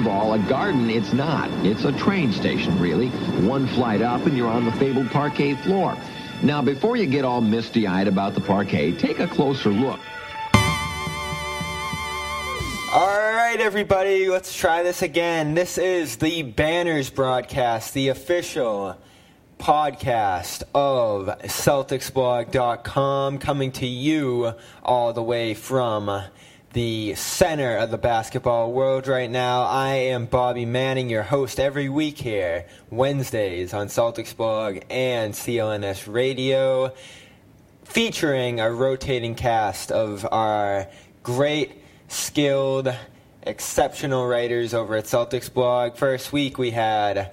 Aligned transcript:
of 0.00 0.06
all, 0.06 0.32
a 0.32 0.38
garden 0.38 0.88
it's 0.88 1.12
not. 1.12 1.50
It's 1.64 1.84
a 1.84 1.92
train 1.92 2.32
station, 2.32 2.80
really. 2.80 3.08
One 3.46 3.66
flight 3.66 4.00
up 4.00 4.24
and 4.24 4.34
you're 4.34 4.48
on 4.48 4.64
the 4.64 4.72
fabled 4.72 5.10
parquet 5.10 5.56
floor. 5.56 5.94
Now, 6.42 6.62
before 6.62 6.96
you 6.96 7.04
get 7.04 7.26
all 7.26 7.42
misty-eyed 7.42 8.08
about 8.08 8.32
the 8.34 8.40
parquet, 8.40 8.92
take 8.92 9.18
a 9.18 9.26
closer 9.26 9.68
look. 9.68 10.00
All 12.94 13.32
right, 13.34 13.58
everybody, 13.60 14.26
let's 14.30 14.56
try 14.56 14.82
this 14.82 15.02
again. 15.02 15.52
This 15.54 15.76
is 15.76 16.16
the 16.16 16.44
Banners 16.44 17.10
broadcast, 17.10 17.92
the 17.92 18.08
official 18.08 18.96
podcast 19.58 20.62
of 20.74 21.26
CelticsBlog.com, 21.42 23.38
coming 23.38 23.70
to 23.72 23.86
you 23.86 24.54
all 24.82 25.12
the 25.12 25.22
way 25.22 25.52
from 25.52 26.22
the 26.72 27.16
center 27.16 27.76
of 27.76 27.90
the 27.90 27.98
basketball 27.98 28.70
world 28.72 29.08
right 29.08 29.30
now. 29.30 29.62
I 29.62 29.94
am 29.94 30.26
Bobby 30.26 30.64
Manning, 30.64 31.10
your 31.10 31.24
host 31.24 31.58
every 31.58 31.88
week 31.88 32.16
here, 32.16 32.64
Wednesdays 32.90 33.74
on 33.74 33.88
Celtics 33.88 34.36
Blog 34.36 34.78
and 34.88 35.34
CLNS 35.34 36.12
Radio, 36.12 36.94
featuring 37.82 38.60
a 38.60 38.70
rotating 38.70 39.34
cast 39.34 39.90
of 39.90 40.24
our 40.30 40.86
great 41.24 41.82
skilled, 42.06 42.94
exceptional 43.42 44.28
writers 44.28 44.72
over 44.72 44.94
at 44.94 45.06
Celtics 45.06 45.52
Blog. 45.52 45.96
First 45.96 46.32
week 46.32 46.56
we 46.56 46.70
had 46.70 47.32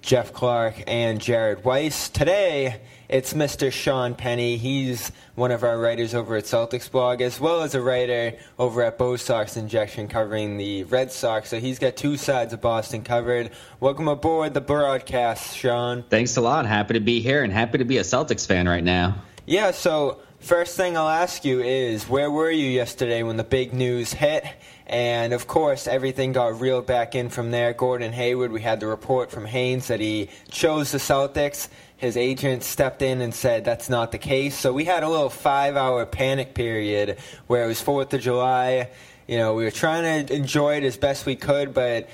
Jeff 0.00 0.32
Clark 0.32 0.82
and 0.86 1.20
Jared 1.20 1.62
Weiss. 1.62 2.08
Today 2.08 2.80
it's 3.12 3.34
Mr. 3.34 3.70
Sean 3.70 4.14
Penney. 4.14 4.56
He's 4.56 5.12
one 5.34 5.50
of 5.50 5.62
our 5.62 5.78
writers 5.78 6.14
over 6.14 6.34
at 6.36 6.44
Celtics 6.44 6.90
Blog, 6.90 7.20
as 7.20 7.38
well 7.38 7.60
as 7.60 7.74
a 7.74 7.80
writer 7.82 8.32
over 8.58 8.82
at 8.82 8.96
Bo 8.96 9.16
Sox 9.16 9.58
Injection 9.58 10.08
covering 10.08 10.56
the 10.56 10.84
Red 10.84 11.12
Sox. 11.12 11.50
So 11.50 11.60
he's 11.60 11.78
got 11.78 11.94
two 11.94 12.16
sides 12.16 12.54
of 12.54 12.62
Boston 12.62 13.02
covered. 13.02 13.50
Welcome 13.80 14.08
aboard 14.08 14.54
the 14.54 14.62
broadcast, 14.62 15.54
Sean. 15.54 16.04
Thanks 16.04 16.38
a 16.38 16.40
lot. 16.40 16.64
Happy 16.64 16.94
to 16.94 17.00
be 17.00 17.20
here 17.20 17.44
and 17.44 17.52
happy 17.52 17.76
to 17.76 17.84
be 17.84 17.98
a 17.98 18.02
Celtics 18.02 18.46
fan 18.46 18.66
right 18.66 18.82
now. 18.82 19.16
Yeah, 19.44 19.72
so 19.72 20.22
First 20.42 20.76
thing 20.76 20.96
I'll 20.96 21.08
ask 21.08 21.44
you 21.44 21.60
is 21.60 22.08
where 22.08 22.28
were 22.28 22.50
you 22.50 22.66
yesterday 22.66 23.22
when 23.22 23.36
the 23.36 23.44
big 23.44 23.72
news 23.72 24.12
hit? 24.12 24.44
And 24.88 25.32
of 25.32 25.46
course, 25.46 25.86
everything 25.86 26.32
got 26.32 26.60
reeled 26.60 26.84
back 26.84 27.14
in 27.14 27.28
from 27.28 27.52
there. 27.52 27.72
Gordon 27.72 28.12
Hayward, 28.12 28.50
we 28.50 28.60
had 28.60 28.80
the 28.80 28.88
report 28.88 29.30
from 29.30 29.46
Haynes 29.46 29.86
that 29.86 30.00
he 30.00 30.30
chose 30.50 30.90
the 30.90 30.98
Celtics. 30.98 31.68
His 32.02 32.16
agent 32.16 32.64
stepped 32.64 33.00
in 33.00 33.20
and 33.20 33.32
said 33.32 33.64
that's 33.64 33.88
not 33.88 34.10
the 34.10 34.18
case. 34.18 34.58
So 34.58 34.72
we 34.72 34.84
had 34.84 35.04
a 35.04 35.08
little 35.08 35.30
five 35.30 35.76
hour 35.76 36.04
panic 36.04 36.52
period 36.52 37.16
where 37.46 37.62
it 37.62 37.68
was 37.68 37.80
4th 37.80 38.12
of 38.12 38.20
July. 38.20 38.90
You 39.28 39.38
know, 39.38 39.54
we 39.54 39.62
were 39.62 39.70
trying 39.70 40.26
to 40.26 40.34
enjoy 40.34 40.78
it 40.78 40.82
as 40.82 40.96
best 40.96 41.26
we 41.26 41.36
could, 41.36 41.72
but 41.72 42.08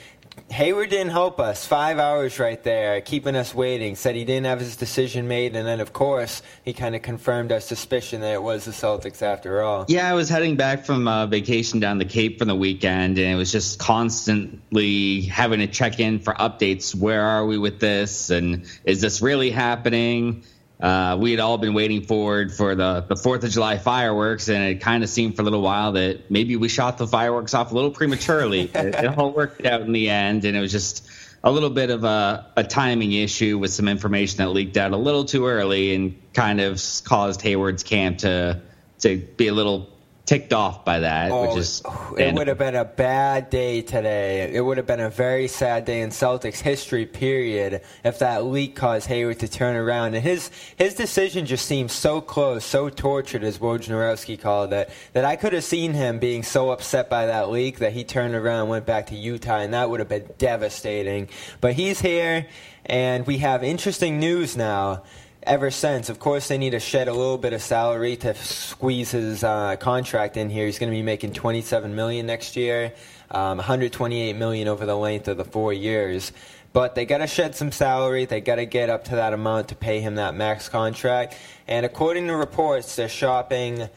Hayward 0.50 0.90
didn't 0.90 1.10
help 1.10 1.40
us. 1.40 1.64
Five 1.64 1.98
hours 1.98 2.38
right 2.38 2.62
there, 2.62 3.00
keeping 3.00 3.36
us 3.36 3.54
waiting. 3.54 3.96
Said 3.96 4.14
he 4.14 4.24
didn't 4.24 4.46
have 4.46 4.60
his 4.60 4.76
decision 4.76 5.28
made, 5.28 5.54
and 5.56 5.66
then 5.66 5.80
of 5.80 5.92
course 5.92 6.42
he 6.64 6.72
kind 6.72 6.94
of 6.94 7.02
confirmed 7.02 7.52
our 7.52 7.60
suspicion 7.60 8.20
that 8.20 8.34
it 8.34 8.42
was 8.42 8.64
the 8.64 8.70
Celtics 8.70 9.22
after 9.22 9.62
all. 9.62 9.84
Yeah, 9.88 10.10
I 10.10 10.14
was 10.14 10.28
heading 10.28 10.56
back 10.56 10.84
from 10.84 11.08
uh, 11.08 11.26
vacation 11.26 11.80
down 11.80 11.98
the 11.98 12.04
Cape 12.04 12.38
for 12.38 12.44
the 12.44 12.54
weekend, 12.54 13.18
and 13.18 13.32
it 13.32 13.36
was 13.36 13.52
just 13.52 13.78
constantly 13.78 15.22
having 15.22 15.60
to 15.60 15.66
check 15.66 16.00
in 16.00 16.18
for 16.18 16.34
updates. 16.34 16.94
Where 16.94 17.22
are 17.22 17.46
we 17.46 17.58
with 17.58 17.80
this? 17.80 18.30
And 18.30 18.64
is 18.84 19.00
this 19.00 19.22
really 19.22 19.50
happening? 19.50 20.44
Uh, 20.80 21.16
we 21.20 21.32
had 21.32 21.40
all 21.40 21.58
been 21.58 21.74
waiting 21.74 22.02
forward 22.02 22.52
for 22.52 22.74
the 22.74 23.04
the 23.08 23.16
Fourth 23.16 23.42
of 23.42 23.50
July 23.50 23.78
fireworks, 23.78 24.48
and 24.48 24.62
it 24.62 24.80
kind 24.80 25.02
of 25.02 25.10
seemed 25.10 25.34
for 25.34 25.42
a 25.42 25.44
little 25.44 25.62
while 25.62 25.92
that 25.92 26.30
maybe 26.30 26.54
we 26.54 26.68
shot 26.68 26.98
the 26.98 27.06
fireworks 27.06 27.52
off 27.52 27.72
a 27.72 27.74
little 27.74 27.90
prematurely. 27.90 28.60
it, 28.74 28.94
it, 28.94 29.18
all 29.18 29.32
worked 29.32 29.66
out 29.66 29.80
in 29.80 29.92
the 29.92 30.08
end, 30.08 30.44
and 30.44 30.56
it 30.56 30.60
was 30.60 30.70
just 30.70 31.08
a 31.42 31.50
little 31.50 31.70
bit 31.70 31.90
of 31.90 32.04
a, 32.04 32.46
a 32.56 32.62
timing 32.62 33.12
issue 33.12 33.58
with 33.58 33.72
some 33.72 33.88
information 33.88 34.38
that 34.38 34.50
leaked 34.50 34.76
out 34.76 34.92
a 34.92 34.96
little 34.96 35.24
too 35.24 35.46
early, 35.46 35.94
and 35.94 36.16
kind 36.32 36.60
of 36.60 36.80
caused 37.04 37.42
Hayward's 37.42 37.82
camp 37.82 38.18
to 38.18 38.60
to 39.00 39.16
be 39.16 39.48
a 39.48 39.52
little 39.52 39.97
ticked 40.28 40.52
off 40.52 40.84
by 40.84 41.00
that. 41.00 41.30
Oh, 41.32 41.48
which 41.48 41.56
is 41.56 41.82
it 42.18 42.34
would 42.34 42.48
have 42.48 42.58
been 42.58 42.74
a 42.74 42.84
bad 42.84 43.48
day 43.48 43.80
today. 43.80 44.52
It 44.52 44.60
would 44.60 44.76
have 44.76 44.86
been 44.86 45.00
a 45.00 45.08
very 45.08 45.48
sad 45.48 45.86
day 45.86 46.02
in 46.02 46.10
Celtics 46.10 46.60
history. 46.60 47.06
Period. 47.06 47.80
If 48.04 48.18
that 48.18 48.44
leak 48.44 48.76
caused 48.76 49.06
Hayward 49.06 49.38
to 49.40 49.48
turn 49.48 49.74
around, 49.74 50.14
and 50.14 50.22
his 50.22 50.50
his 50.76 50.94
decision 50.94 51.46
just 51.46 51.64
seems 51.64 51.92
so 51.92 52.20
close, 52.20 52.64
so 52.64 52.90
tortured, 52.90 53.42
as 53.42 53.58
Wojnarowski 53.58 54.38
called 54.38 54.72
it, 54.72 54.90
that 55.14 55.24
I 55.24 55.36
could 55.36 55.54
have 55.54 55.64
seen 55.64 55.94
him 55.94 56.18
being 56.18 56.42
so 56.42 56.70
upset 56.70 57.08
by 57.08 57.26
that 57.26 57.50
leak 57.50 57.78
that 57.78 57.94
he 57.94 58.04
turned 58.04 58.34
around 58.34 58.62
and 58.62 58.70
went 58.70 58.86
back 58.86 59.06
to 59.06 59.16
Utah, 59.16 59.60
and 59.60 59.72
that 59.72 59.88
would 59.88 60.00
have 60.00 60.10
been 60.10 60.28
devastating. 60.36 61.30
But 61.62 61.72
he's 61.72 62.00
here, 62.00 62.46
and 62.84 63.26
we 63.26 63.38
have 63.38 63.64
interesting 63.64 64.20
news 64.20 64.56
now 64.56 65.04
ever 65.48 65.70
since. 65.70 66.10
Of 66.10 66.18
course, 66.18 66.46
they 66.48 66.58
need 66.58 66.70
to 66.70 66.80
shed 66.80 67.08
a 67.08 67.12
little 67.12 67.38
bit 67.38 67.54
of 67.54 67.62
salary 67.62 68.16
to 68.16 68.34
squeeze 68.34 69.12
his 69.12 69.42
uh, 69.42 69.76
contract 69.76 70.36
in 70.36 70.50
here. 70.50 70.66
He's 70.66 70.78
going 70.78 70.92
to 70.92 70.96
be 70.96 71.02
making 71.02 71.32
27 71.32 71.94
million 71.94 72.26
next 72.26 72.54
year, 72.54 72.92
um, 73.30 73.56
128 73.56 74.36
million 74.36 74.68
over 74.68 74.84
the 74.84 74.94
length 74.94 75.26
of 75.26 75.38
the 75.38 75.46
four 75.46 75.72
years. 75.72 76.32
But 76.74 76.94
they 76.94 77.06
got 77.06 77.18
to 77.18 77.26
shed 77.26 77.56
some 77.56 77.72
salary. 77.72 78.26
They 78.26 78.42
got 78.42 78.56
to 78.56 78.66
get 78.66 78.90
up 78.90 79.04
to 79.04 79.16
that 79.16 79.32
amount 79.32 79.68
to 79.68 79.74
pay 79.74 80.02
him 80.02 80.16
that 80.16 80.34
max 80.34 80.68
contract. 80.68 81.34
And 81.66 81.86
according 81.86 82.26
to 82.26 82.36
reports, 82.36 82.94
they're 82.96 83.08
shopping 83.08 83.88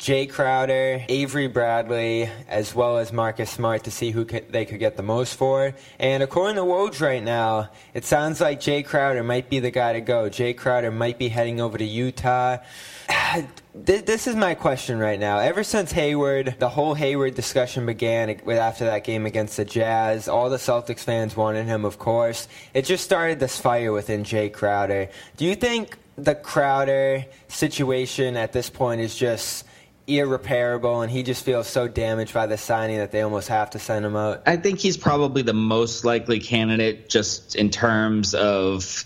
Jae 0.00 0.30
Crowder, 0.30 1.04
Avery 1.10 1.46
Bradley, 1.46 2.30
as 2.48 2.74
well 2.74 2.96
as 2.96 3.12
Marcus 3.12 3.50
Smart 3.50 3.84
to 3.84 3.90
see 3.90 4.12
who 4.12 4.24
could, 4.24 4.50
they 4.50 4.64
could 4.64 4.78
get 4.78 4.96
the 4.96 5.02
most 5.02 5.34
for. 5.34 5.74
And 5.98 6.22
according 6.22 6.56
to 6.56 6.62
Woj 6.62 7.02
right 7.02 7.22
now, 7.22 7.68
it 7.92 8.06
sounds 8.06 8.40
like 8.40 8.60
Jae 8.60 8.82
Crowder 8.82 9.22
might 9.22 9.50
be 9.50 9.58
the 9.60 9.70
guy 9.70 9.92
to 9.92 10.00
go. 10.00 10.30
Jae 10.30 10.56
Crowder 10.56 10.90
might 10.90 11.18
be 11.18 11.28
heading 11.28 11.60
over 11.60 11.76
to 11.76 11.84
Utah. 11.84 12.56
This 13.72 14.26
is 14.26 14.34
my 14.34 14.56
question 14.56 14.98
right 14.98 15.20
now. 15.20 15.38
Ever 15.38 15.62
since 15.62 15.92
Hayward, 15.92 16.56
the 16.58 16.68
whole 16.68 16.94
Hayward 16.94 17.36
discussion 17.36 17.86
began 17.86 18.28
after 18.48 18.86
that 18.86 19.04
game 19.04 19.26
against 19.26 19.56
the 19.56 19.64
Jazz, 19.64 20.26
all 20.26 20.50
the 20.50 20.56
Celtics 20.56 21.04
fans 21.04 21.36
wanted 21.36 21.66
him, 21.66 21.84
of 21.84 21.96
course. 21.96 22.48
It 22.74 22.84
just 22.84 23.04
started 23.04 23.38
this 23.38 23.60
fire 23.60 23.92
within 23.92 24.24
Jae 24.24 24.52
Crowder. 24.52 25.08
Do 25.36 25.44
you 25.44 25.54
think 25.54 25.98
the 26.18 26.34
Crowder 26.34 27.24
situation 27.46 28.36
at 28.36 28.52
this 28.52 28.68
point 28.68 29.02
is 29.02 29.14
just 29.14 29.66
irreparable, 30.18 31.02
and 31.02 31.10
he 31.10 31.22
just 31.22 31.44
feels 31.44 31.66
so 31.66 31.88
damaged 31.88 32.34
by 32.34 32.46
the 32.46 32.58
signing 32.58 32.98
that 32.98 33.10
they 33.12 33.22
almost 33.22 33.48
have 33.48 33.70
to 33.70 33.78
send 33.78 34.04
him 34.04 34.16
out. 34.16 34.42
I 34.46 34.56
think 34.56 34.78
he's 34.78 34.96
probably 34.96 35.42
the 35.42 35.54
most 35.54 36.04
likely 36.04 36.40
candidate 36.40 37.08
just 37.08 37.54
in 37.54 37.70
terms 37.70 38.34
of 38.34 39.04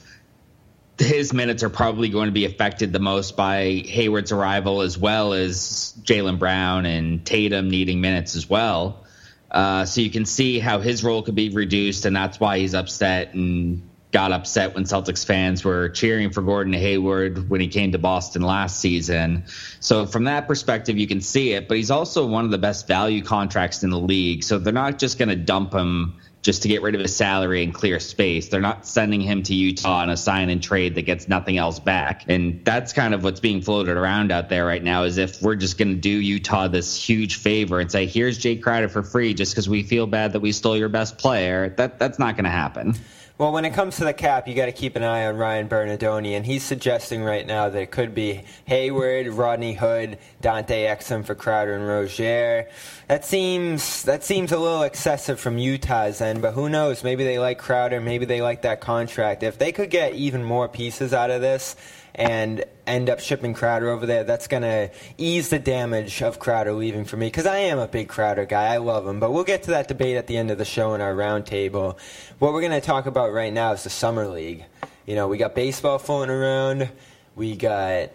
his 0.99 1.33
minutes 1.33 1.63
are 1.63 1.71
probably 1.71 2.09
going 2.09 2.27
to 2.27 2.33
be 2.33 2.45
affected 2.45 2.93
the 2.93 3.01
most 3.01 3.37
by 3.37 3.83
Hayward's 3.87 4.33
arrival, 4.33 4.81
as 4.81 4.97
well 4.97 5.33
as 5.33 5.95
Jaylen 6.03 6.39
Brown 6.39 6.87
and 6.87 7.25
Tatum 7.25 7.69
needing 7.69 8.01
minutes 8.01 8.37
as 8.37 8.49
well. 8.49 9.05
Uh, 9.51 9.85
so 9.85 10.01
you 10.01 10.11
can 10.11 10.25
see 10.25 10.59
how 10.59 10.81
his 10.81 11.05
role 11.05 11.23
could 11.23 11.35
be 11.35 11.51
reduced, 11.51 12.07
and 12.07 12.15
that's 12.15 12.41
why 12.41 12.59
he's 12.59 12.75
upset 12.75 13.35
and 13.35 13.89
got 14.15 14.31
upset 14.31 14.77
when 14.77 14.85
Celtics 14.85 15.27
fans 15.27 15.65
were 15.65 15.89
cheering 15.89 16.31
for 16.31 16.41
Gordon 16.41 16.73
Hayward 16.73 17.51
when 17.51 17.61
he 17.61 17.67
came 17.67 17.91
to 17.93 17.99
Boston 17.99 18.43
last 18.43 18.79
season. 18.79 19.43
So 19.81 20.07
from 20.07 20.25
that 20.25 20.47
perspective, 20.47 20.97
you 20.97 21.09
can 21.09 21.21
see 21.21 21.53
it. 21.53 21.67
But 21.67 21.79
he's 21.79 21.91
also 21.91 22.25
one 22.25 22.45
of 22.45 22.53
the 22.53 22.59
best 22.59 22.87
value 22.87 23.25
contracts 23.25 23.83
in 23.83 23.91
the 23.91 23.99
league. 23.99 24.45
So 24.45 24.59
they're 24.59 24.73
not 24.73 25.01
just 25.01 25.19
going 25.19 25.31
to 25.31 25.37
dump 25.37 25.75
him 25.75 26.15
just 26.43 26.63
to 26.63 26.69
get 26.69 26.83
rid 26.83 26.95
of 26.95 27.01
his 27.01 27.17
salary 27.17 27.65
and 27.65 27.75
clear 27.75 27.99
space. 27.99 28.51
They're 28.51 28.61
not 28.61 28.87
sending 28.87 29.21
him 29.21 29.43
to 29.45 29.55
Utah 29.55 30.03
on 30.03 30.11
a 30.11 30.17
sign 30.17 30.49
and 30.49 30.63
trade 30.63 30.95
that 30.95 31.03
gets 31.03 31.27
nothing 31.27 31.59
else 31.59 31.81
back. 31.81 32.27
And 32.29 32.65
that's 32.65 32.93
kind 32.93 33.15
of 33.15 33.25
what's 33.25 33.41
being 33.41 33.63
floated 33.63 33.97
around 33.97 34.31
out 34.31 34.49
there 34.49 34.65
right 34.65 34.83
now 34.83 35.03
is 35.03 35.19
if 35.19 35.43
we're 35.43 35.57
just 35.57 35.77
going 35.77 35.89
to 35.89 36.01
do 36.01 36.11
Utah 36.11 36.69
this 36.69 36.95
huge 36.95 37.37
favor 37.37 37.81
and 37.81 37.91
say, 37.91 38.07
here's 38.07 38.39
Jae 38.39 38.63
Crowder 38.63 38.89
for 38.89 39.03
free 39.03 39.35
just 39.35 39.53
because 39.53 39.69
we 39.69 39.83
feel 39.83 40.07
bad 40.07 40.35
that 40.35 40.41
we 40.41 40.53
stole 40.53 40.77
your 40.77 40.89
best 40.89 41.19
player, 41.19 41.71
that 41.79 41.99
that's 41.99 42.21
not 42.21 42.37
going 42.37 42.45
to 42.45 42.51
happen. 42.51 42.95
Well, 43.37 43.51
when 43.51 43.65
it 43.65 43.75
comes 43.75 43.97
to 43.97 44.05
the 44.05 44.13
cap, 44.13 44.47
you 44.47 44.55
got 44.55 44.67
to 44.67 44.73
keep 44.73 44.95
an 44.95 45.03
eye 45.03 45.27
on 45.27 45.37
Ryan 45.37 45.69
Bernardoni, 45.69 46.37
and 46.37 46.47
he's 46.47 46.63
suggesting 46.63 47.25
right 47.25 47.45
now 47.45 47.69
that 47.69 47.83
it 47.83 47.91
could 47.91 48.15
be 48.15 48.45
Hayward, 48.67 49.27
Rodney 49.27 49.75
Hood, 49.75 50.19
Dante 50.41 50.85
Exum 50.87 51.25
for 51.25 51.35
Crowder 51.35 51.75
and 51.75 51.85
Rozier. 51.85 52.69
That 53.09 53.25
seems 53.25 54.05
that 54.05 54.23
seems 54.23 54.53
a 54.53 54.59
little 54.59 54.85
excessive 54.85 55.41
from 55.41 55.59
Utah's 55.59 56.21
end, 56.21 56.43
but 56.43 56.53
who 56.53 56.69
knows? 56.69 57.03
Maybe 57.03 57.25
they 57.25 57.41
like 57.41 57.59
Crowder, 57.59 58.01
maybe 58.01 58.25
they 58.25 58.41
like 58.41 58.63
that 58.63 58.81
contract. 58.81 59.43
If 59.43 59.59
they 59.59 59.73
could 59.73 59.91
get 59.91 60.15
even 60.15 60.45
more 60.45 60.69
pieces 60.69 61.13
out 61.13 61.31
of 61.31 61.41
this, 61.41 61.75
and 62.15 62.65
end 62.87 63.11
up 63.11 63.21
shipping 63.21 63.55
Crowder 63.55 63.91
over 63.91 64.07
there, 64.07 64.25
that's 64.25 64.47
going 64.47 64.63
to 64.63 64.91
ease 65.19 65.49
the 65.49 65.59
damage 65.59 66.23
of 66.23 66.39
Crowder 66.39 66.73
leaving 66.73 67.05
for 67.05 67.17
me 67.17 67.27
because 67.27 67.47
I 67.47 67.59
am 67.59 67.79
a 67.79 67.89
big 67.89 68.09
Crowder 68.09 68.45
guy. 68.45 68.75
I 68.75 68.77
love 68.77 69.07
him. 69.07 69.21
But 69.21 69.33
we'll 69.33 69.45
get 69.45 69.65
to 69.65 69.71
that 69.73 69.89
debate 69.89 70.17
at 70.17 70.27
the 70.27 70.37
end 70.37 70.51
of 70.51 70.59
the 70.59 70.65
show 70.65 70.95
in 70.95 71.01
our 71.01 71.15
roundtable. 71.15 71.99
What 72.39 72.53
we're 72.53 72.61
going 72.61 72.73
to 72.73 72.81
talk 72.81 73.07
about 73.07 73.33
right 73.33 73.53
now 73.53 73.73
is 73.73 73.85
the 73.85 73.91
Summer 73.91 74.29
League. 74.29 74.65
You 75.07 75.17
know, 75.17 75.29
we 75.29 75.39
got 75.39 75.55
baseball 75.55 75.99
floating 75.99 76.35
around, 76.35 76.89
we 77.35 77.57
got 77.57 78.11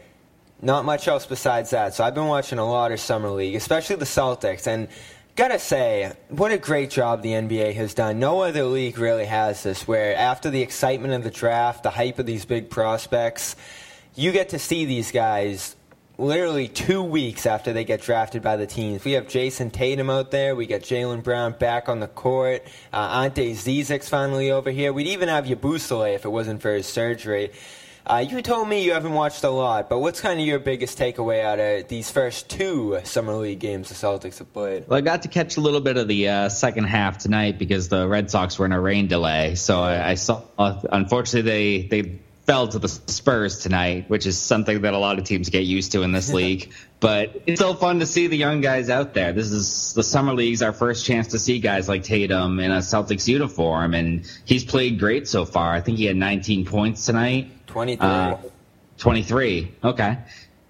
not 0.61 0.85
much 0.85 1.07
else 1.07 1.25
besides 1.25 1.69
that. 1.69 1.93
So 1.93 2.03
I've 2.03 2.15
been 2.15 2.27
watching 2.27 2.57
a 2.57 2.69
lot 2.69 2.91
of 2.91 2.99
Summer 2.99 3.29
League, 3.29 3.55
especially 3.55 3.97
the 3.97 4.05
Celtics. 4.05 4.65
And 4.65 4.87
Gotta 5.39 5.57
say, 5.57 6.11
what 6.27 6.51
a 6.51 6.57
great 6.57 6.89
job 6.89 7.21
the 7.21 7.29
NBA 7.29 7.73
has 7.75 7.93
done. 7.93 8.19
No 8.19 8.41
other 8.41 8.65
league 8.65 8.97
really 8.97 9.23
has 9.23 9.63
this, 9.63 9.87
where 9.87 10.13
after 10.13 10.49
the 10.49 10.61
excitement 10.61 11.13
of 11.13 11.23
the 11.23 11.31
draft, 11.31 11.83
the 11.83 11.89
hype 11.89 12.19
of 12.19 12.25
these 12.25 12.43
big 12.43 12.69
prospects, 12.69 13.55
you 14.15 14.31
get 14.31 14.49
to 14.49 14.59
see 14.59 14.85
these 14.85 15.11
guys 15.11 15.75
literally 16.17 16.67
two 16.67 17.01
weeks 17.01 17.45
after 17.45 17.71
they 17.71 17.85
get 17.85 18.01
drafted 18.01 18.41
by 18.41 18.57
the 18.57 18.67
teams. 18.67 19.03
We 19.05 19.13
have 19.13 19.27
Jayson 19.27 19.71
Tatum 19.71 20.09
out 20.09 20.31
there. 20.31 20.55
We 20.55 20.67
got 20.67 20.81
Jaylen 20.81 21.23
Brown 21.23 21.53
back 21.53 21.87
on 21.87 21.99
the 21.99 22.07
court. 22.07 22.63
Uh, 22.91 23.23
Ante 23.23 23.53
Zizic's 23.53 24.09
finally 24.09 24.51
over 24.51 24.69
here. 24.69 24.91
We'd 24.91 25.07
even 25.07 25.29
have 25.29 25.45
Yabusele 25.45 26.13
if 26.15 26.25
it 26.25 26.29
wasn't 26.29 26.61
for 26.61 26.73
his 26.73 26.85
surgery. 26.85 27.51
Uh, 28.05 28.25
you 28.27 28.41
told 28.41 28.67
me 28.67 28.83
you 28.83 28.93
haven't 28.93 29.13
watched 29.13 29.43
a 29.43 29.49
lot, 29.49 29.87
but 29.87 29.99
what's 29.99 30.19
kind 30.19 30.39
of 30.39 30.45
your 30.45 30.57
biggest 30.57 30.97
takeaway 30.97 31.43
out 31.43 31.59
of 31.59 31.87
these 31.89 32.09
first 32.09 32.49
two 32.49 32.99
summer 33.03 33.33
league 33.35 33.59
games 33.59 33.89
the 33.89 33.93
Celtics 33.93 34.39
have 34.39 34.51
played? 34.51 34.87
Well, 34.87 34.97
I 34.97 35.01
got 35.01 35.21
to 35.23 35.27
catch 35.27 35.57
a 35.57 35.61
little 35.61 35.81
bit 35.81 35.95
of 35.95 36.07
the 36.07 36.27
uh, 36.27 36.49
second 36.49 36.85
half 36.85 37.19
tonight 37.19 37.59
because 37.59 37.87
the 37.87 38.07
Red 38.07 38.31
Sox 38.31 38.57
were 38.57 38.65
in 38.65 38.71
a 38.71 38.79
rain 38.79 39.07
delay. 39.07 39.53
So 39.55 39.81
I, 39.81 40.11
I 40.11 40.13
saw. 40.15 40.41
Unfortunately, 40.57 41.87
they 41.87 42.01
they 42.01 42.19
fell 42.49 42.67
to 42.67 42.79
the 42.79 42.87
Spurs 42.87 43.59
tonight, 43.59 44.09
which 44.09 44.25
is 44.25 44.35
something 44.39 44.81
that 44.81 44.95
a 44.95 44.97
lot 44.97 45.19
of 45.19 45.23
teams 45.23 45.49
get 45.49 45.65
used 45.65 45.91
to 45.91 46.01
in 46.01 46.11
this 46.11 46.33
league. 46.39 46.71
But 46.99 47.43
it's 47.45 47.61
so 47.61 47.75
fun 47.75 47.99
to 47.99 48.07
see 48.07 48.25
the 48.25 48.37
young 48.37 48.61
guys 48.61 48.89
out 48.89 49.13
there. 49.13 49.33
This 49.33 49.51
is 49.51 49.93
the 49.93 50.01
summer 50.01 50.33
league's 50.33 50.63
our 50.63 50.73
first 50.73 51.05
chance 51.05 51.27
to 51.27 51.39
see 51.39 51.59
guys 51.59 51.87
like 51.87 52.01
Tatum 52.03 52.59
in 52.59 52.71
a 52.71 52.79
Celtics 52.79 53.27
uniform, 53.27 53.93
and 53.93 54.25
he's 54.45 54.65
played 54.65 54.97
great 54.97 55.27
so 55.27 55.45
far. 55.45 55.71
I 55.71 55.81
think 55.81 55.99
he 55.99 56.05
had 56.05 56.15
19 56.15 56.65
points 56.65 57.05
tonight. 57.05 57.51
23. 57.67 58.07
Uh, 58.07 58.37
23. 58.97 59.75
Okay 59.83 60.17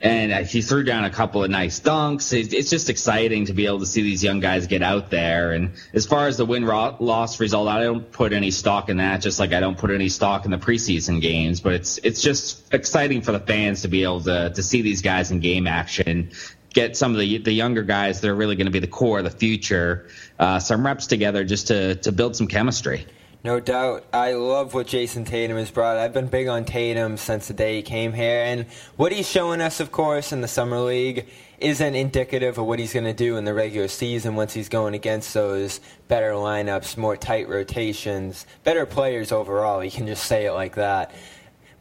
and 0.01 0.31
uh, 0.31 0.44
he 0.44 0.62
threw 0.62 0.84
down 0.84 1.04
a 1.04 1.10
couple 1.10 1.44
of 1.44 1.50
nice 1.50 1.80
dunks. 1.80 2.31
It's 2.34 2.69
just 2.69 2.90
exciting 2.90 3.46
to 3.46 3.54
be 3.54 3.66
able 3.66 3.80
to 3.80 3.86
see 3.86 4.01
these 4.01 4.24
young 4.24 4.40
guys 4.40 4.68
get 4.68 4.81
out 4.81 5.10
there. 5.10 5.51
And 5.51 5.72
as 5.94 6.06
far 6.06 6.28
as 6.28 6.38
the 6.38 6.46
win 6.46 6.66
loss 6.66 7.40
result, 7.40 7.68
I 7.68 7.84
don't 7.84 8.10
put 8.10 8.31
any 8.31 8.51
stock 8.51 8.90
in 8.90 8.98
that, 8.98 9.22
just 9.22 9.40
like 9.40 9.51
I 9.51 9.60
don't 9.60 9.78
put 9.78 9.92
any 9.92 10.07
stock 10.07 10.46
in 10.46 10.51
the 10.51 10.57
preseason 10.57 11.22
games. 11.22 11.60
But 11.60 11.74
it's 11.74 11.98
it's 12.00 12.22
just 12.22 12.74
exciting 12.74 13.22
for 13.22 13.34
the 13.34 13.42
fans 13.42 13.81
to 13.81 13.90
be 13.90 14.04
able 14.04 14.22
to 14.22 14.51
to 14.51 14.63
see 14.63 14.81
these 14.81 15.01
guys 15.01 15.31
in 15.31 15.42
game 15.42 15.68
action. 15.68 16.31
Get 16.72 16.96
some 16.96 17.12
of 17.13 17.19
the 17.19 17.40
the 17.40 17.51
younger 17.51 17.84
guys 17.84 18.22
that 18.22 18.30
are 18.30 18.36
really 18.36 18.56
going 18.56 18.68
to 18.68 18.72
be 18.72 18.80
the 18.80 18.88
core 18.88 19.18
of 19.18 19.25
the 19.25 19.31
future, 19.31 20.07
uh, 20.38 20.60
some 20.60 20.86
reps 20.86 21.07
together 21.07 21.44
just 21.44 21.68
to 21.68 21.96
to 21.96 22.12
build 22.13 22.38
some 22.38 22.48
chemistry. 22.48 23.06
No 23.41 23.62
doubt. 23.62 24.03
I 24.12 24.33
love 24.33 24.74
what 24.74 24.88
Jayson 24.88 25.24
Tatum 25.24 25.56
has 25.56 25.71
brought. 25.71 25.95
I've 25.95 26.12
been 26.12 26.27
big 26.27 26.50
on 26.50 26.65
Tatum 26.65 27.15
since 27.15 27.47
the 27.47 27.53
day 27.53 27.77
he 27.77 27.81
came 27.81 28.12
here. 28.12 28.44
And 28.44 28.65
what 28.97 29.13
he's 29.13 29.30
showing 29.30 29.62
us, 29.62 29.80
of 29.80 29.94
course, 29.94 30.33
in 30.33 30.41
the 30.41 30.47
Summer 30.47 30.80
League 30.80 31.25
isn't 31.57 31.95
indicative 31.95 32.57
of 32.57 32.65
what 32.65 32.80
he's 32.80 32.91
going 32.91 33.06
to 33.06 33.13
do 33.13 33.38
in 33.38 33.45
the 33.45 33.53
regular 33.53 33.88
season 33.88 34.36
once 34.36 34.53
he's 34.53 34.68
going 34.68 34.94
against 34.94 35.33
those 35.33 35.80
better 36.09 36.31
lineups, 36.31 36.97
more 36.97 37.15
tight 37.15 37.47
rotations, 37.47 38.45
better 38.65 38.86
players 38.86 39.31
overall. 39.31 39.81
You 39.81 39.91
can 39.91 40.06
just 40.06 40.25
say 40.25 40.45
it 40.45 40.51
like 40.51 40.75
that. 40.75 41.15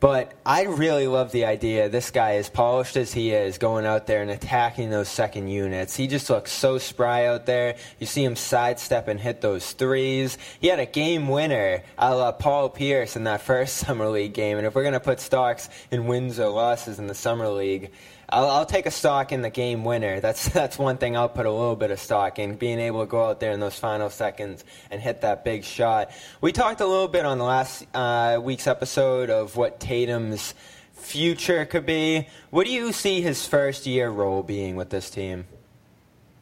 But 0.00 0.32
I 0.46 0.62
really 0.62 1.08
love 1.08 1.32
the 1.32 1.44
idea. 1.46 1.88
This 1.88 2.12
guy, 2.12 2.36
as 2.36 2.48
polished 2.48 2.96
as 2.96 3.12
he 3.12 3.32
is, 3.32 3.58
going 3.58 3.84
out 3.84 4.06
there 4.06 4.22
and 4.22 4.30
attacking 4.30 4.90
those 4.90 5.08
second 5.08 5.48
units. 5.48 5.96
He 5.96 6.06
just 6.06 6.30
looks 6.30 6.52
so 6.52 6.78
spry 6.78 7.26
out 7.26 7.46
there. 7.46 7.76
You 7.98 8.06
see 8.06 8.22
him 8.22 8.36
sidestep 8.36 9.08
and 9.08 9.18
hit 9.18 9.40
those 9.40 9.72
threes. 9.72 10.38
He 10.60 10.68
had 10.68 10.78
a 10.78 10.86
game 10.86 11.26
winner 11.26 11.82
a 11.96 12.14
la 12.14 12.30
Paul 12.30 12.68
Pierce 12.68 13.16
in 13.16 13.24
that 13.24 13.40
first 13.40 13.76
Summer 13.86 14.08
League 14.08 14.34
game. 14.34 14.56
And 14.56 14.66
if 14.66 14.74
we're 14.76 14.82
going 14.82 14.92
to 14.92 15.00
put 15.00 15.18
Starks 15.18 15.68
in 15.90 16.06
wins 16.06 16.38
or 16.38 16.48
losses 16.48 17.00
in 17.00 17.08
the 17.08 17.14
Summer 17.14 17.48
League, 17.48 17.90
I'll, 18.30 18.50
I'll, 18.50 18.66
take 18.66 18.84
a 18.84 18.90
stock 18.90 19.32
in 19.32 19.40
the 19.40 19.50
game 19.50 19.84
winner. 19.84 20.20
That's 20.20 20.48
that's 20.52 20.78
one 20.78 20.98
thing 20.98 21.16
I'll 21.16 21.28
put 21.28 21.46
a 21.46 21.50
little 21.50 21.76
bit 21.76 21.90
of 21.90 21.98
stock 21.98 22.38
in, 22.38 22.56
being 22.56 22.78
able 22.78 23.00
to 23.00 23.06
go 23.06 23.24
out 23.24 23.40
there 23.40 23.52
in 23.52 23.60
those 23.60 23.78
final 23.78 24.10
seconds 24.10 24.64
and 24.90 25.00
hit 25.00 25.22
that 25.22 25.44
big 25.44 25.64
shot. 25.64 26.10
We 26.40 26.52
talked 26.52 26.80
a 26.80 26.86
little 26.86 27.08
bit 27.08 27.24
on 27.24 27.38
the 27.38 27.44
last 27.44 27.86
uh, 27.94 28.38
week's 28.42 28.66
episode 28.66 29.30
of 29.30 29.56
what 29.56 29.80
Tatum's 29.80 30.54
future 30.92 31.64
could 31.64 31.86
be. 31.86 32.28
What 32.50 32.66
do 32.66 32.72
you 32.72 32.92
see 32.92 33.20
his 33.20 33.46
first 33.46 33.86
year 33.86 34.10
role 34.10 34.42
being 34.42 34.76
with 34.76 34.90
this 34.90 35.08
team? 35.08 35.46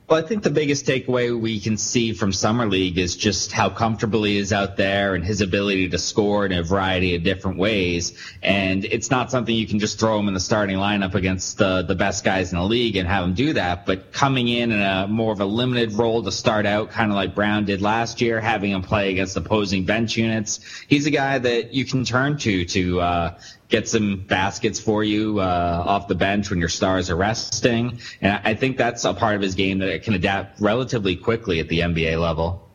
Well, 0.08 0.23
I 0.23 0.29
think 0.29 0.44
the 0.44 0.50
biggest 0.50 0.87
takeaway 0.87 1.37
we 1.37 1.58
can 1.58 1.76
see 1.76 2.12
from 2.12 2.32
Summer 2.32 2.67
League 2.67 2.97
is 2.97 3.17
just 3.17 3.50
how 3.50 3.70
comfortable 3.70 4.23
he 4.23 4.38
is 4.38 4.53
out 4.53 4.76
there 4.76 5.17
and 5.17 5.25
his 5.25 5.41
ability 5.41 5.88
to 5.88 5.99
score 5.99 6.47
in 6.47 6.53
a 6.53 6.62
variety 6.62 7.17
of 7.17 7.25
different 7.25 7.58
ways. 7.58 8.17
And 8.41 8.85
it's 8.85 9.11
not 9.11 9.32
something 9.32 9.53
you 9.53 9.67
can 9.67 9.81
just 9.81 9.99
throw 9.99 10.17
him 10.20 10.29
in 10.29 10.35
the 10.35 10.38
starting 10.38 10.76
lineup 10.76 11.17
against 11.17 11.58
the, 11.58 11.82
the 11.82 11.97
best 11.97 12.23
guys 12.23 12.53
in 12.53 12.58
the 12.58 12.64
league 12.64 12.94
and 12.94 13.08
have 13.08 13.25
him 13.25 13.35
do 13.35 13.55
that. 13.55 13.85
But 13.85 14.12
coming 14.12 14.47
in 14.47 14.70
in 14.70 14.81
a 14.81 15.08
more 15.08 15.32
of 15.32 15.41
a 15.41 15.44
limited 15.44 15.94
role 15.94 16.23
to 16.23 16.31
start 16.31 16.67
out, 16.67 16.93
kind 16.93 17.11
of 17.11 17.17
like 17.17 17.35
Brown 17.35 17.64
did 17.64 17.82
last 17.82 18.20
year, 18.20 18.41
having 18.41 18.70
him 18.70 18.82
play 18.82 19.11
against 19.11 19.37
opposing 19.37 19.87
bench 19.87 20.17
units, 20.17 20.61
he's 20.87 21.06
a 21.06 21.11
guy 21.11 21.38
that 21.38 21.75
you 21.75 21.85
can 21.85 22.05
turn 22.05 22.38
to 22.38 22.64
to 22.67 23.00
uh, 23.00 23.38
get 23.68 23.88
some 23.88 24.16
baskets 24.16 24.78
for 24.78 25.02
you 25.02 25.40
uh, 25.40 25.84
off 25.86 26.08
the 26.08 26.14
bench 26.14 26.50
when 26.50 26.58
your 26.58 26.68
stars 26.68 27.10
are 27.10 27.16
resting. 27.16 28.00
And 28.20 28.40
I 28.44 28.54
think 28.54 28.76
that's 28.76 29.04
a 29.04 29.14
part 29.14 29.36
of 29.36 29.42
his 29.42 29.54
game 29.54 29.78
that 29.78 30.02
can 30.02 30.14
adapt 30.14 30.60
relatively 30.60 31.16
quickly 31.16 31.60
at 31.60 31.68
the 31.68 31.80
NBA 31.80 32.20
level. 32.20 32.65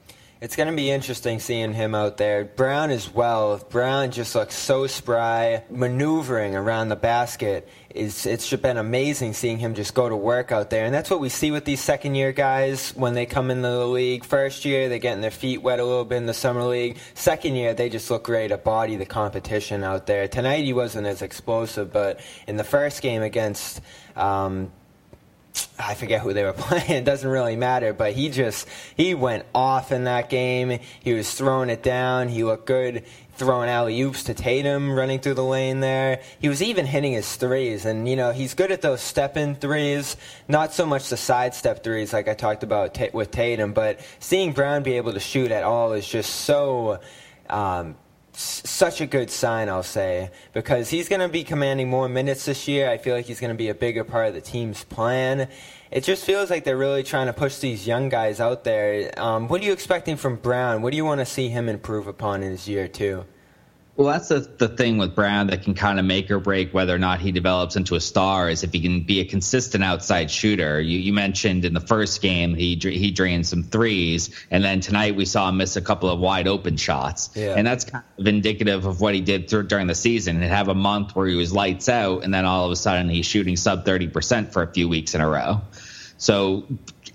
It's 0.41 0.55
going 0.55 0.69
to 0.69 0.75
be 0.75 0.89
interesting 0.89 1.39
seeing 1.39 1.71
him 1.71 1.93
out 1.93 2.17
there. 2.17 2.45
Brown 2.45 2.89
as 2.89 3.13
well. 3.13 3.59
Brown 3.69 4.09
just 4.09 4.33
looks 4.33 4.55
so 4.55 4.87
spry, 4.87 5.63
maneuvering 5.69 6.55
around 6.55 6.89
the 6.89 6.95
basket. 6.95 7.69
Is 7.93 8.25
it's 8.25 8.51
been 8.55 8.77
amazing 8.77 9.33
seeing 9.33 9.59
him 9.59 9.75
just 9.75 9.93
go 9.93 10.09
to 10.09 10.15
work 10.15 10.51
out 10.51 10.71
there, 10.71 10.85
and 10.85 10.95
that's 10.95 11.11
what 11.11 11.19
we 11.19 11.29
see 11.29 11.51
with 11.51 11.65
these 11.65 11.79
second 11.79 12.15
year 12.15 12.31
guys 12.31 12.89
when 12.95 13.13
they 13.13 13.27
come 13.27 13.51
into 13.51 13.67
the 13.67 13.85
league. 13.85 14.25
First 14.25 14.65
year, 14.65 14.89
they're 14.89 14.97
getting 14.97 15.21
their 15.21 15.29
feet 15.29 15.61
wet 15.61 15.79
a 15.79 15.85
little 15.85 16.05
bit 16.05 16.15
in 16.15 16.25
the 16.25 16.33
summer 16.33 16.63
league. 16.63 16.97
Second 17.13 17.55
year, 17.55 17.75
they 17.75 17.89
just 17.89 18.09
look 18.09 18.27
ready 18.27 18.47
to 18.47 18.57
body 18.57 18.95
the 18.95 19.05
competition 19.05 19.83
out 19.83 20.07
there. 20.07 20.27
Tonight, 20.27 20.63
he 20.63 20.73
wasn't 20.73 21.05
as 21.05 21.21
explosive, 21.21 21.93
but 21.93 22.19
in 22.47 22.57
the 22.57 22.63
first 22.63 23.03
game 23.03 23.21
against 23.21 23.79
um, 24.15 24.71
I 25.77 25.95
forget 25.95 26.21
who 26.21 26.33
they 26.33 26.43
were 26.43 26.53
playing. 26.57 26.91
It 26.91 27.05
doesn't 27.05 27.29
really 27.29 27.55
matter, 27.55 27.93
but 27.93 28.13
he 28.13 28.29
just 28.29 28.67
he 28.95 29.13
went 29.13 29.45
off 29.53 29.91
in 29.91 30.05
that 30.05 30.29
game. 30.29 30.79
He 31.03 31.13
was 31.13 31.33
throwing 31.33 31.69
it 31.69 31.83
down. 31.83 32.29
He 32.29 32.43
looked 32.43 32.65
good 32.65 33.03
throwing 33.41 33.69
alley 33.69 33.99
oops 34.01 34.25
to 34.25 34.35
Tatum, 34.35 34.91
running 34.91 35.19
through 35.19 35.33
the 35.33 35.43
lane 35.43 35.79
there. 35.79 36.21
He 36.39 36.47
was 36.47 36.61
even 36.61 36.85
hitting 36.85 37.13
his 37.13 37.35
threes, 37.35 37.85
and 37.85 38.07
you 38.07 38.15
know 38.15 38.31
he's 38.31 38.53
good 38.53 38.71
at 38.71 38.81
those 38.81 39.01
step 39.01 39.35
in 39.35 39.55
threes. 39.55 40.15
Not 40.47 40.73
so 40.73 40.85
much 40.85 41.09
the 41.09 41.17
sidestep 41.17 41.83
threes 41.83 42.13
like 42.13 42.27
I 42.27 42.35
talked 42.35 42.61
about 42.61 42.93
t- 42.93 43.09
with 43.13 43.31
Tatum, 43.31 43.73
but 43.73 43.99
seeing 44.19 44.53
Brown 44.53 44.83
be 44.83 44.97
able 44.97 45.13
to 45.13 45.19
shoot 45.19 45.51
at 45.51 45.63
all 45.63 45.93
is 45.93 46.07
just 46.07 46.31
so. 46.31 46.99
Um, 47.49 47.95
such 48.33 49.01
a 49.01 49.05
good 49.05 49.29
sign, 49.29 49.69
I'll 49.69 49.83
say, 49.83 50.31
because 50.53 50.89
he's 50.89 51.09
going 51.09 51.21
to 51.21 51.27
be 51.27 51.43
commanding 51.43 51.89
more 51.89 52.07
minutes 52.07 52.45
this 52.45 52.67
year. 52.67 52.89
I 52.89 52.97
feel 52.97 53.15
like 53.15 53.25
he's 53.25 53.39
going 53.39 53.53
to 53.53 53.57
be 53.57 53.69
a 53.69 53.75
bigger 53.75 54.03
part 54.03 54.27
of 54.27 54.33
the 54.33 54.41
team's 54.41 54.83
plan. 54.83 55.47
It 55.91 56.03
just 56.03 56.23
feels 56.23 56.49
like 56.49 56.63
they're 56.63 56.77
really 56.77 57.03
trying 57.03 57.27
to 57.27 57.33
push 57.33 57.57
these 57.57 57.85
young 57.85 58.09
guys 58.09 58.39
out 58.39 58.63
there. 58.63 59.11
Um, 59.19 59.47
what 59.47 59.61
are 59.61 59.65
you 59.65 59.73
expecting 59.73 60.15
from 60.15 60.37
Brown? 60.37 60.81
What 60.81 60.91
do 60.91 60.97
you 60.97 61.05
want 61.05 61.19
to 61.19 61.25
see 61.25 61.49
him 61.49 61.67
improve 61.67 62.07
upon 62.07 62.43
in 62.43 62.51
his 62.51 62.67
year 62.67 62.87
two? 62.87 63.25
Well, 64.01 64.13
that's 64.13 64.29
the, 64.29 64.39
the 64.39 64.67
thing 64.67 64.97
with 64.97 65.13
Brown 65.13 65.47
that 65.47 65.61
can 65.61 65.75
kind 65.75 65.99
of 65.99 66.05
make 66.05 66.31
or 66.31 66.39
break 66.39 66.73
whether 66.73 66.95
or 66.95 66.97
not 66.97 67.21
he 67.21 67.31
develops 67.31 67.75
into 67.75 67.93
a 67.93 67.99
star 67.99 68.49
is 68.49 68.63
if 68.63 68.73
he 68.73 68.81
can 68.81 69.01
be 69.01 69.19
a 69.19 69.25
consistent 69.25 69.83
outside 69.83 70.31
shooter. 70.31 70.81
You, 70.81 70.97
you 70.97 71.13
mentioned 71.13 71.65
in 71.65 71.75
the 71.75 71.81
first 71.81 72.19
game 72.19 72.55
he 72.55 72.73
he 72.81 73.11
drained 73.11 73.45
some 73.45 73.61
threes, 73.61 74.31
and 74.49 74.63
then 74.63 74.79
tonight 74.79 75.15
we 75.15 75.25
saw 75.25 75.49
him 75.49 75.57
miss 75.57 75.75
a 75.75 75.81
couple 75.81 76.09
of 76.09 76.19
wide 76.19 76.47
open 76.47 76.77
shots, 76.77 77.29
yeah. 77.35 77.53
and 77.55 77.67
that's 77.67 77.85
kind 77.85 78.03
of 78.17 78.25
indicative 78.25 78.87
of 78.87 79.01
what 79.01 79.13
he 79.13 79.21
did 79.21 79.47
through, 79.47 79.67
during 79.67 79.85
the 79.85 79.93
season. 79.93 80.41
And 80.41 80.45
have 80.45 80.67
a 80.67 80.73
month 80.73 81.15
where 81.15 81.27
he 81.27 81.35
was 81.35 81.53
lights 81.53 81.87
out, 81.87 82.23
and 82.23 82.33
then 82.33 82.43
all 82.43 82.65
of 82.65 82.71
a 82.71 82.75
sudden 82.75 83.07
he's 83.07 83.27
shooting 83.27 83.55
sub 83.55 83.85
thirty 83.85 84.07
percent 84.07 84.51
for 84.51 84.63
a 84.63 84.73
few 84.73 84.89
weeks 84.89 85.13
in 85.13 85.21
a 85.21 85.29
row. 85.29 85.61
So 86.17 86.65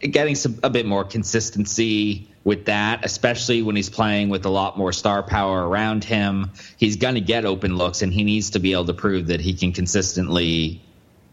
getting 0.01 0.35
some 0.35 0.59
a 0.63 0.71
bit 0.71 0.87
more 0.87 1.05
consistency 1.05 2.29
with 2.45 2.67
that, 2.67 3.05
especially 3.05 3.63
when 3.63 3.75
he's 3.77 3.91
playing 3.91 4.29
with 4.29 4.47
a 4.47 4.51
lot 4.51 4.79
more 4.79 4.93
star 4.93 5.23
power 5.23 5.69
around 5.69 6.05
him. 6.05 6.53
He's 6.77 6.97
going 6.97 7.15
to 7.17 7.21
get 7.21 7.45
open 7.45 7.77
looks, 7.77 8.03
and 8.03 8.13
he 8.13 8.25
needs 8.25 8.51
to 8.51 8.59
be 8.59 8.73
able 8.73 8.87
to 8.87 8.95
prove 8.95 9.29
that 9.29 9.41
he 9.41 9.55
can 9.55 9.73
consistently 9.73 10.81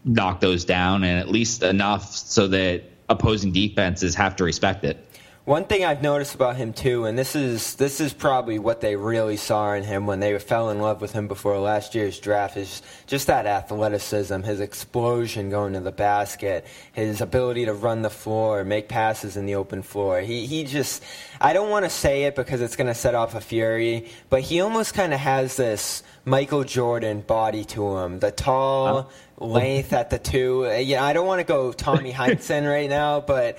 knock 0.04 0.40
those 0.40 0.64
down 0.64 1.04
and 1.04 1.18
at 1.18 1.28
least 1.28 1.62
enough 1.62 2.14
so 2.14 2.48
that 2.48 2.82
opposing 3.08 3.52
defenses 3.52 4.14
have 4.14 4.36
to 4.36 4.44
respect 4.44 4.84
it. 4.84 4.98
One 5.44 5.66
thing 5.66 5.84
I've 5.84 6.00
noticed 6.00 6.34
about 6.34 6.56
him 6.56 6.72
too, 6.72 7.04
and 7.04 7.18
this 7.18 7.36
is 7.36 7.74
this 7.74 8.00
is 8.00 8.14
probably 8.14 8.58
what 8.58 8.80
they 8.80 8.96
really 8.96 9.36
saw 9.36 9.74
in 9.74 9.82
him 9.82 10.06
when 10.06 10.18
they 10.18 10.38
fell 10.38 10.70
in 10.70 10.78
love 10.78 11.02
with 11.02 11.12
him 11.12 11.28
before 11.28 11.58
last 11.58 11.94
year's 11.94 12.18
draft, 12.18 12.56
is 12.56 12.80
just 13.06 13.26
that 13.26 13.44
athleticism, 13.44 14.40
his 14.40 14.60
explosion 14.60 15.50
going 15.50 15.74
to 15.74 15.80
the 15.80 15.92
basket, 15.92 16.64
his 16.94 17.20
ability 17.20 17.66
to 17.66 17.74
run 17.74 18.00
the 18.00 18.08
floor, 18.08 18.64
make 18.64 18.88
passes 18.88 19.36
in 19.36 19.44
the 19.44 19.56
open 19.56 19.82
floor. 19.82 20.22
He 20.22 20.46
he 20.46 20.64
just 20.64 21.02
I 21.42 21.52
don't 21.52 21.68
want 21.68 21.84
to 21.84 21.90
say 21.90 22.22
it 22.22 22.36
because 22.36 22.62
it's 22.62 22.76
going 22.76 22.86
to 22.86 22.94
set 22.94 23.14
off 23.14 23.34
a 23.34 23.40
fury, 23.42 24.08
but 24.30 24.40
he 24.40 24.62
almost 24.62 24.94
kind 24.94 25.12
of 25.12 25.20
has 25.20 25.58
this 25.58 26.02
Michael 26.24 26.64
Jordan 26.64 27.20
body 27.20 27.66
to 27.66 27.98
him. 27.98 28.18
The 28.18 28.30
tall, 28.30 29.10
length 29.36 29.92
at 29.92 30.08
the 30.08 30.18
two. 30.18 30.66
Yeah, 30.80 31.04
I 31.04 31.12
don't 31.12 31.26
want 31.26 31.40
to 31.40 31.44
go 31.44 31.70
Tommy 31.72 32.12
Heinsohn 32.14 32.66
right 32.66 32.88
now, 32.88 33.20
but 33.20 33.58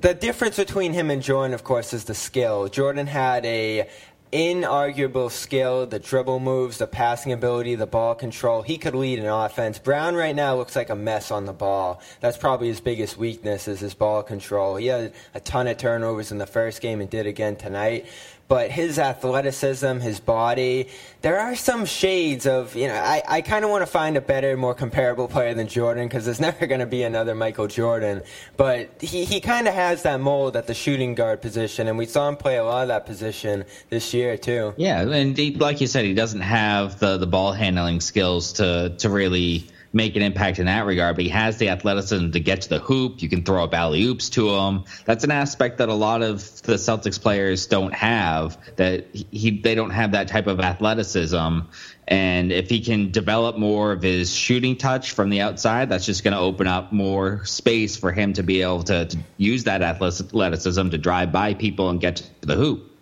the 0.00 0.14
difference 0.14 0.56
between 0.56 0.92
him 0.92 1.10
and 1.10 1.22
Jordan, 1.22 1.54
of 1.54 1.64
course, 1.64 1.92
is 1.92 2.04
the 2.04 2.14
skill. 2.14 2.68
Jordan 2.68 3.06
had 3.06 3.44
a 3.46 3.88
inarguable 4.32 5.30
skill, 5.30 5.86
the 5.86 5.98
dribble 5.98 6.40
moves, 6.40 6.78
the 6.78 6.86
passing 6.86 7.32
ability, 7.32 7.74
the 7.74 7.86
ball 7.86 8.14
control. 8.14 8.62
He 8.62 8.76
could 8.76 8.94
lead 8.94 9.18
an 9.18 9.26
offense. 9.26 9.78
Brown 9.78 10.14
right 10.14 10.36
now 10.36 10.56
looks 10.56 10.76
like 10.76 10.90
a 10.90 10.94
mess 10.94 11.30
on 11.30 11.46
the 11.46 11.52
ball. 11.52 12.02
That's 12.20 12.36
probably 12.36 12.68
his 12.68 12.80
biggest 12.80 13.16
weakness 13.16 13.68
is 13.68 13.80
his 13.80 13.94
ball 13.94 14.22
control. 14.22 14.76
He 14.76 14.86
had 14.86 15.14
a 15.34 15.40
ton 15.40 15.66
of 15.66 15.78
turnovers 15.78 16.30
in 16.30 16.38
the 16.38 16.46
first 16.46 16.82
game 16.82 17.00
and 17.00 17.08
did 17.08 17.26
again 17.26 17.56
tonight 17.56 18.06
but 18.48 18.70
his 18.70 18.98
athleticism, 18.98 19.98
his 19.98 20.20
body, 20.20 20.88
there 21.20 21.38
are 21.38 21.54
some 21.54 21.84
shades 21.84 22.46
of, 22.46 22.74
you 22.74 22.88
know, 22.88 22.94
I, 22.94 23.22
I 23.28 23.40
kind 23.42 23.64
of 23.64 23.70
want 23.70 23.82
to 23.82 23.86
find 23.86 24.16
a 24.16 24.22
better, 24.22 24.56
more 24.56 24.74
comparable 24.74 25.28
player 25.28 25.52
than 25.52 25.68
Jordan 25.68 26.08
because 26.08 26.24
there's 26.24 26.40
never 26.48 26.66
going 26.66 26.80
to 26.80 26.86
be 26.86 27.02
another 27.02 27.34
Michael 27.34 27.66
Jordan. 27.66 28.22
But 28.56 28.90
he, 29.00 29.26
he 29.26 29.40
kind 29.40 29.68
of 29.68 29.74
has 29.74 30.02
that 30.02 30.20
mold 30.20 30.56
at 30.56 30.66
the 30.66 30.74
shooting 30.74 31.14
guard 31.14 31.42
position, 31.42 31.88
and 31.88 31.98
we 31.98 32.06
saw 32.06 32.28
him 32.28 32.36
play 32.36 32.56
a 32.56 32.64
lot 32.64 32.82
of 32.82 32.88
that 32.88 33.04
position 33.04 33.64
this 33.90 34.14
year, 34.14 34.38
too. 34.38 34.72
Yeah, 34.78 35.02
and 35.02 35.36
he, 35.36 35.54
like 35.54 35.80
you 35.80 35.86
said, 35.86 36.06
he 36.06 36.14
doesn't 36.14 36.40
have 36.40 36.98
the, 36.98 37.18
the 37.18 37.26
ball 37.26 37.52
handling 37.52 38.00
skills 38.00 38.54
to, 38.54 38.94
to 38.98 39.10
really 39.10 39.66
make 39.92 40.16
an 40.16 40.22
impact 40.22 40.58
in 40.58 40.66
that 40.66 40.86
regard, 40.86 41.16
but 41.16 41.24
he 41.24 41.30
has 41.30 41.56
the 41.58 41.70
athleticism 41.70 42.30
to 42.30 42.40
get 42.40 42.62
to 42.62 42.68
the 42.68 42.78
hoop. 42.78 43.22
You 43.22 43.28
can 43.28 43.42
throw 43.44 43.64
up 43.64 43.74
alley 43.74 44.02
oops 44.04 44.30
to 44.30 44.50
him. 44.50 44.84
That's 45.04 45.24
an 45.24 45.30
aspect 45.30 45.78
that 45.78 45.88
a 45.88 45.94
lot 45.94 46.22
of 46.22 46.62
the 46.62 46.74
Celtics 46.74 47.20
players 47.20 47.66
don't 47.66 47.94
have. 47.94 48.58
That 48.76 49.06
he 49.14 49.50
they 49.50 49.74
don't 49.74 49.90
have 49.90 50.12
that 50.12 50.28
type 50.28 50.46
of 50.46 50.60
athleticism. 50.60 51.60
And 52.06 52.52
if 52.52 52.70
he 52.70 52.80
can 52.80 53.10
develop 53.10 53.58
more 53.58 53.92
of 53.92 54.02
his 54.02 54.34
shooting 54.34 54.76
touch 54.76 55.12
from 55.12 55.28
the 55.28 55.42
outside, 55.42 55.90
that's 55.90 56.06
just 56.06 56.24
going 56.24 56.32
to 56.32 56.40
open 56.40 56.66
up 56.66 56.90
more 56.90 57.44
space 57.44 57.96
for 57.96 58.12
him 58.12 58.32
to 58.34 58.42
be 58.42 58.62
able 58.62 58.82
to, 58.84 59.06
to 59.06 59.18
use 59.36 59.64
that 59.64 59.82
athleticism 59.82 60.88
to 60.88 60.98
drive 60.98 61.32
by 61.32 61.52
people 61.52 61.90
and 61.90 62.00
get 62.00 62.16
to 62.16 62.46
the 62.46 62.54
hoop. 62.54 62.97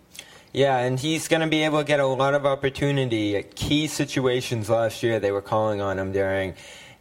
Yeah, 0.56 0.78
and 0.78 0.98
he's 0.98 1.28
going 1.28 1.42
to 1.42 1.48
be 1.48 1.64
able 1.64 1.80
to 1.80 1.84
get 1.84 2.00
a 2.00 2.06
lot 2.06 2.32
of 2.32 2.46
opportunity 2.46 3.36
at 3.36 3.54
key 3.54 3.86
situations 3.86 4.70
last 4.70 5.02
year. 5.02 5.20
They 5.20 5.30
were 5.30 5.42
calling 5.42 5.82
on 5.82 5.98
him 5.98 6.12
during 6.12 6.54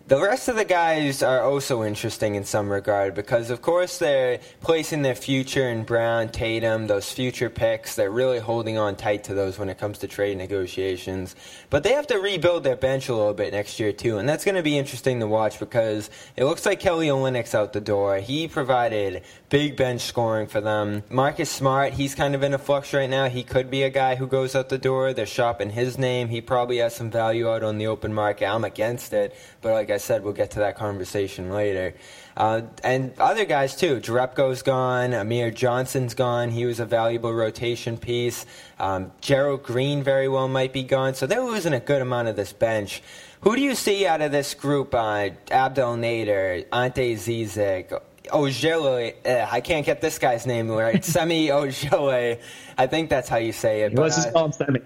the 0.07 0.21
rest 0.21 0.49
of 0.49 0.55
the 0.55 0.65
guys 0.65 1.23
are 1.23 1.41
also 1.41 1.83
interesting 1.83 2.35
in 2.35 2.43
some 2.43 2.71
regard 2.71 3.15
because, 3.15 3.49
of 3.49 3.63
course, 3.63 3.97
they're 3.97 4.39
placing 4.61 5.01
their 5.01 5.15
future 5.15 5.67
in 5.67 5.83
Brown, 5.83 6.29
Tatum, 6.29 6.85
those 6.85 7.11
future 7.11 7.49
picks. 7.49 7.95
They're 7.95 8.11
really 8.11 8.37
holding 8.37 8.77
on 8.77 8.97
tight 8.97 9.23
to 9.23 9.33
those 9.33 9.57
when 9.57 9.67
it 9.67 9.79
comes 9.79 9.97
to 9.99 10.07
trade 10.07 10.37
negotiations. 10.37 11.35
But 11.71 11.81
they 11.81 11.93
have 11.93 12.05
to 12.07 12.19
rebuild 12.19 12.63
their 12.63 12.75
bench 12.75 13.09
a 13.09 13.15
little 13.15 13.33
bit 13.33 13.51
next 13.51 13.79
year, 13.79 13.91
too. 13.91 14.19
And 14.19 14.29
that's 14.29 14.45
going 14.45 14.55
to 14.55 14.61
be 14.61 14.77
interesting 14.77 15.21
to 15.21 15.27
watch 15.27 15.59
because 15.59 16.11
it 16.35 16.45
looks 16.45 16.67
like 16.67 16.79
Kelly 16.79 17.07
Olynyk's 17.07 17.55
out 17.55 17.73
the 17.73 17.81
door. 17.81 18.17
He 18.17 18.47
provided 18.47 19.23
big 19.49 19.75
bench 19.75 20.01
scoring 20.01 20.45
for 20.45 20.61
them. 20.61 21.01
Marcus 21.09 21.49
Smart, 21.49 21.93
he's 21.93 22.13
kind 22.13 22.35
of 22.35 22.43
in 22.43 22.53
a 22.53 22.59
flux 22.59 22.93
right 22.93 23.09
now. 23.09 23.27
He 23.27 23.41
could 23.41 23.71
be 23.71 23.81
a 23.81 23.89
guy 23.89 24.15
who 24.15 24.27
goes 24.27 24.55
out 24.55 24.69
the 24.69 24.77
door. 24.77 25.13
They're 25.13 25.25
shopping 25.25 25.71
his 25.71 25.97
name. 25.97 26.27
He 26.27 26.41
probably 26.41 26.77
has 26.77 26.95
some 26.95 27.09
value 27.09 27.49
out 27.49 27.63
on 27.63 27.79
the 27.79 27.87
open 27.87 28.13
market. 28.13 28.45
I'm 28.45 28.63
against 28.63 29.11
it. 29.11 29.35
But 29.61 29.73
like 29.73 29.89
I 29.89 29.94
said, 29.97 30.23
we'll 30.23 30.33
get 30.33 30.51
to 30.51 30.59
that 30.59 30.75
conversation 30.75 31.51
later. 31.51 31.93
Uh, 32.37 32.61
and 32.83 33.17
other 33.19 33.45
guys 33.45 33.75
too. 33.75 33.99
Jerebko's 33.99 34.61
gone. 34.61 35.13
Amir 35.13 35.51
Johnson's 35.51 36.13
gone. 36.13 36.49
He 36.49 36.65
was 36.65 36.79
a 36.79 36.85
valuable 36.85 37.33
rotation 37.33 37.97
piece. 37.97 38.45
Um, 38.79 39.11
Gerald 39.21 39.63
Green 39.63 40.03
very 40.03 40.27
well 40.27 40.47
might 40.47 40.73
be 40.73 40.83
gone. 40.83 41.13
So 41.13 41.27
they're 41.27 41.41
losing 41.41 41.73
a 41.73 41.79
good 41.79 42.01
amount 42.01 42.27
of 42.27 42.35
this 42.35 42.51
bench. 42.53 43.01
Who 43.41 43.55
do 43.55 43.61
you 43.61 43.75
see 43.75 44.05
out 44.05 44.21
of 44.21 44.31
this 44.31 44.53
group? 44.53 44.93
Uh, 44.93 45.29
Abdel 45.51 45.95
Nader, 45.95 46.65
Ante 46.73 47.15
Zizic, 47.15 48.01
Ojele, 48.27 49.13
uh, 49.25 49.47
I 49.51 49.61
can't 49.61 49.85
get 49.85 50.01
this 50.01 50.19
guy's 50.19 50.45
name 50.45 50.69
right. 50.69 51.03
Semi 51.15 51.47
Ojele. 51.47 52.39
I 52.77 52.87
think 52.87 53.09
that's 53.09 53.29
how 53.29 53.37
you 53.37 53.51
say 53.51 53.83
it. 53.83 53.93
Let's 53.93 54.15
just 54.15 54.33
call 54.33 54.45
him 54.45 54.51
Semi. 54.51 54.79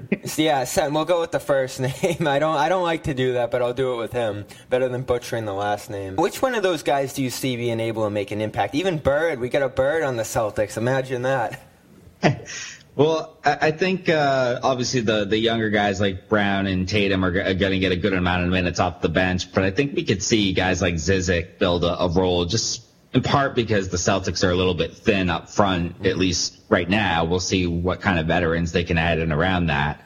yeah, 0.44 0.64
Sem, 0.64 0.94
we'll 0.94 1.06
go 1.06 1.22
with 1.22 1.32
the 1.32 1.40
first 1.40 1.80
name. 2.04 2.28
I 2.28 2.40
don't 2.40 2.56
I 2.56 2.70
don't 2.70 2.84
like 2.84 3.04
to 3.04 3.14
do 3.14 3.34
that, 3.34 3.52
but 3.52 3.62
I'll 3.62 3.74
do 3.74 3.94
it 3.94 3.98
with 3.98 4.12
him. 4.12 4.46
Better 4.70 4.90
than 4.90 5.04
butchering 5.04 5.46
the 5.46 5.54
last 5.54 5.90
name. 5.90 6.16
Which 6.16 6.42
one 6.42 6.56
of 6.56 6.64
those 6.64 6.84
guys 6.84 7.14
do 7.14 7.24
you 7.24 7.30
see 7.30 7.56
being 7.56 7.80
able 7.80 8.04
to 8.04 8.10
make 8.10 8.32
an 8.32 8.42
impact? 8.42 8.76
Even 8.76 8.98
Bird. 8.98 9.40
We 9.40 9.50
got 9.50 9.62
a 9.64 9.70
Bird 9.70 10.04
on 10.04 10.18
the 10.18 10.24
Celtics. 10.24 10.78
Imagine 10.78 11.24
that. 11.24 11.62
Well, 12.96 13.38
I 13.46 13.72
think 13.72 14.10
uh, 14.10 14.60
obviously 14.62 15.00
the 15.00 15.24
the 15.24 15.38
younger 15.38 15.70
guys 15.70 16.02
like 16.02 16.28
Brown 16.28 16.68
and 16.68 16.86
Tatum 16.86 17.24
are, 17.24 17.30
are 17.30 17.54
going 17.54 17.72
to 17.72 17.80
get 17.80 17.94
a 17.94 17.96
good 17.96 18.12
amount 18.12 18.44
of 18.44 18.50
minutes 18.50 18.78
off 18.78 19.00
the 19.00 19.08
bench, 19.08 19.54
but 19.54 19.64
I 19.64 19.72
think 19.72 19.96
we 19.96 20.04
could 20.04 20.22
see 20.22 20.52
guys 20.52 20.82
like 20.82 20.96
Zizic 20.96 21.60
build 21.60 21.86
a, 21.86 21.98
a 21.98 22.10
role 22.10 22.44
just 22.44 22.82
in 23.14 23.24
part 23.24 23.56
because 23.56 23.90
the 23.90 23.98
Celtics 23.98 24.44
are 24.44 24.52
a 24.52 24.56
little 24.56 24.76
bit 24.76 24.94
thin 24.94 25.30
up 25.30 25.50
front, 25.50 26.06
at 26.06 26.18
least 26.18 26.60
right 26.70 26.90
now. 26.90 27.26
We'll 27.26 27.40
see 27.40 27.66
what 27.66 28.02
kind 28.02 28.20
of 28.20 28.28
veterans 28.28 28.72
they 28.72 28.84
can 28.84 28.98
add 28.98 29.20
in 29.20 29.32
around 29.32 29.68
that. 29.68 30.02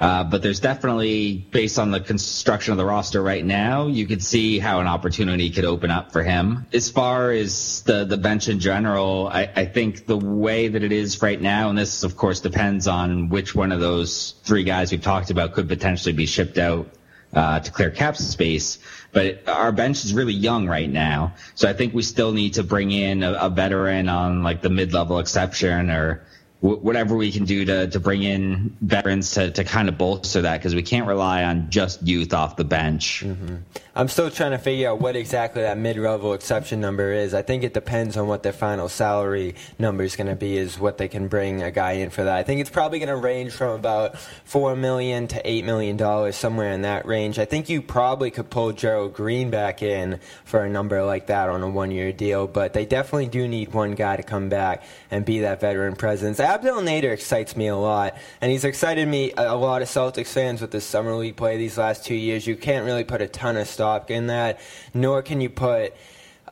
Uh, 0.00 0.24
but 0.24 0.40
there's 0.40 0.60
definitely, 0.60 1.46
based 1.50 1.78
on 1.78 1.90
the 1.90 2.00
construction 2.00 2.72
of 2.72 2.78
the 2.78 2.84
roster 2.86 3.22
right 3.22 3.44
now, 3.44 3.86
you 3.86 4.06
could 4.06 4.22
see 4.22 4.58
how 4.58 4.80
an 4.80 4.86
opportunity 4.86 5.50
could 5.50 5.66
open 5.66 5.90
up 5.90 6.10
for 6.10 6.22
him. 6.22 6.66
As 6.72 6.90
far 6.90 7.32
as 7.32 7.82
the, 7.82 8.06
the 8.06 8.16
bench 8.16 8.48
in 8.48 8.60
general, 8.60 9.28
I, 9.30 9.50
I 9.54 9.66
think 9.66 10.06
the 10.06 10.16
way 10.16 10.68
that 10.68 10.82
it 10.82 10.92
is 10.92 11.20
right 11.20 11.38
now, 11.38 11.68
and 11.68 11.76
this 11.76 12.02
of 12.02 12.16
course 12.16 12.40
depends 12.40 12.88
on 12.88 13.28
which 13.28 13.54
one 13.54 13.72
of 13.72 13.80
those 13.80 14.36
three 14.42 14.64
guys 14.64 14.90
we've 14.90 15.02
talked 15.02 15.30
about 15.30 15.52
could 15.52 15.68
potentially 15.68 16.14
be 16.14 16.24
shipped 16.24 16.56
out 16.56 16.88
uh, 17.34 17.60
to 17.60 17.70
clear 17.70 17.90
cap 17.90 18.16
space. 18.16 18.78
But 19.12 19.48
our 19.48 19.72
bench 19.72 20.04
is 20.04 20.14
really 20.14 20.32
young 20.32 20.68
right 20.68 20.88
now, 20.88 21.34
so 21.54 21.68
I 21.68 21.72
think 21.72 21.94
we 21.94 22.02
still 22.02 22.32
need 22.32 22.54
to 22.54 22.62
bring 22.62 22.90
in 22.90 23.22
a, 23.22 23.32
a 23.32 23.50
veteran 23.50 24.08
on 24.08 24.42
like 24.42 24.62
the 24.62 24.70
mid-level 24.70 25.18
exception 25.18 25.90
or 25.90 26.22
whatever 26.60 27.16
we 27.16 27.32
can 27.32 27.44
do 27.46 27.64
to, 27.64 27.88
to 27.88 27.98
bring 27.98 28.22
in 28.22 28.76
veterans 28.82 29.32
to, 29.32 29.50
to 29.50 29.64
kind 29.64 29.88
of 29.88 29.96
bolster 29.96 30.42
that 30.42 30.58
because 30.58 30.74
we 30.74 30.82
can't 30.82 31.06
rely 31.06 31.42
on 31.42 31.70
just 31.70 32.06
youth 32.06 32.34
off 32.34 32.56
the 32.56 32.64
bench. 32.64 33.24
Mm-hmm. 33.24 33.56
I'm 33.94 34.08
still 34.08 34.30
trying 34.30 34.52
to 34.52 34.58
figure 34.58 34.88
out 34.90 35.00
what 35.00 35.16
exactly 35.16 35.62
that 35.62 35.76
mid-level 35.76 36.32
exception 36.34 36.80
number 36.80 37.12
is. 37.12 37.34
I 37.34 37.42
think 37.42 37.64
it 37.64 37.74
depends 37.74 38.16
on 38.16 38.28
what 38.28 38.42
their 38.42 38.52
final 38.52 38.88
salary 38.88 39.54
number 39.78 40.04
is 40.04 40.16
going 40.16 40.28
to 40.28 40.36
be, 40.36 40.58
is 40.58 40.78
what 40.78 40.98
they 40.98 41.08
can 41.08 41.28
bring 41.28 41.62
a 41.62 41.70
guy 41.70 41.92
in 41.92 42.10
for 42.10 42.24
that. 42.24 42.36
I 42.36 42.42
think 42.42 42.60
it's 42.60 42.70
probably 42.70 42.98
going 42.98 43.08
to 43.08 43.16
range 43.16 43.52
from 43.52 43.70
about 43.78 44.18
four 44.18 44.76
million 44.76 45.28
to 45.28 45.50
eight 45.50 45.64
million 45.64 45.96
dollars, 45.96 46.36
somewhere 46.36 46.72
in 46.72 46.82
that 46.82 47.06
range. 47.06 47.38
I 47.38 47.46
think 47.46 47.68
you 47.68 47.82
probably 47.82 48.30
could 48.30 48.48
pull 48.48 48.72
Gerald 48.72 49.12
Green 49.14 49.50
back 49.50 49.82
in 49.82 50.20
for 50.44 50.62
a 50.62 50.68
number 50.68 51.02
like 51.04 51.26
that 51.26 51.48
on 51.48 51.62
a 51.62 51.68
one-year 51.68 52.12
deal, 52.12 52.46
but 52.46 52.74
they 52.74 52.84
definitely 52.84 53.28
do 53.28 53.48
need 53.48 53.72
one 53.72 53.94
guy 53.94 54.16
to 54.16 54.22
come 54.22 54.48
back 54.48 54.82
and 55.10 55.24
be 55.24 55.40
that 55.40 55.60
veteran 55.60 55.96
presence. 55.96 56.38
Abdel 56.50 56.80
Nader 56.80 57.12
excites 57.12 57.54
me 57.54 57.68
a 57.68 57.76
lot, 57.76 58.16
and 58.40 58.50
he's 58.50 58.64
excited 58.64 59.06
me 59.06 59.32
a 59.36 59.54
lot 59.54 59.82
of 59.82 59.88
Celtics 59.88 60.32
fans 60.32 60.60
with 60.60 60.72
this 60.72 60.84
summer 60.84 61.14
league 61.14 61.36
play 61.36 61.56
these 61.56 61.78
last 61.78 62.04
two 62.04 62.16
years. 62.16 62.44
You 62.44 62.56
can't 62.56 62.84
really 62.84 63.04
put 63.04 63.22
a 63.22 63.28
ton 63.28 63.56
of 63.56 63.68
stock 63.68 64.10
in 64.10 64.26
that, 64.26 64.58
nor 64.92 65.22
can 65.22 65.40
you 65.40 65.48
put 65.48 65.94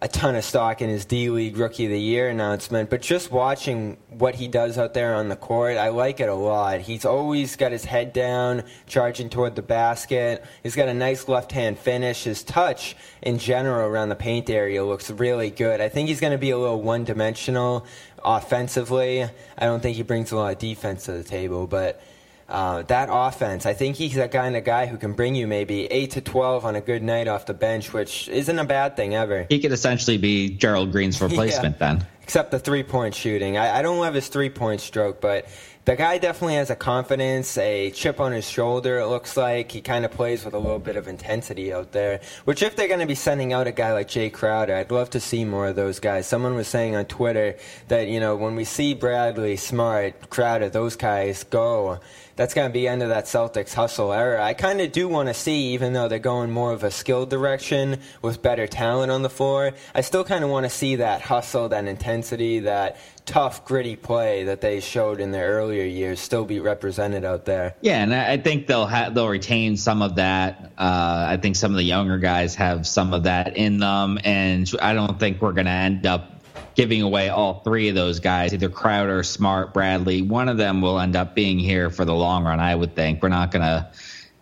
a 0.00 0.06
ton 0.06 0.36
of 0.36 0.44
stock 0.44 0.80
in 0.80 0.88
his 0.88 1.04
D 1.04 1.28
League 1.28 1.56
Rookie 1.56 1.86
of 1.86 1.90
the 1.90 1.98
Year 1.98 2.28
announcement, 2.28 2.88
but 2.88 3.02
just 3.02 3.32
watching 3.32 3.96
what 4.10 4.36
he 4.36 4.46
does 4.46 4.78
out 4.78 4.94
there 4.94 5.14
on 5.14 5.28
the 5.28 5.34
court, 5.34 5.76
I 5.76 5.88
like 5.88 6.20
it 6.20 6.28
a 6.28 6.34
lot. 6.34 6.80
He's 6.80 7.04
always 7.04 7.56
got 7.56 7.72
his 7.72 7.84
head 7.84 8.12
down, 8.12 8.62
charging 8.86 9.28
toward 9.28 9.56
the 9.56 9.62
basket. 9.62 10.44
He's 10.62 10.76
got 10.76 10.88
a 10.88 10.94
nice 10.94 11.26
left 11.26 11.50
hand 11.50 11.78
finish. 11.78 12.24
His 12.24 12.44
touch 12.44 12.96
in 13.22 13.38
general 13.38 13.88
around 13.88 14.10
the 14.10 14.16
paint 14.16 14.48
area 14.48 14.84
looks 14.84 15.10
really 15.10 15.50
good. 15.50 15.80
I 15.80 15.88
think 15.88 16.08
he's 16.08 16.20
going 16.20 16.32
to 16.32 16.38
be 16.38 16.50
a 16.50 16.58
little 16.58 16.80
one 16.80 17.02
dimensional 17.02 17.84
offensively. 18.24 19.24
I 19.24 19.64
don't 19.66 19.80
think 19.80 19.96
he 19.96 20.04
brings 20.04 20.30
a 20.30 20.36
lot 20.36 20.52
of 20.52 20.58
defense 20.58 21.06
to 21.06 21.12
the 21.12 21.24
table, 21.24 21.66
but 21.66 22.00
uh, 22.48 22.82
that 22.82 23.08
offense, 23.10 23.66
I 23.66 23.74
think 23.74 23.96
he's 23.96 24.14
that 24.14 24.32
kind 24.32 24.56
of 24.56 24.64
guy 24.64 24.86
who 24.86 24.96
can 24.96 25.12
bring 25.12 25.34
you 25.34 25.46
maybe 25.46 25.84
8 25.86 26.12
to 26.12 26.20
12 26.22 26.64
on 26.64 26.76
a 26.76 26.80
good 26.80 27.02
night 27.02 27.28
off 27.28 27.46
the 27.46 27.54
bench, 27.54 27.92
which 27.92 28.28
isn't 28.28 28.58
a 28.58 28.64
bad 28.64 28.96
thing 28.96 29.14
ever. 29.14 29.46
He 29.50 29.60
could 29.60 29.72
essentially 29.72 30.16
be 30.16 30.50
Gerald 30.50 30.90
Green's 30.90 31.20
replacement 31.20 31.76
yeah. 31.78 31.94
then. 31.94 32.06
Except 32.22 32.50
the 32.50 32.58
three 32.58 32.82
point 32.82 33.14
shooting. 33.14 33.56
I, 33.56 33.78
I 33.78 33.82
don't 33.82 33.98
love 33.98 34.14
his 34.14 34.28
three 34.28 34.50
point 34.50 34.80
stroke, 34.80 35.20
but 35.20 35.48
the 35.88 35.96
guy 35.96 36.18
definitely 36.18 36.56
has 36.56 36.68
a 36.68 36.76
confidence, 36.76 37.56
a 37.56 37.90
chip 37.92 38.20
on 38.20 38.32
his 38.32 38.46
shoulder, 38.46 38.98
it 38.98 39.06
looks 39.06 39.38
like. 39.38 39.72
He 39.72 39.80
kind 39.80 40.04
of 40.04 40.10
plays 40.10 40.44
with 40.44 40.52
a 40.52 40.58
little 40.58 40.78
bit 40.78 40.96
of 40.96 41.08
intensity 41.08 41.72
out 41.72 41.92
there. 41.92 42.20
Which, 42.44 42.62
if 42.62 42.76
they're 42.76 42.88
going 42.88 43.00
to 43.00 43.06
be 43.06 43.14
sending 43.14 43.54
out 43.54 43.66
a 43.66 43.72
guy 43.72 43.94
like 43.94 44.08
Jae 44.08 44.30
Crowder, 44.30 44.74
I'd 44.74 44.90
love 44.90 45.08
to 45.10 45.20
see 45.20 45.46
more 45.46 45.68
of 45.68 45.76
those 45.76 45.98
guys. 45.98 46.26
Someone 46.26 46.54
was 46.54 46.68
saying 46.68 46.94
on 46.94 47.06
Twitter 47.06 47.56
that, 47.88 48.08
you 48.08 48.20
know, 48.20 48.36
when 48.36 48.54
we 48.54 48.64
see 48.64 48.92
Bradley, 48.92 49.56
Smart, 49.56 50.28
Crowder, 50.28 50.68
those 50.68 50.96
guys 50.96 51.44
go, 51.44 52.00
that's 52.38 52.54
going 52.54 52.68
to 52.68 52.73
be 52.73 52.87
end 52.87 53.02
of 53.02 53.09
that 53.09 53.25
Celtics 53.25 53.75
hustle 53.75 54.12
era. 54.12 54.42
I 54.42 54.54
kind 54.54 54.80
of 54.80 54.92
do 54.92 55.09
want 55.09 55.26
to 55.26 55.35
see, 55.35 55.73
even 55.75 55.92
though 55.92 56.07
they're 56.07 56.21
going 56.21 56.52
more 56.52 56.73
of 56.73 56.85
a 56.85 56.90
skill 56.90 57.26
direction 57.26 57.99
with 58.23 58.40
better 58.40 58.68
talent 58.68 59.11
on 59.11 59.23
the 59.23 59.28
floor, 59.28 59.73
I 59.92 60.02
still 60.02 60.23
kind 60.23 60.45
of 60.45 60.49
want 60.49 60.64
to 60.64 60.71
see 60.71 60.97
that 60.97 61.21
hustle, 61.21 61.68
that 61.71 61.87
intensity 61.87 62.61
that 62.61 62.97
tough, 63.26 63.64
gritty 63.64 63.97
play 63.97 64.45
that 64.45 64.61
they 64.61 64.78
showed 64.78 65.18
in 65.18 65.33
their 65.33 65.49
earlier 65.49 65.85
years 65.85 66.21
still 66.21 66.45
be 66.45 66.61
represented 66.61 67.25
out 67.25 67.45
there. 67.45 67.75
Yeah, 67.80 68.04
and 68.04 68.14
I 68.14 68.38
think 68.38 68.68
they'll 68.68 68.87
ha- 68.87 69.11
they'll 69.11 69.28
retain 69.28 69.76
some 69.76 70.00
of 70.00 70.14
that. 70.14 70.73
Uh, 70.78 71.26
I 71.28 71.38
think 71.42 71.57
some 71.57 71.73
of 71.73 71.76
the 71.76 71.83
younger 71.83 72.18
guys 72.18 72.54
have 72.54 72.87
some 72.87 73.12
of 73.12 73.25
that 73.25 73.57
in 73.57 73.78
them, 73.78 74.18
and 74.23 74.71
I 74.80 74.95
don't 74.95 75.18
think 75.18 75.42
we're 75.42 75.52
going 75.52 75.66
to 75.66 75.73
end 75.73 76.07
up 76.07 76.38
giving 76.78 77.02
away 77.02 77.28
all 77.28 77.54
three 77.64 77.88
of 77.88 77.97
those 77.97 78.20
guys, 78.20 78.54
either 78.54 78.68
Crowder, 78.68 79.25
Smart, 79.25 79.75
Bradley. 79.75 80.23
One 80.23 80.49
of 80.49 80.58
them 80.58 80.80
will 80.80 81.00
end 81.00 81.16
up 81.16 81.35
being 81.35 81.58
here 81.58 81.90
for 81.90 82.04
the 82.04 82.14
long 82.14 82.44
run, 82.44 82.61
I 82.61 82.73
would 82.73 82.94
think. 82.94 83.20
We're 83.20 83.30
not 83.30 83.50
going 83.50 83.64
to 83.64 83.90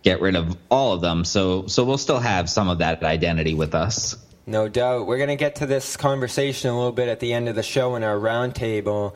get 0.03 0.21
rid 0.21 0.35
of 0.35 0.55
all 0.69 0.93
of 0.93 1.01
them, 1.01 1.25
so 1.25 1.65
so 1.65 1.83
we'll 1.83 1.97
still 1.97 2.19
have 2.19 2.47
some 2.47 2.69
of 2.69 2.77
that 2.77 3.01
identity 3.01 3.55
with 3.55 3.73
us. 3.73 4.15
No 4.45 4.69
doubt. 4.69 5.07
We're 5.07 5.17
going 5.17 5.29
to 5.29 5.35
get 5.35 5.55
to 5.55 5.65
this 5.65 5.97
conversation 5.97 6.69
a 6.69 6.77
little 6.77 6.91
bit 6.91 7.09
at 7.09 7.19
the 7.19 7.33
end 7.33 7.49
of 7.49 7.55
the 7.55 7.63
show 7.63 7.95
in 7.95 8.03
our 8.03 8.17
roundtable. 8.17 9.15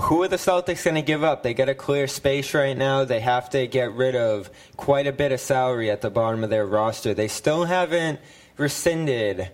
Who 0.00 0.24
are 0.24 0.28
the 0.28 0.34
Celtics 0.34 0.84
going 0.84 0.96
to 0.96 1.02
give 1.02 1.22
up? 1.22 1.44
They 1.44 1.54
got 1.54 1.68
a 1.68 1.74
clear 1.74 2.08
space 2.08 2.52
right 2.52 2.76
now. 2.76 3.04
They 3.04 3.20
have 3.20 3.48
to 3.50 3.68
get 3.68 3.92
rid 3.92 4.16
of 4.16 4.50
quite 4.76 5.06
a 5.06 5.12
bit 5.12 5.30
of 5.30 5.38
salary 5.38 5.88
at 5.88 6.00
the 6.00 6.10
bottom 6.10 6.42
of 6.42 6.50
their 6.50 6.66
roster. 6.66 7.14
They 7.14 7.28
still 7.28 7.64
haven't 7.64 8.18
rescinded 8.56 9.50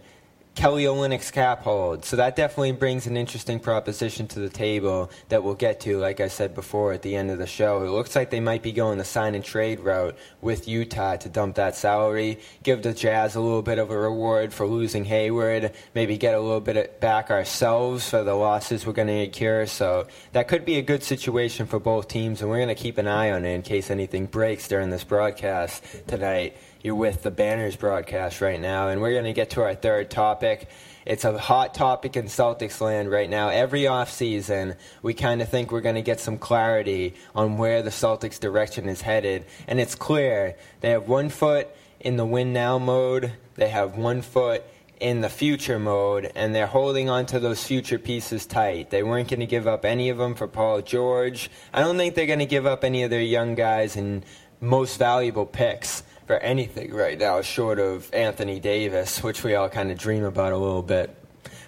Kelly 0.57 0.85
Olynyk's 0.85 1.31
cap 1.31 1.65
hold. 1.65 2.07
So 2.07 2.17
that 2.17 2.35
definitely 2.35 2.73
brings 2.73 3.07
an 3.07 3.15
interesting 3.15 3.61
proposition 3.61 4.27
to 4.29 4.41
the 4.41 4.49
table 4.49 5.11
that 5.29 5.45
we'll 5.45 5.55
get 5.55 5.81
to, 5.81 5.99
like 5.99 6.19
I 6.19 6.29
said 6.29 6.55
before, 6.55 6.95
at 6.95 7.03
the 7.03 7.15
end 7.15 7.31
of 7.31 7.37
the 7.37 7.47
show. 7.47 7.85
It 7.85 7.91
looks 7.91 8.17
like 8.17 8.31
they 8.31 8.41
might 8.41 8.63
be 8.63 8.73
going 8.73 8.97
the 8.97 9.05
sign 9.05 9.35
and 9.35 9.45
trade 9.45 9.81
route 9.81 10.17
with 10.41 10.67
Utah 10.67 11.17
to 11.17 11.29
dump 11.29 11.57
that 11.57 11.77
salary, 11.77 12.39
give 12.63 12.83
the 12.83 12.95
Jazz 12.95 13.35
a 13.35 13.41
little 13.41 13.61
bit 13.61 13.79
of 13.79 13.91
a 13.91 13.99
reward 13.99 14.55
for 14.55 14.67
losing 14.67 15.05
Hayward, 15.05 15.73
maybe 15.95 16.17
get 16.17 16.35
a 16.35 16.41
little 16.41 16.63
bit 16.63 17.03
back 17.03 17.31
ourselves 17.31 18.09
for 18.09 18.25
the 18.25 18.35
losses 18.35 18.87
we're 18.87 18.95
going 18.95 19.09
to 19.09 19.25
incur. 19.25 19.67
So 19.67 20.07
that 20.33 20.49
could 20.49 20.65
be 20.65 20.79
a 20.79 20.83
good 20.83 21.03
situation 21.03 21.67
for 21.67 21.79
both 21.79 22.09
teams, 22.09 22.41
and 22.41 22.49
we're 22.49 22.65
going 22.65 22.75
to 22.75 22.75
keep 22.75 22.97
an 22.97 23.07
eye 23.07 23.31
on 23.31 23.45
it 23.45 23.53
in 23.53 23.61
case 23.61 23.91
anything 23.91 24.25
breaks 24.25 24.69
during 24.69 24.89
this 24.89 25.05
broadcast 25.05 25.85
tonight. 26.07 26.57
You're 26.87 26.95
with 26.95 27.25
the 27.25 27.33
Banners 27.33 27.75
broadcast 27.75 28.41
right 28.41 28.61
now, 28.61 28.91
and 28.91 29.01
we're 29.01 29.11
going 29.11 29.25
to 29.25 29.33
get 29.33 29.51
to 29.51 29.63
our 29.63 29.75
third 29.75 30.09
topic. 30.09 30.69
It's 31.05 31.25
a 31.25 31.37
hot 31.37 31.75
topic 31.75 32.17
in 32.17 32.27
Celtics 32.27 32.81
land 32.81 33.11
right 33.11 33.29
now. 33.29 33.49
Every 33.49 33.83
offseason, 33.83 34.77
we 35.03 35.13
kind 35.13 35.43
of 35.43 35.49
think 35.49 35.73
we're 35.73 35.81
going 35.81 35.97
to 35.97 36.03
get 36.03 36.21
some 36.21 36.39
clarity 36.39 37.15
on 37.35 37.59
where 37.59 37.83
the 37.83 37.91
Celtics' 37.91 38.39
direction 38.39 38.89
is 38.89 39.01
headed. 39.01 39.47
And 39.67 39.81
it's 39.81 39.97
clear 39.97 40.55
they 40.81 40.91
have 40.91 41.09
one 41.09 41.29
foot 41.29 41.67
in 41.99 42.17
the 42.17 42.25
win 42.25 42.53
now 42.53 42.79
mode, 42.79 43.33
they 43.57 43.69
have 43.71 43.97
one 43.97 44.23
foot 44.23 44.63
in 45.01 45.23
the 45.23 45.29
future 45.29 45.81
mode, 45.81 46.31
and 46.37 46.55
they're 46.55 46.69
holding 46.69 47.11
on 47.11 47.27
to 47.27 47.41
those 47.41 47.65
future 47.65 47.99
pieces 47.99 48.47
tight. 48.47 48.91
They 48.91 49.03
weren't 49.03 49.29
going 49.29 49.41
to 49.41 49.47
give 49.47 49.67
up 49.67 49.85
any 49.85 50.09
of 50.09 50.19
them 50.19 50.37
for 50.37 50.47
Paul 50.47 50.83
George. 50.83 51.51
I 51.73 51.81
don't 51.81 51.97
think 51.97 52.15
they're 52.15 52.27
going 52.27 52.39
to 52.39 52.47
give 52.47 52.65
up 52.65 52.85
any 52.85 53.03
of 53.03 53.11
their 53.11 53.21
young 53.21 53.57
guys 53.57 53.97
and 53.97 54.25
most 54.61 55.01
valuable 55.01 55.47
picks 55.47 56.05
for 56.27 56.37
anything 56.37 56.93
right 56.93 57.19
now, 57.19 57.41
short 57.41 57.79
of 57.79 58.13
Anthony 58.13 58.61
Davis, 58.61 59.23
which 59.23 59.45
we 59.45 59.55
all 59.55 59.69
kind 59.69 59.91
of 59.91 59.99
dream 59.99 60.25
about 60.25 60.53
a 60.53 60.57
little 60.57 60.83
bit. 60.83 61.15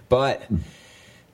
But 0.08 0.42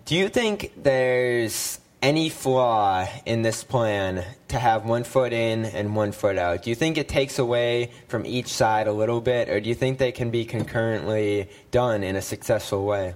do 0.04 0.14
you 0.14 0.28
think 0.28 0.72
there's 0.76 1.80
any 2.02 2.28
flaw 2.28 3.08
in 3.24 3.40
this 3.40 3.64
plan 3.64 4.22
to 4.48 4.58
have 4.58 4.84
one 4.84 5.04
foot 5.04 5.32
in 5.32 5.64
and 5.64 5.96
one 5.96 6.12
foot 6.12 6.36
out? 6.36 6.62
Do 6.62 6.70
you 6.70 6.76
think 6.76 6.98
it 6.98 7.08
takes 7.08 7.38
away 7.38 7.92
from 8.08 8.26
each 8.26 8.48
side 8.48 8.86
a 8.86 8.92
little 8.92 9.22
bit, 9.22 9.48
or 9.48 9.58
do 9.58 9.68
you 9.68 9.74
think 9.74 9.98
they 9.98 10.12
can 10.12 10.30
be 10.30 10.44
concurrently 10.44 11.48
done 11.70 12.02
in 12.02 12.14
a 12.16 12.22
successful 12.22 12.84
way? 12.84 13.14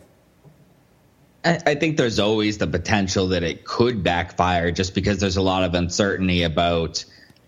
I 1.45 1.77
think 1.77 1.97
there's 1.97 2.19
always 2.19 2.59
the 2.59 2.67
potential 2.67 3.29
that 3.29 3.43
it 3.43 3.65
could 3.65 4.03
backfire 4.03 4.71
just 4.71 4.95
because 4.95 5.19
there's 5.19 5.37
a 5.37 5.43
lot 5.43 5.63
of 5.63 5.73
uncertainty 5.75 6.43
about 6.43 7.05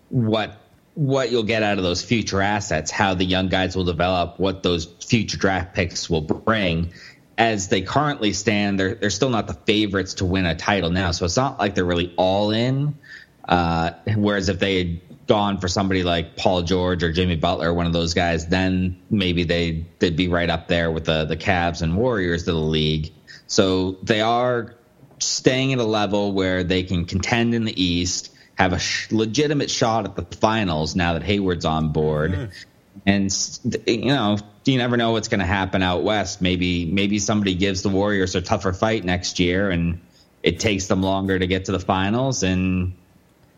what 0.09 0.60
what 0.93 1.31
you'll 1.31 1.43
get 1.43 1.63
out 1.63 1.77
of 1.77 1.83
those 1.83 2.03
future 2.03 2.41
assets, 2.41 2.91
how 2.91 3.13
the 3.13 3.23
young 3.23 3.47
guys 3.47 3.75
will 3.75 3.85
develop, 3.85 4.39
what 4.39 4.63
those 4.63 4.85
future 4.85 5.37
draft 5.37 5.73
picks 5.73 6.09
will 6.09 6.21
bring. 6.21 6.93
As 7.37 7.69
they 7.69 7.81
currently 7.81 8.33
stand, 8.33 8.79
they're 8.79 8.95
they're 8.95 9.09
still 9.09 9.29
not 9.29 9.47
the 9.47 9.53
favorites 9.53 10.15
to 10.15 10.25
win 10.25 10.45
a 10.45 10.55
title 10.55 10.89
now, 10.89 11.11
so 11.11 11.25
it's 11.25 11.37
not 11.37 11.59
like 11.59 11.75
they're 11.75 11.85
really 11.85 12.13
all 12.17 12.51
in. 12.51 12.97
Uh, 13.47 13.91
whereas 14.15 14.49
if 14.49 14.59
they 14.59 14.77
had 14.77 15.27
gone 15.27 15.59
for 15.59 15.67
somebody 15.67 16.03
like 16.03 16.35
Paul 16.35 16.61
George 16.61 17.03
or 17.03 17.11
Jimmy 17.11 17.37
Butler, 17.37 17.73
one 17.73 17.87
of 17.87 17.93
those 17.93 18.13
guys, 18.13 18.47
then 18.47 19.01
maybe 19.09 19.43
they 19.43 19.85
they'd 19.99 20.15
be 20.15 20.27
right 20.27 20.49
up 20.49 20.67
there 20.67 20.91
with 20.91 21.05
the 21.05 21.25
the 21.25 21.37
Cavs 21.37 21.81
and 21.81 21.95
Warriors 21.95 22.47
of 22.47 22.53
the 22.53 22.61
league. 22.61 23.11
So 23.47 23.97
they 24.03 24.21
are 24.21 24.75
staying 25.19 25.73
at 25.73 25.79
a 25.79 25.85
level 25.85 26.33
where 26.33 26.63
they 26.63 26.83
can 26.83 27.05
contend 27.05 27.55
in 27.55 27.63
the 27.63 27.81
East 27.81 28.31
have 28.61 28.73
a 28.73 28.79
sh- 28.79 29.11
legitimate 29.11 29.71
shot 29.71 30.05
at 30.05 30.15
the 30.15 30.37
finals 30.37 30.95
now 30.95 31.13
that 31.13 31.23
Hayward's 31.23 31.65
on 31.65 31.91
board. 31.91 32.31
Mm. 32.31 32.65
And 33.05 33.87
you 33.87 34.13
know, 34.13 34.37
you 34.65 34.77
never 34.77 34.97
know 34.97 35.11
what's 35.11 35.29
going 35.29 35.39
to 35.39 35.45
happen 35.45 35.81
out 35.81 36.03
west. 36.03 36.41
Maybe 36.41 36.85
maybe 36.85 37.19
somebody 37.19 37.55
gives 37.55 37.81
the 37.81 37.89
Warriors 37.89 38.35
a 38.35 38.41
tougher 38.41 38.73
fight 38.73 39.03
next 39.03 39.39
year, 39.39 39.69
and 39.71 40.01
it 40.43 40.59
takes 40.59 40.87
them 40.87 41.01
longer 41.01 41.39
to 41.39 41.47
get 41.47 41.65
to 41.65 41.71
the 41.71 41.79
finals. 41.79 42.43
And 42.43 42.93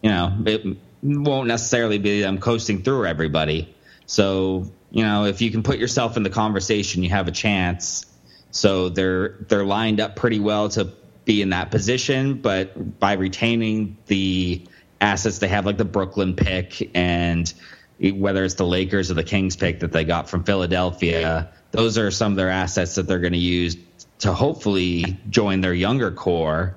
you 0.02 0.10
know, 0.10 0.38
it 0.46 0.78
won't 1.02 1.48
necessarily 1.48 1.98
be 1.98 2.22
them 2.22 2.38
coasting 2.38 2.84
through 2.84 3.06
everybody. 3.06 3.76
So 4.06 4.72
you 4.92 5.04
know, 5.04 5.26
if 5.26 5.42
you 5.42 5.52
can 5.52 5.64
put 5.64 5.80
yourself 5.80 6.16
in 6.16 6.24
the 6.24 6.30
conversation, 6.30 7.04
you 7.04 7.10
have 7.10 7.28
a 7.28 7.32
chance. 7.32 8.06
So 8.52 8.90
they're 8.90 9.36
they're 9.50 9.66
lined 9.66 10.00
up 10.00 10.16
pretty 10.16 10.40
well 10.40 10.70
to 10.70 10.94
be 11.26 11.42
in 11.42 11.50
that 11.50 11.72
position, 11.72 12.36
but 12.36 13.00
by 13.00 13.14
retaining 13.14 13.98
the 14.08 14.68
assets 15.04 15.40
they 15.40 15.50
have, 15.50 15.66
like 15.66 15.78
the 15.78 15.86
Brooklyn 15.86 16.36
pick 16.36 16.90
and 16.96 17.54
whether 18.00 18.44
it's 18.44 18.56
the 18.56 18.66
Lakers 18.66 19.12
or 19.12 19.14
the 19.14 19.24
Kings 19.24 19.56
pick 19.56 19.82
that 19.82 19.92
they 19.92 20.04
got 20.04 20.30
from 20.30 20.44
Philadelphia, 20.44 21.50
those 21.72 21.98
are 21.98 22.10
some 22.12 22.34
of 22.34 22.36
their 22.38 22.50
assets 22.50 22.96
that 22.96 23.08
they're 23.08 23.20
going 23.20 23.34
to 23.34 23.40
use 23.40 23.78
to 24.20 24.34
hopefully 24.34 25.20
join 25.30 25.62
their 25.62 25.74
younger 25.74 26.12
core 26.12 26.76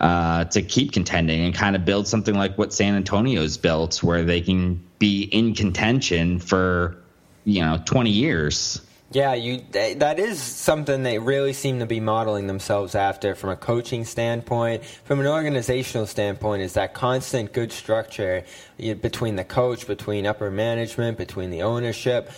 uh, 0.00 0.44
to 0.44 0.62
keep 0.62 0.92
contending 0.92 1.44
and 1.44 1.54
kind 1.54 1.76
of 1.76 1.84
build 1.84 2.06
something 2.06 2.34
like 2.34 2.56
what 2.58 2.72
San 2.72 2.94
Antonio's 2.94 3.58
built, 3.58 4.02
where 4.02 4.24
they 4.24 4.40
can 4.40 4.82
be 4.98 5.22
in 5.22 5.54
contention 5.54 6.38
for 6.38 6.96
you 7.44 7.60
know 7.60 7.80
20 7.84 8.10
years. 8.10 8.80
Yeah, 9.14 9.34
you 9.34 9.62
that 9.70 10.18
is 10.18 10.42
something 10.42 11.04
they 11.04 11.20
really 11.20 11.52
seem 11.52 11.78
to 11.78 11.86
be 11.86 12.00
modeling 12.00 12.48
themselves 12.48 12.96
after 12.96 13.36
from 13.36 13.50
a 13.50 13.56
coaching 13.56 14.04
standpoint, 14.04 14.84
from 14.84 15.20
an 15.20 15.28
organizational 15.28 16.08
standpoint 16.08 16.62
is 16.62 16.72
that 16.72 16.94
constant 16.94 17.52
good 17.52 17.70
structure 17.70 18.42
between 18.76 19.36
the 19.36 19.44
coach, 19.44 19.86
between 19.86 20.26
upper 20.26 20.50
management, 20.50 21.16
between 21.16 21.50
the 21.50 21.62
ownership, 21.62 22.28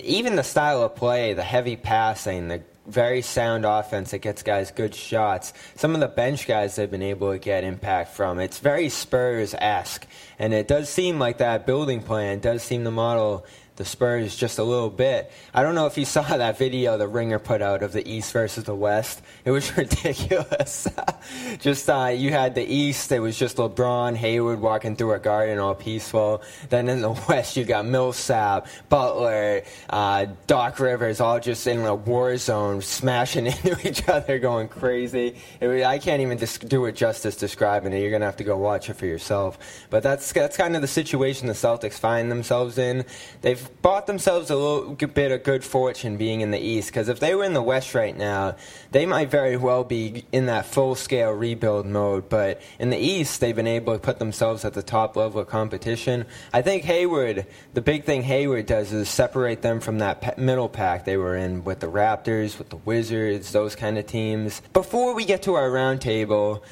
even 0.00 0.36
the 0.36 0.44
style 0.44 0.84
of 0.84 0.94
play, 0.94 1.32
the 1.34 1.42
heavy 1.42 1.74
passing, 1.74 2.46
the 2.46 2.62
very 2.86 3.22
sound 3.22 3.64
offense 3.64 4.12
that 4.12 4.18
gets 4.18 4.44
guys 4.44 4.70
good 4.70 4.94
shots. 4.94 5.52
Some 5.74 5.94
of 5.94 6.00
the 6.00 6.08
bench 6.08 6.46
guys 6.46 6.76
they've 6.76 6.90
been 6.90 7.02
able 7.02 7.32
to 7.32 7.38
get 7.38 7.64
impact 7.64 8.14
from. 8.14 8.38
It's 8.38 8.58
very 8.58 8.88
Spurs 8.88 9.54
esque. 9.58 10.06
And 10.38 10.54
it 10.54 10.68
does 10.68 10.88
seem 10.88 11.18
like 11.18 11.38
that 11.38 11.66
building 11.66 12.02
plan 12.02 12.38
does 12.38 12.62
seem 12.62 12.84
to 12.84 12.90
model 12.90 13.44
the 13.80 13.86
Spurs 13.86 14.36
just 14.36 14.58
a 14.58 14.62
little 14.62 14.90
bit. 14.90 15.32
I 15.54 15.62
don't 15.62 15.74
know 15.74 15.86
if 15.86 15.96
you 15.96 16.04
saw 16.04 16.20
that 16.36 16.58
video 16.58 16.98
the 16.98 17.08
Ringer 17.08 17.38
put 17.38 17.62
out 17.62 17.82
of 17.82 17.92
the 17.92 18.06
East 18.06 18.30
versus 18.30 18.64
the 18.64 18.74
West. 18.74 19.22
It 19.46 19.52
was 19.52 19.74
ridiculous. 19.76 20.86
just 21.60 21.88
uh, 21.88 22.12
you 22.14 22.30
had 22.30 22.54
the 22.54 22.62
East, 22.62 23.10
it 23.10 23.20
was 23.20 23.38
just 23.38 23.56
LeBron, 23.56 24.16
Hayward 24.16 24.60
walking 24.60 24.96
through 24.96 25.14
a 25.14 25.18
garden 25.18 25.58
all 25.58 25.74
peaceful. 25.74 26.42
Then 26.68 26.90
in 26.90 27.00
the 27.00 27.12
West, 27.26 27.56
you 27.56 27.64
got 27.64 27.86
Millsap, 27.86 28.66
Butler, 28.90 29.62
uh, 29.88 30.26
Doc 30.46 30.78
Rivers, 30.78 31.18
all 31.18 31.40
just 31.40 31.66
in 31.66 31.80
a 31.80 31.94
war 31.94 32.36
zone, 32.36 32.82
smashing 32.82 33.46
into 33.46 33.88
each 33.88 34.06
other, 34.10 34.38
going 34.38 34.68
crazy. 34.68 35.36
Was, 35.62 35.82
I 35.84 35.98
can't 35.98 36.20
even 36.20 36.36
dis- 36.36 36.58
do 36.58 36.84
it 36.84 36.96
justice 36.96 37.34
describing 37.34 37.94
it. 37.94 38.00
You're 38.00 38.10
gonna 38.10 38.26
have 38.26 38.36
to 38.36 38.44
go 38.44 38.58
watch 38.58 38.90
it 38.90 38.94
for 38.94 39.06
yourself. 39.06 39.86
But 39.88 40.02
that's 40.02 40.30
that's 40.32 40.58
kind 40.58 40.76
of 40.76 40.82
the 40.82 40.88
situation 40.88 41.46
the 41.46 41.54
Celtics 41.54 41.94
find 41.94 42.30
themselves 42.30 42.76
in. 42.76 43.06
They've 43.40 43.69
bought 43.82 44.06
themselves 44.06 44.50
a 44.50 44.56
little 44.56 44.94
bit 44.94 45.32
of 45.32 45.42
good 45.42 45.64
fortune 45.64 46.16
being 46.16 46.40
in 46.40 46.50
the 46.50 46.58
East 46.58 46.88
because 46.88 47.08
if 47.08 47.20
they 47.20 47.34
were 47.34 47.44
in 47.44 47.54
the 47.54 47.62
West 47.62 47.94
right 47.94 48.16
now, 48.16 48.56
they 48.90 49.06
might 49.06 49.30
very 49.30 49.56
well 49.56 49.84
be 49.84 50.24
in 50.32 50.46
that 50.46 50.66
full 50.66 50.94
scale 50.94 51.30
rebuild 51.30 51.86
mode. 51.86 52.28
But 52.28 52.60
in 52.78 52.90
the 52.90 52.98
East, 52.98 53.40
they've 53.40 53.56
been 53.56 53.66
able 53.66 53.94
to 53.94 53.98
put 53.98 54.18
themselves 54.18 54.64
at 54.64 54.74
the 54.74 54.82
top 54.82 55.16
level 55.16 55.40
of 55.40 55.48
competition. 55.48 56.26
I 56.52 56.62
think 56.62 56.84
Hayward, 56.84 57.46
the 57.74 57.82
big 57.82 58.04
thing 58.04 58.22
Hayward 58.22 58.66
does 58.66 58.92
is 58.92 59.08
separate 59.08 59.62
them 59.62 59.80
from 59.80 59.98
that 59.98 60.38
middle 60.38 60.68
pack 60.68 61.04
they 61.04 61.16
were 61.16 61.36
in 61.36 61.64
with 61.64 61.80
the 61.80 61.88
Raptors, 61.88 62.58
with 62.58 62.70
the 62.70 62.76
Wizards, 62.76 63.52
those 63.52 63.74
kind 63.74 63.98
of 63.98 64.06
teams. 64.06 64.60
Before 64.72 65.14
we 65.14 65.24
get 65.24 65.42
to 65.42 65.54
our 65.54 65.70
roundtable, 65.70 66.62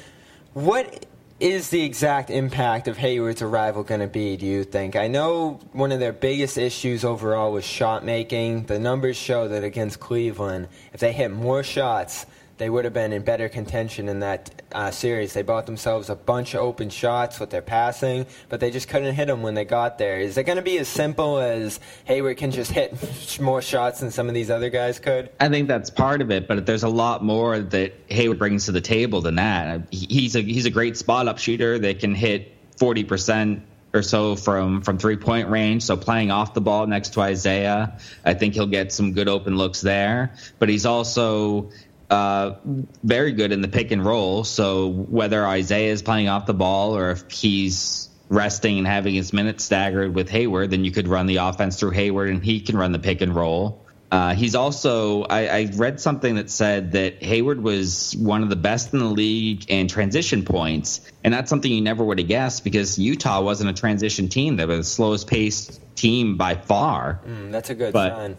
what 0.53 1.05
is 1.39 1.69
the 1.69 1.83
exact 1.83 2.29
impact 2.29 2.87
of 2.87 2.97
Hayward's 2.97 3.41
arrival 3.41 3.83
going 3.83 4.01
to 4.01 4.07
be, 4.07 4.35
do 4.35 4.45
you 4.45 4.63
think? 4.63 4.95
I 4.95 5.07
know 5.07 5.59
one 5.71 5.91
of 5.91 5.99
their 5.99 6.11
biggest 6.11 6.57
issues 6.57 7.05
overall 7.05 7.53
was 7.53 7.63
shot 7.63 8.03
making. 8.03 8.65
The 8.65 8.79
numbers 8.79 9.15
show 9.15 9.47
that 9.47 9.63
against 9.63 9.99
Cleveland, 9.99 10.67
if 10.93 10.99
they 10.99 11.13
hit 11.13 11.31
more 11.31 11.63
shots 11.63 12.25
they 12.59 12.69
would 12.69 12.83
have 12.83 12.93
been 12.93 13.13
in 13.13 13.23
better 13.23 13.49
contention 13.49 14.09
in 14.09 14.19
that 14.19 14.61
uh, 14.73 14.91
series. 14.91 15.33
They 15.33 15.41
bought 15.41 15.65
themselves 15.65 16.09
a 16.09 16.15
bunch 16.15 16.53
of 16.53 16.59
open 16.59 16.89
shots 16.89 17.39
with 17.39 17.49
their 17.49 17.61
passing, 17.61 18.27
but 18.49 18.59
they 18.59 18.69
just 18.69 18.89
couldn't 18.89 19.15
hit 19.15 19.27
them 19.27 19.41
when 19.41 19.53
they 19.53 19.63
got 19.63 19.97
there. 19.97 20.19
Is 20.19 20.37
it 20.37 20.43
going 20.43 20.57
to 20.57 20.61
be 20.61 20.77
as 20.77 20.89
simple 20.89 21.39
as 21.39 21.79
Hayward 22.03 22.37
can 22.37 22.51
just 22.51 22.71
hit 22.71 23.39
more 23.41 23.61
shots 23.61 24.01
than 24.01 24.11
some 24.11 24.27
of 24.27 24.33
these 24.33 24.51
other 24.51 24.69
guys 24.69 24.99
could? 24.99 25.29
I 25.39 25.47
think 25.47 25.69
that's 25.69 25.89
part 25.89 26.21
of 26.21 26.31
it, 26.31 26.47
but 26.49 26.65
there's 26.65 26.83
a 26.83 26.89
lot 26.89 27.23
more 27.23 27.59
that 27.59 27.93
Hayward 28.09 28.37
brings 28.37 28.65
to 28.65 28.73
the 28.73 28.81
table 28.81 29.21
than 29.21 29.35
that. 29.35 29.87
He's 29.91 30.35
a 30.35 30.41
he's 30.41 30.65
a 30.65 30.69
great 30.69 30.97
spot 30.97 31.29
up 31.29 31.39
shooter 31.39 31.79
that 31.79 31.99
can 31.99 32.13
hit 32.13 32.53
forty 32.77 33.05
percent 33.05 33.63
or 33.93 34.01
so 34.01 34.35
from 34.35 34.81
from 34.81 34.97
three 34.97 35.15
point 35.15 35.47
range. 35.47 35.83
So 35.83 35.95
playing 35.95 36.29
off 36.29 36.53
the 36.53 36.61
ball 36.61 36.85
next 36.87 37.13
to 37.13 37.21
Isaiah, 37.21 37.97
I 38.25 38.33
think 38.33 38.53
he'll 38.53 38.67
get 38.67 38.91
some 38.91 39.13
good 39.13 39.29
open 39.29 39.55
looks 39.55 39.79
there. 39.79 40.33
But 40.59 40.67
he's 40.69 40.85
also 40.85 41.71
uh, 42.09 42.55
very 43.03 43.31
good 43.31 43.51
in 43.51 43.61
the 43.61 43.67
pick 43.67 43.91
and 43.91 44.03
roll. 44.03 44.43
So 44.43 44.87
whether 44.87 45.45
Isaiah 45.45 45.91
is 45.91 46.01
playing 46.01 46.29
off 46.29 46.45
the 46.45 46.53
ball 46.53 46.97
or 46.97 47.11
if 47.11 47.29
he's 47.29 48.09
resting 48.29 48.77
and 48.77 48.87
having 48.87 49.15
his 49.15 49.33
minutes 49.33 49.63
staggered 49.63 50.13
with 50.13 50.29
Hayward, 50.29 50.71
then 50.71 50.85
you 50.85 50.91
could 50.91 51.07
run 51.07 51.25
the 51.25 51.37
offense 51.37 51.79
through 51.79 51.91
Hayward 51.91 52.29
and 52.29 52.43
he 52.43 52.61
can 52.61 52.77
run 52.77 52.91
the 52.91 52.99
pick 52.99 53.21
and 53.21 53.35
roll. 53.35 53.85
Uh, 54.11 54.33
he's 54.33 54.55
also, 54.55 55.21
I, 55.21 55.45
I, 55.45 55.69
read 55.75 55.99
something 55.99 56.35
that 56.35 56.49
said 56.49 56.93
that 56.93 57.21
Hayward 57.21 57.61
was 57.61 58.15
one 58.17 58.41
of 58.41 58.49
the 58.49 58.55
best 58.55 58.91
in 58.91 58.97
the 58.97 59.05
league 59.05 59.69
in 59.69 59.87
transition 59.87 60.45
points. 60.45 61.01
And 61.23 61.31
that's 61.31 61.47
something 61.47 61.71
you 61.71 61.81
never 61.81 62.03
would 62.03 62.17
have 62.17 62.27
guessed 62.27 62.63
because 62.63 62.97
Utah 62.97 63.41
wasn't 63.41 63.69
a 63.69 63.73
transition 63.73 64.27
team. 64.27 64.55
They 64.55 64.65
were 64.65 64.77
the 64.77 64.83
slowest 64.83 65.27
paced 65.27 65.79
team 65.95 66.37
by 66.37 66.55
far. 66.55 67.21
Mm, 67.23 67.51
that's 67.51 67.69
a 67.69 67.75
good 67.75 67.93
but, 67.93 68.15
sign 68.15 68.37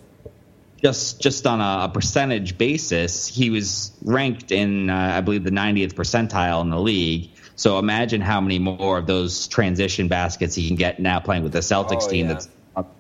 just 0.83 1.21
just 1.21 1.47
on 1.47 1.61
a, 1.61 1.89
percentage 1.89 2.57
basis, 2.57 3.27
he 3.27 3.51
was 3.51 3.93
ranked 4.03 4.53
in 4.53 4.91
uh, 4.91 5.15
I 5.17 5.21
believe 5.21 5.45
the 5.45 5.51
90th 5.51 5.95
percentile 5.95 6.63
in 6.63 6.71
the 6.71 6.81
league. 6.81 7.31
So 7.57 7.79
imagine 7.79 8.21
how 8.23 8.41
many 8.41 8.59
more 8.59 8.99
of 8.99 9.07
those 9.07 9.47
transition 9.49 10.09
baskets 10.09 10.55
he 10.55 10.67
can 10.67 10.77
get 10.77 10.99
now 10.99 11.21
playing 11.21 11.43
with 11.43 11.53
the 11.53 11.59
Celtics 11.59 12.05
oh, 12.05 12.09
team 12.09 12.27
yeah. 12.27 12.33
that's 12.35 12.49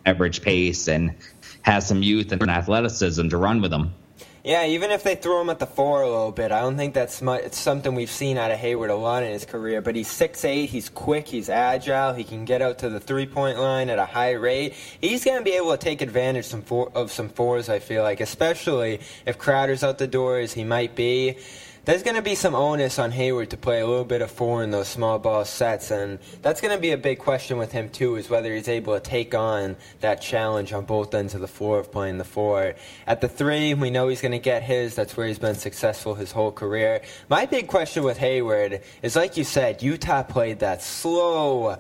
average 0.05 0.43
pace 0.43 0.88
and 0.88 1.14
has 1.62 1.87
some 1.87 2.03
youth 2.03 2.33
and 2.33 2.51
athleticism 2.51 3.29
to 3.29 3.37
run 3.37 3.62
with 3.62 3.71
them. 3.71 3.95
Yeah, 4.42 4.64
even 4.64 4.90
if 4.90 5.03
they 5.03 5.16
throw 5.16 5.42
him 5.42 5.50
at 5.50 5.59
the 5.59 5.66
four 5.66 6.00
a 6.00 6.09
little 6.09 6.33
bit, 6.33 6.50
I 6.50 6.61
don't 6.62 6.79
think 6.79 6.94
that's 6.94 7.20
much, 7.20 7.42
it's 7.42 7.59
something 7.59 7.94
we've 7.94 8.11
seen 8.11 8.38
out 8.38 8.50
of 8.50 8.59
Hayward 8.59 8.88
a 8.88 8.94
lot 8.94 9.22
in 9.22 9.31
his 9.33 9.44
career. 9.44 9.83
But 9.83 9.96
he's 9.96 10.09
six 10.09 10.46
eight, 10.46 10.70
he's 10.70 10.88
quick, 10.88 11.29
he's 11.29 11.50
agile, 11.50 12.14
he 12.14 12.24
can 12.24 12.46
get 12.46 12.62
out 12.62 12.79
to 12.79 12.88
the 12.88 13.00
three 13.00 13.26
point 13.26 13.59
line 13.59 13.90
at 13.90 13.98
a 13.98 14.07
high 14.07 14.33
rate. 14.33 14.74
He's 15.00 15.26
going 15.26 15.37
to 15.37 15.44
be 15.44 15.53
able 15.53 15.72
to 15.72 15.76
take 15.76 16.00
advantage 16.00 16.46
some 16.46 16.62
four, 16.62 16.90
of 16.94 17.12
some 17.12 17.29
fours, 17.29 17.68
I 17.68 17.81
feel 17.81 18.03
like, 18.03 18.20
especially 18.20 19.00
if 19.26 19.37
Crowder's 19.37 19.85
out 19.85 19.98
the 19.98 20.07
door 20.07 20.38
as 20.38 20.55
he 20.55 20.64
might 20.64 20.94
be 20.94 21.37
there's 21.85 22.03
going 22.03 22.16
to 22.16 22.23
be 22.23 22.35
some 22.35 22.55
onus 22.55 22.99
on 22.99 23.11
Hayward 23.11 23.51
to 23.51 23.57
play 23.57 23.81
a 23.81 23.87
little 23.87 24.05
bit 24.05 24.23
of 24.23 24.31
four 24.31 24.62
in 24.62 24.71
those 24.71 24.88
small 24.88 25.19
ball 25.19 25.45
sets, 25.45 25.90
and 25.90 26.19
that's 26.43 26.61
going 26.61 26.75
to 26.75 26.81
be 26.81 26.90
a 26.90 26.99
big 26.99 27.19
question 27.19 27.59
with 27.59 27.73
him 27.73 27.88
too, 27.88 28.16
is 28.16 28.29
whether 28.29 28.55
he's 28.55 28.69
able 28.69 28.95
to 28.95 29.01
take 29.01 29.35
on 29.35 29.77
that 30.01 30.21
challenge 30.21 30.73
on 30.73 30.85
both 30.85 31.14
ends 31.14 31.35
of 31.35 31.40
the 31.40 31.49
floor 31.49 31.79
of 31.79 31.90
playing 31.90 32.19
the 32.19 32.25
four. 32.25 32.75
At 33.07 33.21
the 33.21 33.29
three, 33.29 33.75
we 33.75 33.90
know 33.90 34.09
he's 34.09 34.21
going 34.21 34.33
to 34.33 34.38
get 34.38 34.62
his. 34.62 34.95
That's 34.95 35.16
where 35.16 35.27
he's 35.27 35.38
been 35.38 35.55
successful 35.55 36.14
his 36.14 36.33
whole 36.33 36.53
career. 36.53 37.03
My 37.29 37.47
big 37.47 37.69
question 37.69 38.05
with 38.05 38.19
Hayward 38.19 38.83
is, 39.03 39.16
like 39.16 39.37
you 39.37 39.45
said, 39.45 39.83
Utah 39.83 40.23
played 40.23 40.59
that 40.61 40.83
slow 40.83 41.79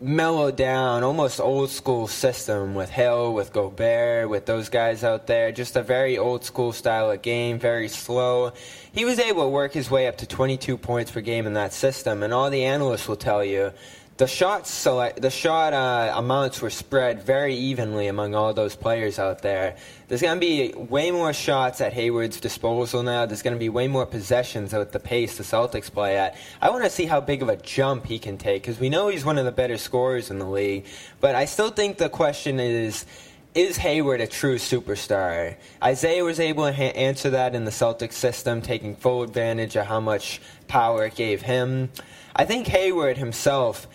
mellowed 0.00 0.56
down, 0.56 1.02
almost 1.02 1.40
old 1.40 1.70
school 1.70 2.06
system 2.06 2.74
with 2.74 2.90
Hill, 2.90 3.32
with 3.32 3.52
Gobert, 3.52 4.28
with 4.28 4.44
those 4.44 4.68
guys 4.68 5.02
out 5.02 5.26
there. 5.26 5.52
Just 5.52 5.76
a 5.76 5.82
very 5.82 6.18
old 6.18 6.44
school 6.44 6.72
style 6.72 7.10
of 7.10 7.22
game, 7.22 7.58
very 7.58 7.88
slow. 7.88 8.52
He 8.92 9.04
was 9.04 9.18
able 9.18 9.44
to 9.44 9.48
work 9.48 9.72
his 9.72 9.90
way 9.90 10.06
up 10.06 10.18
to 10.18 10.26
22 10.26 10.76
points 10.76 11.10
per 11.10 11.20
game 11.20 11.46
in 11.46 11.54
that 11.54 11.72
system, 11.72 12.22
and 12.22 12.34
all 12.34 12.50
the 12.50 12.64
analysts 12.64 13.08
will 13.08 13.16
tell 13.16 13.44
you 13.44 13.72
the 14.16 14.26
shot 14.26 14.66
select, 14.66 15.20
the 15.20 15.30
shot 15.30 15.74
uh, 15.74 16.14
amounts 16.16 16.62
were 16.62 16.70
spread 16.70 17.22
very 17.22 17.54
evenly 17.54 18.06
among 18.06 18.34
all 18.34 18.54
those 18.54 18.74
players 18.74 19.18
out 19.18 19.42
there. 19.42 19.76
There's 20.08 20.22
going 20.22 20.40
to 20.40 20.40
be 20.40 20.72
way 20.72 21.10
more 21.10 21.34
shots 21.34 21.82
at 21.82 21.92
Hayward's 21.92 22.40
disposal 22.40 23.02
now. 23.02 23.26
There's 23.26 23.42
going 23.42 23.54
to 23.54 23.60
be 23.60 23.68
way 23.68 23.88
more 23.88 24.06
possessions 24.06 24.72
at 24.72 24.92
the 24.92 25.00
pace 25.00 25.36
the 25.36 25.44
Celtics 25.44 25.92
play 25.92 26.16
at. 26.16 26.36
I 26.62 26.70
want 26.70 26.84
to 26.84 26.90
see 26.90 27.04
how 27.04 27.20
big 27.20 27.42
of 27.42 27.50
a 27.50 27.56
jump 27.56 28.06
he 28.06 28.18
can 28.18 28.38
take 28.38 28.62
because 28.62 28.80
we 28.80 28.88
know 28.88 29.08
he's 29.08 29.24
one 29.24 29.36
of 29.36 29.44
the 29.44 29.52
better 29.52 29.76
scorers 29.76 30.30
in 30.30 30.38
the 30.38 30.48
league. 30.48 30.86
But 31.20 31.34
I 31.34 31.44
still 31.44 31.70
think 31.70 31.98
the 31.98 32.08
question 32.08 32.58
is 32.58 33.04
is 33.54 33.78
Hayward 33.78 34.20
a 34.20 34.26
true 34.26 34.56
superstar? 34.56 35.56
Isaiah 35.82 36.22
was 36.22 36.40
able 36.40 36.66
to 36.66 36.74
ha- 36.74 36.92
answer 36.94 37.30
that 37.30 37.54
in 37.54 37.64
the 37.64 37.70
Celtics 37.70 38.12
system, 38.12 38.60
taking 38.60 38.94
full 38.94 39.22
advantage 39.22 39.76
of 39.76 39.86
how 39.86 39.98
much 39.98 40.42
power 40.68 41.06
it 41.06 41.14
gave 41.14 41.40
him. 41.40 41.90
I 42.34 42.44
think 42.44 42.66
Hayward 42.66 43.16
himself 43.16 43.88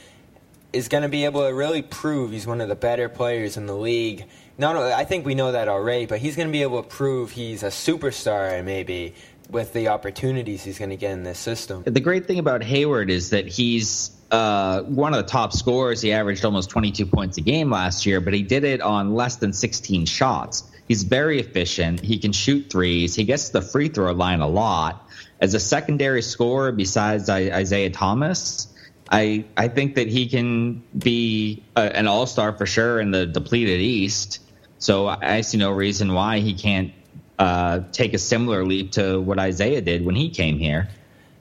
is 0.73 0.87
going 0.87 1.03
to 1.03 1.09
be 1.09 1.25
able 1.25 1.47
to 1.47 1.53
really 1.53 1.81
prove 1.81 2.31
he's 2.31 2.47
one 2.47 2.61
of 2.61 2.69
the 2.69 2.75
better 2.75 3.09
players 3.09 3.57
in 3.57 3.65
the 3.65 3.75
league. 3.75 4.25
Not 4.57 4.75
only, 4.75 4.93
I 4.93 5.05
think 5.05 5.25
we 5.25 5.35
know 5.35 5.51
that 5.51 5.67
already, 5.67 6.05
but 6.05 6.19
he's 6.19 6.35
going 6.35 6.47
to 6.47 6.51
be 6.51 6.61
able 6.61 6.81
to 6.81 6.87
prove 6.87 7.31
he's 7.31 7.63
a 7.63 7.67
superstar 7.67 8.63
maybe 8.63 9.15
with 9.49 9.73
the 9.73 9.89
opportunities 9.89 10.63
he's 10.63 10.79
going 10.79 10.91
to 10.91 10.95
get 10.95 11.11
in 11.11 11.23
this 11.23 11.39
system. 11.39 11.83
The 11.83 11.99
great 11.99 12.25
thing 12.25 12.39
about 12.39 12.63
Hayward 12.63 13.09
is 13.09 13.31
that 13.31 13.47
he's 13.47 14.11
uh, 14.31 14.83
one 14.83 15.13
of 15.13 15.17
the 15.17 15.29
top 15.29 15.51
scorers. 15.51 16.01
He 16.01 16.13
averaged 16.13 16.45
almost 16.45 16.69
22 16.69 17.05
points 17.05 17.37
a 17.37 17.41
game 17.41 17.69
last 17.69 18.05
year, 18.05 18.21
but 18.21 18.33
he 18.33 18.43
did 18.43 18.63
it 18.63 18.81
on 18.81 19.13
less 19.13 19.35
than 19.37 19.51
16 19.51 20.05
shots. 20.05 20.63
He's 20.87 21.03
very 21.03 21.39
efficient. 21.39 21.99
He 21.99 22.17
can 22.17 22.31
shoot 22.31 22.69
threes. 22.69 23.15
He 23.15 23.25
gets 23.25 23.49
the 23.49 23.61
free 23.61 23.89
throw 23.89 24.13
line 24.13 24.39
a 24.39 24.47
lot. 24.47 25.07
As 25.41 25.53
a 25.53 25.59
secondary 25.59 26.21
scorer 26.21 26.71
besides 26.71 27.29
Isaiah 27.29 27.89
Thomas, 27.89 28.67
I 29.11 29.45
I 29.57 29.67
think 29.67 29.95
that 29.95 30.07
he 30.07 30.27
can 30.27 30.83
be 30.97 31.63
a, 31.75 31.95
an 31.95 32.07
all 32.07 32.25
star 32.25 32.53
for 32.53 32.65
sure 32.65 32.99
in 32.99 33.11
the 33.11 33.25
depleted 33.25 33.81
East. 33.81 34.39
So 34.79 35.07
I 35.07 35.41
see 35.41 35.57
no 35.57 35.69
reason 35.71 36.13
why 36.13 36.39
he 36.39 36.55
can't 36.55 36.91
uh, 37.37 37.81
take 37.91 38.13
a 38.13 38.17
similar 38.17 38.65
leap 38.65 38.93
to 38.93 39.19
what 39.19 39.37
Isaiah 39.37 39.81
did 39.81 40.05
when 40.05 40.15
he 40.15 40.29
came 40.29 40.57
here. 40.57 40.89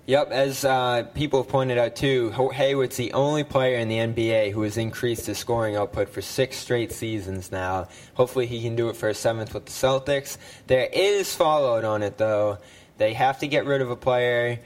Yep, 0.06 0.30
as 0.32 0.64
uh, 0.64 1.04
people 1.14 1.42
have 1.42 1.48
pointed 1.48 1.78
out 1.78 1.94
too, 1.94 2.30
Hayward's 2.52 2.96
the 2.96 3.12
only 3.12 3.44
player 3.44 3.78
in 3.78 3.88
the 3.88 3.98
NBA 3.98 4.50
who 4.50 4.62
has 4.62 4.76
increased 4.76 5.26
his 5.26 5.38
scoring 5.38 5.76
output 5.76 6.08
for 6.08 6.20
six 6.20 6.56
straight 6.56 6.90
seasons 6.90 7.52
now. 7.52 7.86
Hopefully, 8.14 8.46
he 8.46 8.60
can 8.60 8.74
do 8.74 8.88
it 8.88 8.96
for 8.96 9.08
a 9.08 9.14
seventh 9.14 9.54
with 9.54 9.66
the 9.66 9.70
Celtics. 9.70 10.36
There 10.66 10.88
is 10.92 11.34
fallout 11.34 11.84
on 11.84 12.02
it 12.02 12.18
though. 12.18 12.58
They 12.98 13.14
have 13.14 13.38
to 13.38 13.46
get 13.46 13.66
rid 13.66 13.82
of 13.82 13.90
a 13.90 13.96
player 13.96 14.58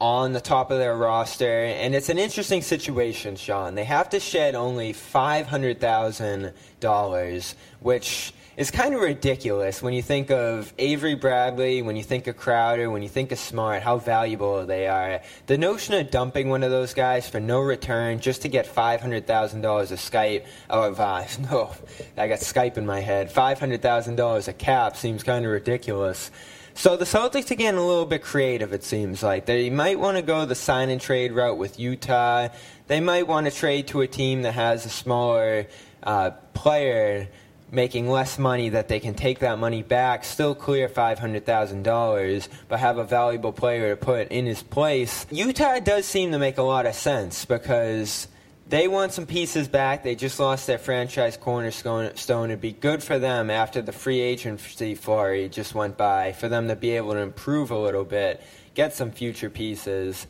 on 0.00 0.32
the 0.32 0.40
top 0.40 0.70
of 0.70 0.78
their 0.78 0.96
roster, 0.96 1.64
and 1.64 1.94
it's 1.94 2.08
an 2.08 2.18
interesting 2.18 2.62
situation, 2.62 3.36
Sean. 3.36 3.74
They 3.74 3.84
have 3.84 4.10
to 4.10 4.20
shed 4.20 4.54
only 4.54 4.92
five 4.92 5.46
hundred 5.46 5.80
thousand 5.80 6.52
dollars, 6.80 7.56
which 7.80 8.32
is 8.56 8.70
kind 8.72 8.92
of 8.92 9.00
ridiculous 9.00 9.82
when 9.82 9.94
you 9.94 10.02
think 10.02 10.32
of 10.32 10.72
Avery 10.78 11.14
Bradley, 11.14 11.80
when 11.80 11.94
you 11.94 12.02
think 12.02 12.26
of 12.26 12.36
Crowder, 12.36 12.90
when 12.90 13.02
you 13.02 13.08
think 13.08 13.30
of 13.30 13.38
Smart, 13.38 13.82
how 13.82 13.98
valuable 13.98 14.66
they 14.66 14.88
are. 14.88 15.20
The 15.46 15.56
notion 15.56 15.94
of 15.94 16.10
dumping 16.10 16.48
one 16.48 16.64
of 16.64 16.72
those 16.72 16.92
guys 16.92 17.28
for 17.28 17.38
no 17.38 17.60
return 17.60 18.18
just 18.18 18.42
to 18.42 18.48
get 18.48 18.66
five 18.66 19.00
hundred 19.00 19.26
thousand 19.26 19.62
dollars 19.62 19.90
of 19.90 19.98
Skype 19.98 20.44
of 20.70 21.00
uh, 21.00 21.24
no, 21.50 21.72
I 22.16 22.28
got 22.28 22.38
Skype 22.38 22.76
in 22.76 22.86
my 22.86 23.00
head. 23.00 23.32
Five 23.32 23.58
hundred 23.58 23.82
thousand 23.82 24.14
dollars 24.16 24.46
a 24.46 24.52
cap 24.52 24.96
seems 24.96 25.24
kind 25.24 25.44
of 25.44 25.50
ridiculous. 25.50 26.30
So 26.78 26.96
the 26.96 27.04
Celtics 27.04 27.50
are 27.50 27.56
getting 27.56 27.76
a 27.76 27.84
little 27.84 28.06
bit 28.06 28.22
creative, 28.22 28.72
it 28.72 28.84
seems 28.84 29.20
like. 29.20 29.46
They 29.46 29.68
might 29.68 29.98
want 29.98 30.16
to 30.16 30.22
go 30.22 30.44
the 30.44 30.54
sign 30.54 30.90
and 30.90 31.00
trade 31.00 31.32
route 31.32 31.58
with 31.58 31.80
Utah. 31.80 32.50
They 32.86 33.00
might 33.00 33.26
want 33.26 33.48
to 33.48 33.50
trade 33.50 33.88
to 33.88 34.02
a 34.02 34.06
team 34.06 34.42
that 34.42 34.52
has 34.52 34.86
a 34.86 34.88
smaller 34.88 35.66
uh, 36.04 36.30
player 36.54 37.26
making 37.72 38.08
less 38.08 38.38
money 38.38 38.68
that 38.68 38.86
they 38.86 39.00
can 39.00 39.14
take 39.14 39.40
that 39.40 39.58
money 39.58 39.82
back, 39.82 40.24
still 40.24 40.54
clear 40.54 40.88
$500,000, 40.88 42.48
but 42.68 42.78
have 42.78 42.98
a 42.98 43.04
valuable 43.04 43.52
player 43.52 43.96
to 43.96 43.96
put 43.96 44.28
in 44.28 44.46
his 44.46 44.62
place. 44.62 45.26
Utah 45.32 45.80
does 45.80 46.06
seem 46.06 46.30
to 46.30 46.38
make 46.38 46.58
a 46.58 46.62
lot 46.62 46.86
of 46.86 46.94
sense 46.94 47.44
because 47.44 48.28
they 48.68 48.86
want 48.86 49.12
some 49.12 49.26
pieces 49.26 49.66
back. 49.66 50.02
They 50.02 50.14
just 50.14 50.38
lost 50.38 50.66
their 50.66 50.78
franchise 50.78 51.36
cornerstone. 51.36 52.50
It'd 52.50 52.60
be 52.60 52.72
good 52.72 53.02
for 53.02 53.18
them 53.18 53.50
after 53.50 53.80
the 53.80 53.92
free 53.92 54.20
agency 54.20 54.94
flurry 54.94 55.48
just 55.48 55.74
went 55.74 55.96
by 55.96 56.32
for 56.32 56.48
them 56.48 56.68
to 56.68 56.76
be 56.76 56.90
able 56.90 57.12
to 57.12 57.20
improve 57.20 57.70
a 57.70 57.78
little 57.78 58.04
bit, 58.04 58.42
get 58.74 58.92
some 58.92 59.10
future 59.10 59.48
pieces. 59.48 60.26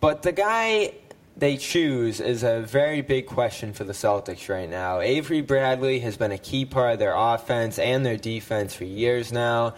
But 0.00 0.22
the 0.22 0.32
guy 0.32 0.94
they 1.36 1.56
choose 1.56 2.20
is 2.20 2.42
a 2.42 2.60
very 2.60 3.02
big 3.02 3.26
question 3.26 3.72
for 3.72 3.84
the 3.84 3.92
Celtics 3.92 4.48
right 4.48 4.68
now. 4.68 5.00
Avery 5.00 5.42
Bradley 5.42 6.00
has 6.00 6.16
been 6.16 6.32
a 6.32 6.38
key 6.38 6.64
part 6.64 6.94
of 6.94 6.98
their 6.98 7.14
offense 7.14 7.78
and 7.78 8.04
their 8.04 8.16
defense 8.16 8.74
for 8.74 8.84
years 8.84 9.32
now. 9.32 9.74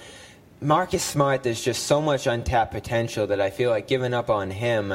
Marcus 0.61 1.05
Smart, 1.05 1.43
there's 1.43 1.63
just 1.63 1.85
so 1.85 2.01
much 2.01 2.27
untapped 2.27 2.73
potential 2.73 3.27
that 3.29 3.41
I 3.41 3.51
feel 3.51 3.71
like 3.71 3.87
giving 3.87 4.15
up 4.15 4.31
on 4.31 4.51
him 4.51 4.93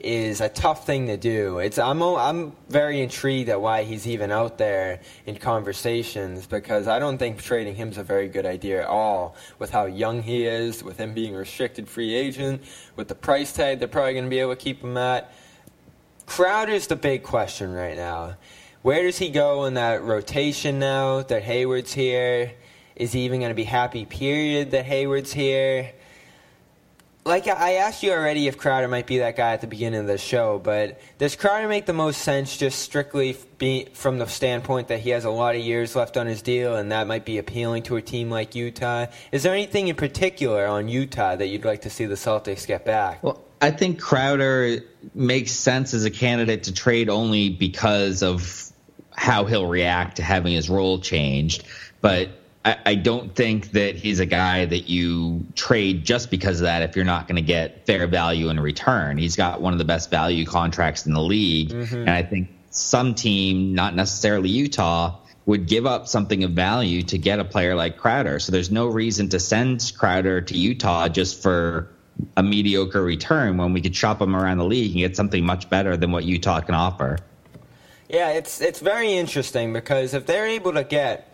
is 0.00 0.40
a 0.40 0.48
tough 0.48 0.86
thing 0.86 1.06
to 1.06 1.16
do. 1.16 1.58
It's 1.58 1.78
I'm 1.78 2.02
I'm 2.02 2.52
very 2.68 3.00
intrigued 3.00 3.48
at 3.48 3.60
why 3.60 3.82
he's 3.82 4.06
even 4.06 4.30
out 4.30 4.58
there 4.58 5.00
in 5.26 5.36
conversations 5.36 6.46
because 6.46 6.86
I 6.86 6.98
don't 6.98 7.18
think 7.18 7.42
trading 7.42 7.74
him 7.74 7.88
is 7.88 7.98
a 7.98 8.02
very 8.02 8.28
good 8.28 8.46
idea 8.46 8.82
at 8.82 8.88
all. 8.88 9.36
With 9.58 9.70
how 9.70 9.86
young 9.86 10.22
he 10.22 10.46
is, 10.46 10.84
with 10.84 10.98
him 10.98 11.14
being 11.14 11.34
a 11.34 11.38
restricted 11.38 11.88
free 11.88 12.14
agent, 12.14 12.62
with 12.96 13.08
the 13.08 13.14
price 13.14 13.52
tag 13.52 13.78
they're 13.78 13.88
probably 13.88 14.12
going 14.12 14.24
to 14.24 14.30
be 14.30 14.38
able 14.38 14.54
to 14.54 14.60
keep 14.60 14.82
him 14.82 14.96
at. 14.96 15.32
Crowder's 16.26 16.86
the 16.86 16.96
big 16.96 17.22
question 17.22 17.72
right 17.72 17.96
now. 17.96 18.36
Where 18.82 19.02
does 19.02 19.18
he 19.18 19.30
go 19.30 19.64
in 19.64 19.74
that 19.74 20.02
rotation 20.02 20.78
now 20.78 21.22
that 21.22 21.42
Hayward's 21.42 21.92
here? 21.92 22.52
Is 22.94 23.12
he 23.12 23.20
even 23.22 23.40
going 23.40 23.50
to 23.50 23.54
be 23.54 23.64
happy? 23.64 24.04
Period. 24.04 24.70
That 24.70 24.84
Hayward's 24.84 25.32
here 25.32 25.92
like 27.28 27.46
I 27.46 27.74
asked 27.74 28.02
you 28.02 28.10
already 28.10 28.48
if 28.48 28.56
Crowder 28.56 28.88
might 28.88 29.06
be 29.06 29.18
that 29.18 29.36
guy 29.36 29.52
at 29.52 29.60
the 29.60 29.66
beginning 29.66 30.00
of 30.00 30.06
the 30.06 30.18
show, 30.18 30.58
but 30.58 30.98
does 31.18 31.36
Crowder 31.36 31.68
make 31.68 31.84
the 31.84 31.92
most 31.92 32.22
sense 32.22 32.56
just 32.56 32.80
strictly 32.80 33.34
from 33.92 34.18
the 34.18 34.26
standpoint 34.26 34.88
that 34.88 35.00
he 35.00 35.10
has 35.10 35.24
a 35.26 35.30
lot 35.30 35.54
of 35.54 35.60
years 35.60 35.94
left 35.94 36.16
on 36.16 36.26
his 36.26 36.40
deal 36.42 36.74
and 36.74 36.90
that 36.90 37.06
might 37.06 37.26
be 37.26 37.38
appealing 37.38 37.82
to 37.84 37.96
a 37.96 38.02
team 38.02 38.30
like 38.30 38.54
Utah? 38.54 39.06
Is 39.30 39.42
there 39.42 39.52
anything 39.52 39.88
in 39.88 39.94
particular 39.96 40.66
on 40.66 40.88
Utah 40.88 41.36
that 41.36 41.46
you'd 41.48 41.66
like 41.66 41.82
to 41.82 41.90
see 41.90 42.06
the 42.06 42.14
Celtics 42.14 42.66
get 42.66 42.84
back? 42.86 43.22
Well, 43.22 43.44
I 43.60 43.72
think 43.72 44.00
Crowder 44.00 44.80
makes 45.14 45.52
sense 45.52 45.92
as 45.92 46.04
a 46.06 46.10
candidate 46.10 46.64
to 46.64 46.72
trade 46.72 47.10
only 47.10 47.50
because 47.50 48.22
of 48.22 48.72
how 49.14 49.44
he'll 49.44 49.66
react 49.66 50.16
to 50.16 50.22
having 50.22 50.54
his 50.54 50.70
role 50.70 50.98
changed. 50.98 51.64
But 52.00 52.30
I, 52.64 52.76
I 52.86 52.94
don't 52.96 53.34
think 53.34 53.72
that 53.72 53.96
he's 53.96 54.20
a 54.20 54.26
guy 54.26 54.64
that 54.64 54.88
you 54.88 55.46
trade 55.54 56.04
just 56.04 56.30
because 56.30 56.60
of 56.60 56.64
that 56.64 56.82
if 56.82 56.96
you're 56.96 57.04
not 57.04 57.28
going 57.28 57.36
to 57.36 57.42
get 57.42 57.86
fair 57.86 58.06
value 58.06 58.48
in 58.48 58.58
return. 58.60 59.16
He's 59.18 59.36
got 59.36 59.60
one 59.60 59.72
of 59.72 59.78
the 59.78 59.84
best 59.84 60.10
value 60.10 60.44
contracts 60.44 61.06
in 61.06 61.12
the 61.12 61.22
league. 61.22 61.70
Mm-hmm. 61.70 61.96
And 61.96 62.10
I 62.10 62.22
think 62.22 62.50
some 62.70 63.14
team, 63.14 63.74
not 63.74 63.94
necessarily 63.94 64.48
Utah, 64.48 65.18
would 65.46 65.66
give 65.66 65.86
up 65.86 66.06
something 66.06 66.44
of 66.44 66.50
value 66.50 67.02
to 67.02 67.16
get 67.16 67.38
a 67.38 67.44
player 67.44 67.74
like 67.74 67.96
Crowder. 67.96 68.38
So 68.38 68.52
there's 68.52 68.70
no 68.70 68.86
reason 68.86 69.30
to 69.30 69.40
send 69.40 69.92
Crowder 69.96 70.42
to 70.42 70.56
Utah 70.56 71.08
just 71.08 71.42
for 71.42 71.90
a 72.36 72.42
mediocre 72.42 73.02
return 73.02 73.56
when 73.56 73.72
we 73.72 73.80
could 73.80 73.94
shop 73.94 74.20
him 74.20 74.36
around 74.36 74.58
the 74.58 74.64
league 74.64 74.90
and 74.90 74.98
get 74.98 75.16
something 75.16 75.46
much 75.46 75.70
better 75.70 75.96
than 75.96 76.12
what 76.12 76.24
Utah 76.24 76.60
can 76.60 76.74
offer. 76.74 77.18
Yeah, 78.08 78.30
it's 78.30 78.60
it's 78.60 78.80
very 78.80 79.12
interesting 79.12 79.72
because 79.72 80.14
if 80.14 80.26
they're 80.26 80.46
able 80.46 80.72
to 80.72 80.84
get 80.84 81.27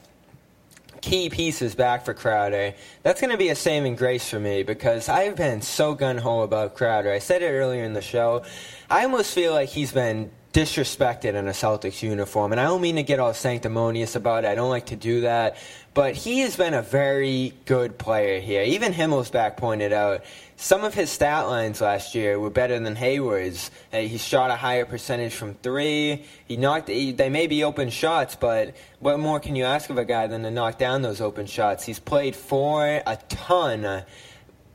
key 1.05 1.29
pieces 1.29 1.75
back 1.75 2.07
for 2.07 2.15
Crowder, 2.15 2.73
that's 3.03 3.21
going 3.21 3.31
to 3.31 3.37
be 3.37 3.51
a 3.51 3.55
saving 3.55 3.95
grace 3.95 4.27
for 4.27 4.41
me 4.41 4.63
because 4.63 5.11
I've 5.11 5.37
been 5.37 5.61
so 5.61 5.95
gun 5.95 6.17
ho 6.17 6.41
about 6.41 6.75
Crowder. 6.75 7.13
I 7.13 7.19
said 7.19 7.43
it 7.43 7.51
earlier 7.51 7.85
in 7.85 7.93
the 7.93 8.01
show. 8.01 8.43
I 8.89 9.05
almost 9.05 9.35
feel 9.35 9.53
like 9.53 9.69
he's 9.69 9.93
been 9.93 10.31
disrespected 10.55 11.35
in 11.35 11.47
a 11.47 11.51
Celtics 11.51 12.01
uniform. 12.03 12.53
And 12.53 12.61
I 12.61 12.65
don't 12.65 12.81
mean 12.81 12.97
to 12.97 13.03
get 13.03 13.21
all 13.21 13.35
sanctimonious 13.35 14.17
about 14.17 14.45
it. 14.45 14.47
I 14.47 14.55
don't 14.55 14.71
like 14.71 14.87
to 14.87 14.97
do 14.97 15.23
that. 15.23 15.59
But 15.93 16.15
he 16.15 16.41
has 16.41 16.57
been 16.57 16.73
a 16.73 16.83
very 16.83 17.53
good 17.67 17.99
player 17.99 18.41
here. 18.41 18.63
Even 18.63 18.95
Himmelsbach 18.95 19.59
pointed 19.59 19.93
out 19.93 20.25
some 20.65 20.83
of 20.83 20.95
his 20.95 21.11
stat 21.11 21.47
lines 21.47 21.83
last 21.83 22.15
year 22.15 22.41
were 22.41 22.49
better 22.49 22.81
than 22.81 22.97
Hayward's. 22.97 23.71
Uh, 23.93 23.99
he 23.99 24.17
shot 24.17 24.51
a 24.51 24.57
higher 24.57 24.87
percentage 24.87 25.35
from 25.35 25.53
three. 25.57 26.25
He 26.47 26.57
knocked. 26.57 26.89
He, 26.89 27.13
they 27.13 27.29
may 27.29 27.47
be 27.47 27.65
open 27.65 27.91
shots, 27.91 28.35
but 28.35 28.75
what 28.99 29.21
more 29.21 29.41
can 29.41 29.57
you 29.57 29.65
ask 29.65 29.91
of 29.91 29.99
a 29.99 30.07
guy 30.07 30.27
than 30.27 30.43
to 30.43 30.51
knock 30.51 30.79
down 30.79 31.03
those 31.03 31.21
open 31.21 31.45
shots? 31.45 31.85
He's 31.85 31.99
played 31.99 32.35
for 32.35 32.83
a 33.07 33.19
ton. 33.29 34.05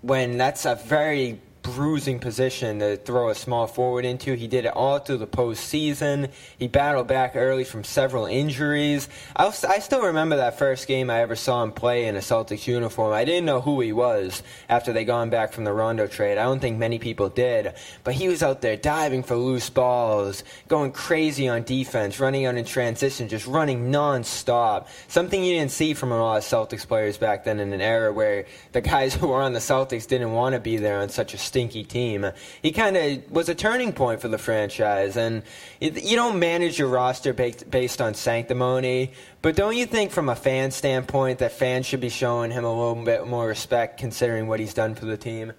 When 0.01 0.37
that's 0.37 0.67
a 0.67 0.75
very 0.75 1.41
bruising 1.69 2.19
position 2.19 2.79
to 2.79 2.97
throw 2.97 3.29
a 3.29 3.35
small 3.35 3.67
forward 3.67 4.05
into. 4.05 4.33
He 4.33 4.47
did 4.47 4.65
it 4.65 4.75
all 4.75 4.99
through 4.99 5.17
the 5.17 5.27
postseason. 5.27 6.31
He 6.57 6.67
battled 6.67 7.07
back 7.07 7.35
early 7.35 7.63
from 7.63 7.83
several 7.83 8.25
injuries. 8.25 9.07
I, 9.35 9.45
was, 9.45 9.63
I 9.63 9.79
still 9.79 10.01
remember 10.01 10.37
that 10.37 10.57
first 10.57 10.87
game 10.87 11.09
I 11.09 11.21
ever 11.21 11.35
saw 11.35 11.63
him 11.63 11.71
play 11.71 12.05
in 12.07 12.15
a 12.15 12.19
Celtics 12.19 12.67
uniform. 12.67 13.13
I 13.13 13.25
didn't 13.25 13.45
know 13.45 13.61
who 13.61 13.79
he 13.81 13.93
was 13.93 14.43
after 14.67 14.91
they 14.91 15.05
gone 15.05 15.29
back 15.29 15.53
from 15.53 15.63
the 15.63 15.73
Rondo 15.73 16.07
trade. 16.07 16.37
I 16.37 16.43
don't 16.43 16.59
think 16.59 16.77
many 16.77 16.99
people 16.99 17.29
did. 17.29 17.73
But 18.03 18.15
he 18.15 18.27
was 18.27 18.43
out 18.43 18.61
there 18.61 18.75
diving 18.75 19.23
for 19.23 19.35
loose 19.35 19.69
balls, 19.69 20.43
going 20.67 20.91
crazy 20.91 21.47
on 21.47 21.63
defense, 21.63 22.19
running 22.19 22.45
out 22.45 22.55
in 22.55 22.65
transition, 22.65 23.27
just 23.27 23.47
running 23.47 23.91
nonstop. 23.91 24.87
Something 25.07 25.43
you 25.43 25.53
didn't 25.53 25.71
see 25.71 25.93
from 25.93 26.11
a 26.11 26.21
lot 26.21 26.37
of 26.37 26.43
Celtics 26.43 26.87
players 26.87 27.17
back 27.17 27.43
then 27.43 27.59
in 27.59 27.73
an 27.73 27.81
era 27.81 28.11
where 28.11 28.45
the 28.71 28.81
guys 28.81 29.13
who 29.19 29.27
were 29.27 29.41
on 29.41 29.53
the 29.53 29.59
Celtics 29.59 30.07
didn't 30.07 30.31
want 30.31 30.53
to 30.53 30.59
be 30.59 30.77
there 30.77 30.99
on 30.99 31.09
such 31.09 31.33
a 31.33 31.37
stinky 31.59 31.83
team. 31.83 32.25
He 32.61 32.71
kind 32.71 32.95
of 32.95 33.29
was 33.29 33.49
a 33.49 33.55
turning 33.55 33.91
point 33.91 34.21
for 34.21 34.29
the 34.29 34.37
franchise, 34.37 35.17
and 35.17 35.43
you 35.81 36.15
don't 36.15 36.39
manage 36.39 36.79
your 36.79 36.87
roster 36.87 37.33
based 37.33 38.01
on 38.01 38.13
sanctimony. 38.13 39.11
But 39.41 39.57
don't 39.57 39.75
you 39.75 39.85
think, 39.85 40.11
from 40.11 40.29
a 40.29 40.35
fan 40.35 40.71
standpoint, 40.71 41.39
that 41.39 41.51
fans 41.51 41.85
should 41.85 41.99
be 41.99 42.09
showing 42.09 42.51
him 42.51 42.63
a 42.63 42.73
little 42.73 43.03
bit 43.03 43.27
more 43.27 43.45
respect, 43.45 43.99
considering 43.99 44.47
what 44.47 44.61
he's 44.61 44.73
done 44.73 44.95
for 44.95 45.05
the 45.05 45.17
team? 45.17 45.51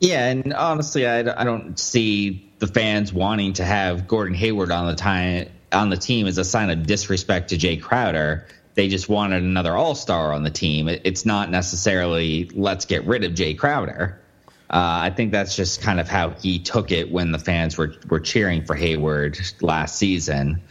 Yeah, 0.00 0.28
and 0.28 0.54
honestly, 0.54 1.06
I, 1.06 1.18
I 1.40 1.44
don't 1.44 1.78
see 1.78 2.50
the 2.58 2.68
fans 2.68 3.12
wanting 3.12 3.54
to 3.54 3.64
have 3.64 4.08
Gordon 4.08 4.34
Hayward 4.34 4.70
on 4.70 4.86
the 4.86 4.94
time 4.94 5.50
on 5.70 5.90
the 5.90 5.98
team 5.98 6.26
as 6.26 6.38
a 6.38 6.44
sign 6.44 6.70
of 6.70 6.86
disrespect 6.86 7.50
to 7.50 7.58
Jae 7.58 7.82
Crowder 7.82 8.46
they 8.78 8.86
just 8.86 9.08
wanted 9.08 9.42
another 9.42 9.76
all 9.76 9.96
star 9.96 10.32
on 10.32 10.44
the 10.44 10.52
team. 10.52 10.86
It's 10.86 11.26
not 11.26 11.50
necessarily 11.50 12.48
let's 12.54 12.84
get 12.84 13.04
rid 13.06 13.24
of 13.24 13.32
Jae 13.32 13.58
Crowder. 13.58 14.20
Uh, 14.70 15.00
I 15.02 15.10
think 15.10 15.32
that's 15.32 15.56
just 15.56 15.80
kind 15.80 15.98
of 15.98 16.08
how 16.08 16.30
he 16.30 16.58
took 16.58 16.92
it 16.92 17.10
when 17.10 17.32
the 17.32 17.38
fans 17.38 17.78
were 17.78 17.94
were 18.08 18.20
cheering 18.20 18.64
for 18.64 18.74
Hayward 18.74 19.38
last 19.62 19.96
season. 19.96 20.62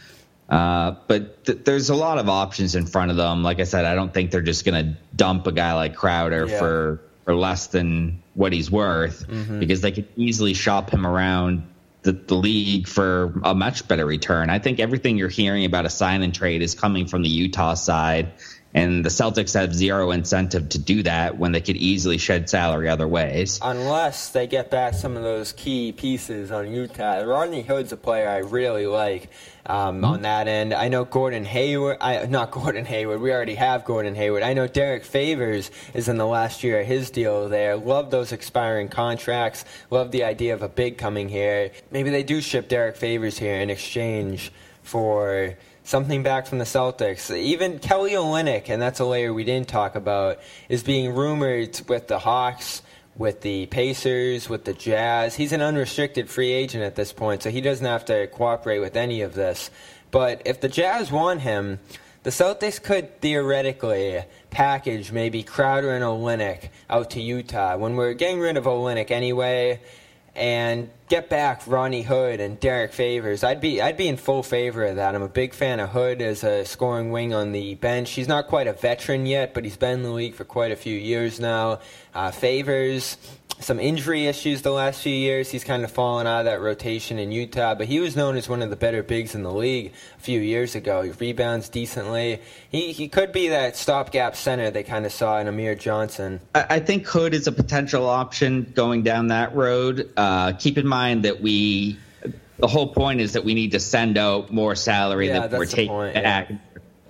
Uh, 0.48 0.94
but 1.06 1.44
th- 1.44 1.58
there's 1.64 1.90
a 1.90 1.94
lot 1.94 2.18
of 2.18 2.28
options 2.28 2.74
in 2.74 2.86
front 2.86 3.10
of 3.10 3.16
them. 3.16 3.42
Like 3.42 3.60
I 3.60 3.64
said, 3.64 3.84
I 3.84 3.94
don't 3.94 4.14
think 4.14 4.30
they're 4.30 4.40
just 4.40 4.64
going 4.64 4.86
to 4.86 4.96
dump 5.14 5.46
a 5.46 5.52
guy 5.52 5.74
like 5.74 5.94
Crowder 5.94 6.46
yeah. 6.46 6.58
for 6.58 7.00
for 7.24 7.34
less 7.34 7.66
than 7.66 8.22
what 8.34 8.52
he's 8.52 8.70
worth 8.70 9.26
mm-hmm. 9.28 9.58
because 9.58 9.82
they 9.82 9.92
could 9.92 10.08
easily 10.16 10.54
shop 10.54 10.90
him 10.90 11.06
around 11.06 11.66
the, 12.02 12.12
the 12.12 12.34
league 12.34 12.88
for 12.88 13.38
a 13.44 13.54
much 13.54 13.86
better 13.86 14.06
return. 14.06 14.48
I 14.48 14.58
think 14.58 14.80
everything 14.80 15.18
you're 15.18 15.28
hearing 15.28 15.66
about 15.66 15.84
a 15.84 15.90
sign 15.90 16.22
and 16.22 16.34
trade 16.34 16.62
is 16.62 16.74
coming 16.74 17.06
from 17.06 17.22
the 17.22 17.28
Utah 17.28 17.74
side, 17.74 18.32
and 18.78 19.04
the 19.04 19.08
Celtics 19.08 19.54
have 19.54 19.74
zero 19.74 20.12
incentive 20.12 20.68
to 20.70 20.78
do 20.78 21.02
that 21.02 21.36
when 21.36 21.50
they 21.50 21.60
could 21.60 21.76
easily 21.76 22.16
shed 22.16 22.48
salary 22.48 22.88
other 22.88 23.08
ways. 23.08 23.58
Unless 23.60 24.30
they 24.30 24.46
get 24.46 24.70
back 24.70 24.94
some 24.94 25.16
of 25.16 25.24
those 25.24 25.52
key 25.52 25.90
pieces 25.90 26.52
on 26.52 26.70
Utah. 26.70 27.22
Rodney 27.22 27.62
Hood's 27.62 27.92
a 27.92 27.96
player 27.96 28.28
I 28.28 28.38
really 28.38 28.86
like 28.86 29.30
um, 29.66 29.96
mm-hmm. 29.96 30.04
on 30.04 30.22
that 30.22 30.46
end. 30.46 30.72
I 30.72 30.88
know 30.88 31.04
Gordon 31.04 31.44
Hayward, 31.44 31.98
I, 32.00 32.24
not 32.26 32.52
Gordon 32.52 32.84
Hayward, 32.84 33.20
we 33.20 33.32
already 33.32 33.56
have 33.56 33.84
Gordon 33.84 34.14
Hayward. 34.14 34.44
I 34.44 34.52
know 34.52 34.68
Derek 34.68 35.04
Favors 35.04 35.72
is 35.92 36.08
in 36.08 36.16
the 36.16 36.26
last 36.26 36.62
year 36.62 36.80
of 36.80 36.86
his 36.86 37.10
deal 37.10 37.48
there. 37.48 37.76
Love 37.76 38.12
those 38.12 38.30
expiring 38.30 38.88
contracts. 38.88 39.64
Love 39.90 40.12
the 40.12 40.22
idea 40.22 40.54
of 40.54 40.62
a 40.62 40.68
big 40.68 40.98
coming 40.98 41.28
here. 41.28 41.72
Maybe 41.90 42.10
they 42.10 42.22
do 42.22 42.40
ship 42.40 42.68
Derek 42.68 42.96
Favors 42.96 43.38
here 43.38 43.56
in 43.56 43.70
exchange 43.70 44.52
for 44.82 45.56
something 45.88 46.22
back 46.22 46.46
from 46.46 46.58
the 46.58 46.66
Celtics. 46.66 47.34
Even 47.34 47.78
Kelly 47.78 48.12
Olynyk, 48.12 48.68
and 48.68 48.80
that's 48.80 49.00
a 49.00 49.06
layer 49.06 49.32
we 49.32 49.42
didn't 49.42 49.68
talk 49.68 49.94
about, 49.94 50.38
is 50.68 50.82
being 50.82 51.14
rumored 51.14 51.80
with 51.88 52.08
the 52.08 52.18
Hawks, 52.18 52.82
with 53.16 53.40
the 53.40 53.64
Pacers, 53.66 54.50
with 54.50 54.66
the 54.66 54.74
Jazz. 54.74 55.34
He's 55.34 55.52
an 55.52 55.62
unrestricted 55.62 56.28
free 56.28 56.52
agent 56.52 56.84
at 56.84 56.94
this 56.94 57.14
point, 57.14 57.42
so 57.42 57.50
he 57.50 57.62
doesn't 57.62 57.86
have 57.86 58.04
to 58.04 58.26
cooperate 58.26 58.80
with 58.80 58.96
any 58.96 59.22
of 59.22 59.32
this. 59.32 59.70
But 60.10 60.42
if 60.44 60.60
the 60.60 60.68
Jazz 60.68 61.10
want 61.10 61.40
him, 61.40 61.80
the 62.22 62.30
Celtics 62.30 62.82
could 62.82 63.22
theoretically 63.22 64.24
package 64.50 65.10
maybe 65.10 65.42
Crowder 65.42 65.94
and 65.94 66.04
Olynyk 66.04 66.68
out 66.90 67.08
to 67.12 67.22
Utah. 67.22 67.78
When 67.78 67.96
we're 67.96 68.12
getting 68.12 68.40
rid 68.40 68.58
of 68.58 68.64
Olynyk 68.64 69.10
anyway, 69.10 69.80
and 70.38 70.90
get 71.08 71.28
back 71.28 71.62
Ronnie 71.66 72.02
Hood 72.02 72.40
and 72.40 72.58
Derek 72.60 72.92
Favors. 72.92 73.42
I'd 73.42 73.60
be 73.60 73.82
I'd 73.82 73.96
be 73.96 74.08
in 74.08 74.16
full 74.16 74.42
favor 74.42 74.84
of 74.84 74.96
that. 74.96 75.14
I'm 75.14 75.22
a 75.22 75.28
big 75.28 75.52
fan 75.52 75.80
of 75.80 75.90
Hood 75.90 76.22
as 76.22 76.44
a 76.44 76.64
scoring 76.64 77.10
wing 77.10 77.34
on 77.34 77.52
the 77.52 77.74
bench. 77.74 78.10
He's 78.12 78.28
not 78.28 78.46
quite 78.46 78.66
a 78.66 78.72
veteran 78.72 79.26
yet, 79.26 79.52
but 79.52 79.64
he's 79.64 79.76
been 79.76 79.94
in 79.94 80.02
the 80.02 80.10
league 80.10 80.34
for 80.34 80.44
quite 80.44 80.70
a 80.70 80.76
few 80.76 80.96
years 80.96 81.40
now. 81.40 81.80
Uh, 82.14 82.30
Favors 82.30 83.16
some 83.60 83.80
injury 83.80 84.26
issues 84.26 84.62
the 84.62 84.70
last 84.70 85.02
few 85.02 85.14
years. 85.14 85.50
He's 85.50 85.64
kind 85.64 85.84
of 85.84 85.90
fallen 85.90 86.26
out 86.26 86.40
of 86.40 86.44
that 86.46 86.60
rotation 86.60 87.18
in 87.18 87.32
Utah, 87.32 87.74
but 87.74 87.86
he 87.86 88.00
was 88.00 88.16
known 88.16 88.36
as 88.36 88.48
one 88.48 88.62
of 88.62 88.70
the 88.70 88.76
better 88.76 89.02
bigs 89.02 89.34
in 89.34 89.42
the 89.42 89.52
league 89.52 89.92
a 90.16 90.20
few 90.20 90.40
years 90.40 90.74
ago. 90.74 91.02
He 91.02 91.10
rebounds 91.10 91.68
decently. 91.68 92.40
He 92.70 92.92
he 92.92 93.08
could 93.08 93.32
be 93.32 93.48
that 93.48 93.76
stopgap 93.76 94.36
center 94.36 94.70
they 94.70 94.82
kind 94.82 95.06
of 95.06 95.12
saw 95.12 95.38
in 95.38 95.48
Amir 95.48 95.74
Johnson. 95.74 96.40
I, 96.54 96.66
I 96.70 96.80
think 96.80 97.06
Hood 97.06 97.34
is 97.34 97.46
a 97.46 97.52
potential 97.52 98.06
option 98.06 98.72
going 98.74 99.02
down 99.02 99.28
that 99.28 99.54
road. 99.54 100.10
Uh, 100.16 100.52
keep 100.52 100.78
in 100.78 100.86
mind 100.86 101.24
that 101.24 101.40
we. 101.40 101.98
The 102.58 102.66
whole 102.66 102.92
point 102.92 103.20
is 103.20 103.34
that 103.34 103.44
we 103.44 103.54
need 103.54 103.70
to 103.70 103.78
send 103.78 104.18
out 104.18 104.52
more 104.52 104.74
salary 104.74 105.28
yeah, 105.28 105.46
that 105.46 105.58
we're 105.58 105.66
taking 105.66 105.88
point, 105.88 106.14
back. 106.14 106.50
Yeah 106.50 106.56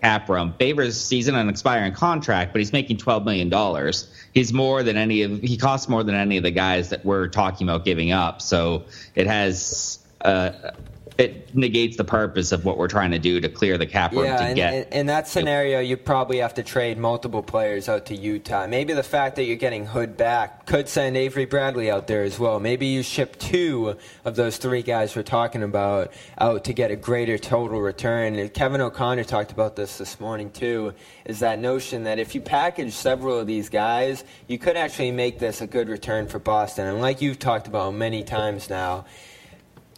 cap 0.00 0.28
room. 0.28 0.54
Favors 0.58 1.00
season 1.00 1.34
an 1.34 1.48
expiring 1.48 1.92
contract, 1.92 2.52
but 2.52 2.60
he's 2.60 2.72
making 2.72 2.98
twelve 2.98 3.24
million 3.24 3.48
dollars. 3.48 4.08
He's 4.38 4.52
more 4.52 4.84
than 4.84 4.96
any 4.96 5.22
of 5.22 5.40
he 5.40 5.56
costs 5.56 5.88
more 5.88 6.04
than 6.04 6.14
any 6.14 6.36
of 6.36 6.44
the 6.44 6.50
guys 6.52 6.90
that 6.90 7.04
we're 7.04 7.26
talking 7.26 7.68
about 7.68 7.84
giving 7.84 8.12
up. 8.12 8.40
So 8.40 8.84
it 9.16 9.26
has 9.26 9.98
uh, 10.20 10.52
it 11.18 11.52
negates 11.52 11.96
the 11.96 12.04
purpose 12.04 12.52
of 12.52 12.64
what 12.64 12.78
we're 12.78 12.86
trying 12.86 13.10
to 13.10 13.18
do 13.18 13.40
to 13.40 13.48
clear 13.48 13.76
the 13.76 13.86
cap 13.86 14.12
room 14.12 14.24
yeah, 14.24 14.36
to 14.36 14.44
and, 14.44 14.56
get. 14.56 14.74
In, 14.74 14.92
in 14.92 15.06
that 15.06 15.26
scenario, 15.26 15.80
you 15.80 15.96
probably 15.96 16.38
have 16.38 16.54
to 16.54 16.62
trade 16.62 16.96
multiple 16.96 17.42
players 17.42 17.88
out 17.88 18.06
to 18.06 18.14
Utah. 18.14 18.68
Maybe 18.68 18.92
the 18.92 19.02
fact 19.02 19.34
that 19.34 19.42
you're 19.42 19.56
getting 19.56 19.84
Hood 19.84 20.16
back 20.16 20.64
could 20.66 20.88
send 20.88 21.16
Avery 21.16 21.44
Bradley 21.44 21.90
out 21.90 22.06
there 22.06 22.22
as 22.22 22.38
well. 22.38 22.60
Maybe 22.60 22.86
you 22.86 23.02
ship 23.02 23.36
two 23.40 23.96
of 24.24 24.36
those 24.36 24.58
three 24.58 24.82
guys 24.82 25.16
we're 25.16 25.24
talking 25.24 25.64
about 25.64 26.12
out 26.38 26.62
to 26.64 26.72
get 26.72 26.92
a 26.92 26.96
greater 26.96 27.36
total 27.36 27.80
return. 27.80 28.36
And 28.36 28.54
Kevin 28.54 28.80
O'Connor 28.80 29.24
talked 29.24 29.50
about 29.50 29.74
this 29.74 29.98
this 29.98 30.20
morning 30.20 30.52
too. 30.52 30.94
Is 31.24 31.40
that 31.40 31.58
notion 31.58 32.04
that 32.04 32.20
if 32.20 32.36
you 32.36 32.40
package 32.40 32.92
several 32.92 33.40
of 33.40 33.48
these 33.48 33.68
guys, 33.68 34.22
you 34.46 34.56
could 34.56 34.76
actually 34.76 35.10
make 35.10 35.40
this 35.40 35.62
a 35.62 35.66
good 35.66 35.88
return 35.88 36.28
for 36.28 36.38
Boston. 36.38 36.86
And 36.86 37.00
like 37.00 37.20
you've 37.20 37.40
talked 37.40 37.66
about 37.66 37.92
many 37.92 38.22
times 38.22 38.70
now 38.70 39.04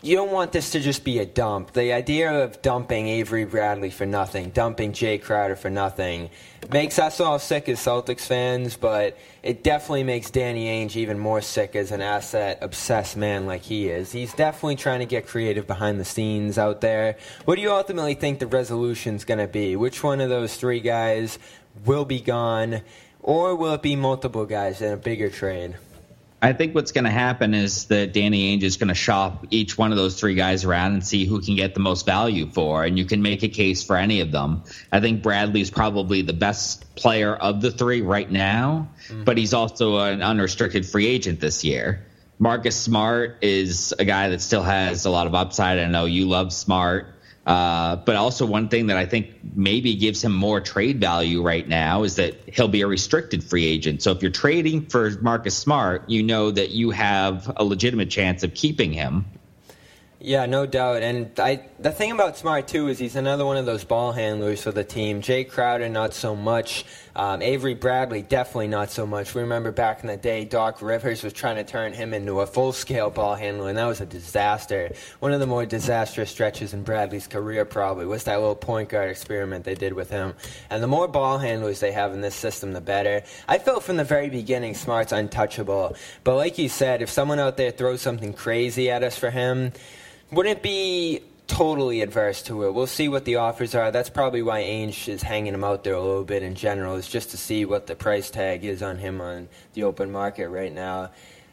you 0.02 0.16
don't 0.16 0.32
want 0.32 0.52
this 0.52 0.70
to 0.70 0.80
just 0.80 1.04
be 1.04 1.18
a 1.18 1.26
dump. 1.26 1.72
The 1.72 1.92
idea 1.92 2.44
of 2.44 2.62
dumping 2.62 3.08
Avery 3.08 3.44
Bradley 3.44 3.90
for 3.90 4.06
nothing, 4.06 4.50
dumping 4.50 4.92
Jae 4.92 5.20
Crowder 5.20 5.56
for 5.56 5.68
nothing, 5.68 6.30
makes 6.72 6.98
us 6.98 7.20
all 7.20 7.38
sick 7.38 7.68
as 7.68 7.78
Celtics 7.78 8.26
fans, 8.26 8.76
but 8.76 9.18
it 9.42 9.62
definitely 9.62 10.04
makes 10.04 10.30
Danny 10.30 10.66
Ainge 10.66 10.96
even 10.96 11.18
more 11.18 11.42
sick 11.42 11.76
as 11.76 11.90
an 11.90 12.00
asset 12.00 12.58
obsessed 12.62 13.16
man 13.16 13.46
like 13.46 13.62
he 13.62 13.88
is. 13.88 14.10
He's 14.10 14.32
definitely 14.32 14.76
trying 14.76 15.00
to 15.00 15.06
get 15.06 15.26
creative 15.26 15.66
behind 15.66 16.00
the 16.00 16.04
scenes 16.04 16.56
out 16.56 16.80
there. 16.80 17.16
What 17.44 17.56
do 17.56 17.62
you 17.62 17.72
ultimately 17.72 18.14
think 18.14 18.38
the 18.38 18.46
resolution's 18.46 19.24
going 19.24 19.38
to 19.38 19.48
be? 19.48 19.76
Which 19.76 20.02
one 20.02 20.22
of 20.22 20.30
those 20.30 20.56
three 20.56 20.80
guys 20.80 21.38
will 21.84 22.06
be 22.06 22.20
gone, 22.20 22.80
or 23.20 23.54
will 23.54 23.74
it 23.74 23.82
be 23.82 23.96
multiple 23.96 24.46
guys 24.46 24.80
in 24.80 24.92
a 24.92 24.96
bigger 24.96 25.28
trade? 25.28 25.76
I 26.42 26.54
think 26.54 26.74
what's 26.74 26.92
going 26.92 27.04
to 27.04 27.10
happen 27.10 27.52
is 27.52 27.86
that 27.86 28.14
Danny 28.14 28.56
Ainge 28.56 28.62
is 28.62 28.78
going 28.78 28.88
to 28.88 28.94
shop 28.94 29.46
each 29.50 29.76
one 29.76 29.90
of 29.90 29.98
those 29.98 30.18
three 30.18 30.34
guys 30.34 30.64
around 30.64 30.94
and 30.94 31.06
see 31.06 31.26
who 31.26 31.42
can 31.42 31.54
get 31.54 31.74
the 31.74 31.80
most 31.80 32.06
value 32.06 32.46
for, 32.46 32.82
and 32.82 32.98
you 32.98 33.04
can 33.04 33.20
make 33.20 33.42
a 33.42 33.48
case 33.48 33.84
for 33.84 33.96
any 33.96 34.20
of 34.20 34.32
them. 34.32 34.62
I 34.90 35.00
think 35.00 35.22
Bradley's 35.22 35.70
probably 35.70 36.22
the 36.22 36.32
best 36.32 36.94
player 36.94 37.34
of 37.34 37.60
the 37.60 37.70
three 37.70 38.00
right 38.00 38.30
now, 38.30 38.88
mm-hmm. 39.08 39.24
but 39.24 39.36
he's 39.36 39.52
also 39.52 39.98
an 39.98 40.22
unrestricted 40.22 40.86
free 40.86 41.06
agent 41.06 41.40
this 41.40 41.62
year. 41.62 42.06
Marcus 42.38 42.74
Smart 42.74 43.36
is 43.42 43.92
a 43.98 44.06
guy 44.06 44.30
that 44.30 44.40
still 44.40 44.62
has 44.62 45.04
a 45.04 45.10
lot 45.10 45.26
of 45.26 45.34
upside. 45.34 45.78
I 45.78 45.86
know 45.88 46.06
you 46.06 46.26
love 46.26 46.54
Smart. 46.54 47.19
Uh, 47.46 47.96
but 47.96 48.16
also, 48.16 48.44
one 48.44 48.68
thing 48.68 48.88
that 48.88 48.96
I 48.96 49.06
think 49.06 49.30
maybe 49.54 49.94
gives 49.94 50.22
him 50.22 50.32
more 50.32 50.60
trade 50.60 51.00
value 51.00 51.42
right 51.42 51.66
now 51.66 52.02
is 52.02 52.16
that 52.16 52.34
he'll 52.46 52.68
be 52.68 52.82
a 52.82 52.86
restricted 52.86 53.42
free 53.42 53.64
agent. 53.64 54.02
So 54.02 54.12
if 54.12 54.22
you're 54.22 54.30
trading 54.30 54.86
for 54.86 55.10
Marcus 55.22 55.56
Smart, 55.56 56.08
you 56.08 56.22
know 56.22 56.50
that 56.50 56.70
you 56.70 56.90
have 56.90 57.50
a 57.56 57.64
legitimate 57.64 58.10
chance 58.10 58.42
of 58.42 58.54
keeping 58.54 58.92
him. 58.92 59.24
Yeah, 60.22 60.44
no 60.44 60.66
doubt. 60.66 61.02
And 61.02 61.30
I, 61.40 61.66
the 61.78 61.90
thing 61.90 62.12
about 62.12 62.36
Smart 62.36 62.68
too 62.68 62.88
is 62.88 62.98
he's 62.98 63.16
another 63.16 63.46
one 63.46 63.56
of 63.56 63.64
those 63.64 63.84
ball 63.84 64.12
handlers 64.12 64.62
for 64.62 64.70
the 64.70 64.84
team. 64.84 65.22
Jae 65.22 65.48
Crowder, 65.48 65.88
not 65.88 66.12
so 66.12 66.36
much. 66.36 66.84
Um, 67.16 67.42
Avery 67.42 67.74
Bradley, 67.74 68.22
definitely 68.22 68.68
not 68.68 68.90
so 68.90 69.06
much. 69.06 69.34
We 69.34 69.42
remember 69.42 69.72
back 69.72 70.02
in 70.02 70.06
the 70.06 70.16
day, 70.16 70.44
Doc 70.44 70.80
Rivers 70.80 71.22
was 71.22 71.32
trying 71.32 71.56
to 71.56 71.64
turn 71.64 71.92
him 71.92 72.14
into 72.14 72.40
a 72.40 72.46
full-scale 72.46 73.10
ball 73.10 73.34
handler, 73.34 73.68
and 73.68 73.78
that 73.78 73.86
was 73.86 74.00
a 74.00 74.06
disaster. 74.06 74.92
One 75.18 75.32
of 75.32 75.40
the 75.40 75.46
more 75.46 75.66
disastrous 75.66 76.30
stretches 76.30 76.72
in 76.72 76.82
Bradley's 76.82 77.26
career, 77.26 77.64
probably, 77.64 78.06
was 78.06 78.24
that 78.24 78.38
little 78.38 78.54
point 78.54 78.88
guard 78.88 79.10
experiment 79.10 79.64
they 79.64 79.74
did 79.74 79.92
with 79.92 80.10
him. 80.10 80.34
And 80.70 80.82
the 80.82 80.86
more 80.86 81.08
ball 81.08 81.38
handlers 81.38 81.80
they 81.80 81.92
have 81.92 82.12
in 82.14 82.20
this 82.20 82.34
system, 82.34 82.72
the 82.72 82.80
better. 82.80 83.22
I 83.48 83.58
felt 83.58 83.82
from 83.82 83.96
the 83.96 84.04
very 84.04 84.30
beginning 84.30 84.74
Smart's 84.74 85.12
untouchable. 85.12 85.96
But 86.24 86.36
like 86.36 86.58
you 86.58 86.68
said, 86.68 87.02
if 87.02 87.10
someone 87.10 87.38
out 87.38 87.56
there 87.56 87.70
throws 87.70 88.00
something 88.00 88.32
crazy 88.32 88.90
at 88.90 89.02
us 89.02 89.18
for 89.18 89.30
him 89.30 89.72
wouldn't 90.32 90.58
it 90.58 90.62
be 90.62 91.22
totally 91.50 92.00
adverse 92.00 92.42
to 92.42 92.64
it. 92.64 92.74
We'll 92.74 92.86
see 92.86 93.08
what 93.08 93.24
the 93.24 93.36
offers 93.36 93.74
are. 93.74 93.90
That's 93.90 94.08
probably 94.08 94.40
why 94.40 94.62
Ainge 94.62 95.08
is 95.08 95.20
hanging 95.20 95.52
him 95.52 95.64
out 95.64 95.82
there 95.82 95.94
a 95.94 96.00
little 96.00 96.24
bit 96.24 96.44
in 96.44 96.54
general, 96.54 96.94
is 96.94 97.08
just 97.08 97.32
to 97.32 97.36
see 97.36 97.64
what 97.64 97.88
the 97.88 97.96
price 97.96 98.30
tag 98.30 98.64
is 98.64 98.82
on 98.82 98.98
him 98.98 99.20
on 99.20 99.48
the 99.74 99.82
open 99.82 100.12
market 100.12 100.48
right 100.48 100.72
now. 100.72 101.10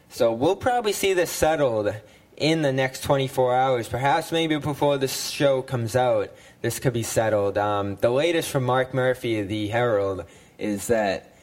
So 0.08 0.32
we'll 0.32 0.56
probably 0.56 0.92
see 0.92 1.14
this 1.14 1.30
settled 1.30 1.92
in 2.36 2.62
the 2.62 2.72
next 2.72 3.02
24 3.02 3.54
hours. 3.54 3.88
Perhaps 3.88 4.30
maybe 4.30 4.56
before 4.56 4.98
this 4.98 5.30
show 5.30 5.62
comes 5.62 5.96
out, 5.96 6.32
this 6.62 6.78
could 6.78 6.92
be 6.92 7.02
settled. 7.02 7.58
Um, 7.58 7.96
the 7.96 8.10
latest 8.10 8.50
from 8.50 8.64
Mark 8.64 8.94
Murphy, 8.94 9.40
of 9.40 9.48
the 9.48 9.66
Herald, 9.66 10.24
is 10.58 10.86
that 10.86 11.34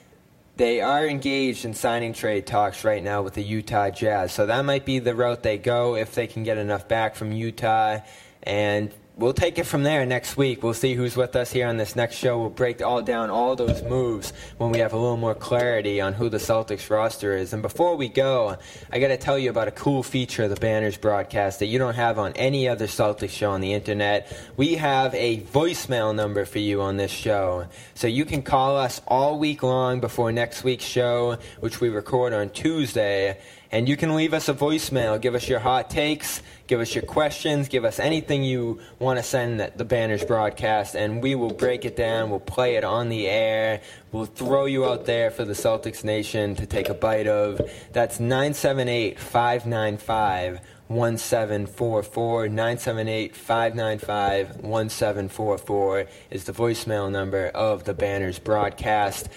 they 0.55 0.79
are 0.79 1.05
engaged 1.05 1.65
in 1.65 1.73
sign-and-trade 1.73 2.47
talks 2.47 2.85
right 2.85 3.03
now 3.03 3.21
with 3.21 3.33
the 3.33 3.43
Utah 3.43 3.89
Jazz. 3.89 4.31
So 4.31 4.45
that 4.45 4.63
might 4.63 4.85
be 4.85 4.99
the 4.99 5.13
route 5.13 5.43
they 5.43 5.57
go 5.57 5.95
if 5.95 6.15
they 6.15 6.27
can 6.27 6.43
get 6.43 6.57
enough 6.57 6.87
back 6.87 7.15
from 7.15 7.33
Utah. 7.33 7.99
And 8.45 8.91
we'll 9.17 9.33
take 9.33 9.57
it 9.57 9.63
from 9.63 9.83
there 9.83 10.05
next 10.05 10.35
week. 10.37 10.61
We'll 10.61 10.73
see 10.73 10.93
who's 10.93 11.15
with 11.15 11.35
us 11.35 11.51
here 11.51 11.67
on 11.67 11.77
this 11.77 11.95
next 11.95 12.15
show. 12.15 12.37
We'll 12.39 12.49
break 12.49 12.81
all 12.81 13.01
down 13.01 13.29
all 13.29 13.55
those 13.55 13.81
moves 13.83 14.33
when 14.57 14.71
we 14.71 14.79
have 14.79 14.93
a 14.93 14.97
little 14.97 15.17
more 15.17 15.35
clarity 15.35 16.01
on 16.01 16.13
who 16.13 16.29
the 16.29 16.37
Celtics 16.37 16.89
roster 16.89 17.35
is. 17.35 17.53
And 17.53 17.61
before 17.61 17.95
we 17.95 18.09
go, 18.09 18.57
I 18.91 18.99
got 18.99 19.07
to 19.09 19.17
tell 19.17 19.39
you 19.39 19.49
about 19.49 19.67
a 19.67 19.71
cool 19.71 20.03
feature 20.03 20.43
of 20.43 20.49
the 20.49 20.55
Banners 20.57 20.97
broadcast 20.97 21.59
that 21.59 21.67
you 21.67 21.79
don't 21.79 21.95
have 21.95 22.19
on 22.19 22.33
any 22.33 22.67
other 22.67 22.87
Celtics 22.87 23.29
show 23.29 23.51
on 23.51 23.61
the 23.61 23.73
internet. 23.73 24.31
We 24.57 24.75
have 24.75 25.15
a 25.15 25.39
voicemail 25.39 26.13
number 26.13 26.45
for 26.45 26.59
you 26.59 26.81
on 26.81 26.97
this 26.97 27.11
show. 27.11 27.67
So 27.93 28.07
you 28.07 28.25
can 28.25 28.41
call 28.41 28.77
us 28.77 29.01
all 29.07 29.39
week 29.39 29.63
long 29.63 30.01
before 30.01 30.31
next 30.31 30.63
week's 30.63 30.85
show, 30.85 31.37
which 31.61 31.79
we 31.79 31.89
record 31.89 32.33
on 32.33 32.49
Tuesday 32.49 33.39
and 33.75 33.89
you 33.89 33.97
can 33.97 34.15
leave 34.15 34.33
us 34.33 34.47
a 34.47 34.53
voicemail. 34.53 35.19
Give 35.19 35.35
us 35.35 35.49
your 35.49 35.59
hot 35.59 35.89
takes, 35.89 36.41
give 36.65 36.79
us 36.79 36.95
your 36.95 37.03
questions, 37.03 37.67
give 37.67 37.83
us 37.83 37.99
anything 37.99 38.41
you 38.41 38.79
want 38.99 39.19
to 39.19 39.23
send 39.23 39.59
the 39.59 39.83
Banners 39.83 40.23
broadcast, 40.23 40.95
and 40.95 41.21
we 41.21 41.35
will 41.35 41.51
break 41.51 41.83
it 41.83 41.97
down. 41.97 42.29
We'll 42.29 42.39
play 42.39 42.77
it 42.77 42.85
on 42.85 43.09
the 43.09 43.27
air. 43.27 43.81
We'll 44.13 44.27
throw 44.27 44.63
you 44.63 44.85
out 44.85 45.03
there 45.03 45.29
for 45.29 45.43
the 45.43 45.51
Celtics 45.51 46.05
Nation 46.05 46.55
to 46.55 46.65
take 46.65 46.87
a 46.87 46.93
bite 46.93 47.27
of. 47.27 47.59
That's 47.91 48.17
978 48.17 49.19
595 49.19 50.61
1744 50.87 52.47
978 52.47 53.35
595 53.35 54.47
1744 54.61 56.05
is 56.31 56.45
the 56.45 56.53
voicemail 56.53 57.11
number 57.11 57.47
of 57.47 57.83
the 57.83 57.93
Banners 57.93 58.39
broadcast. 58.39 59.27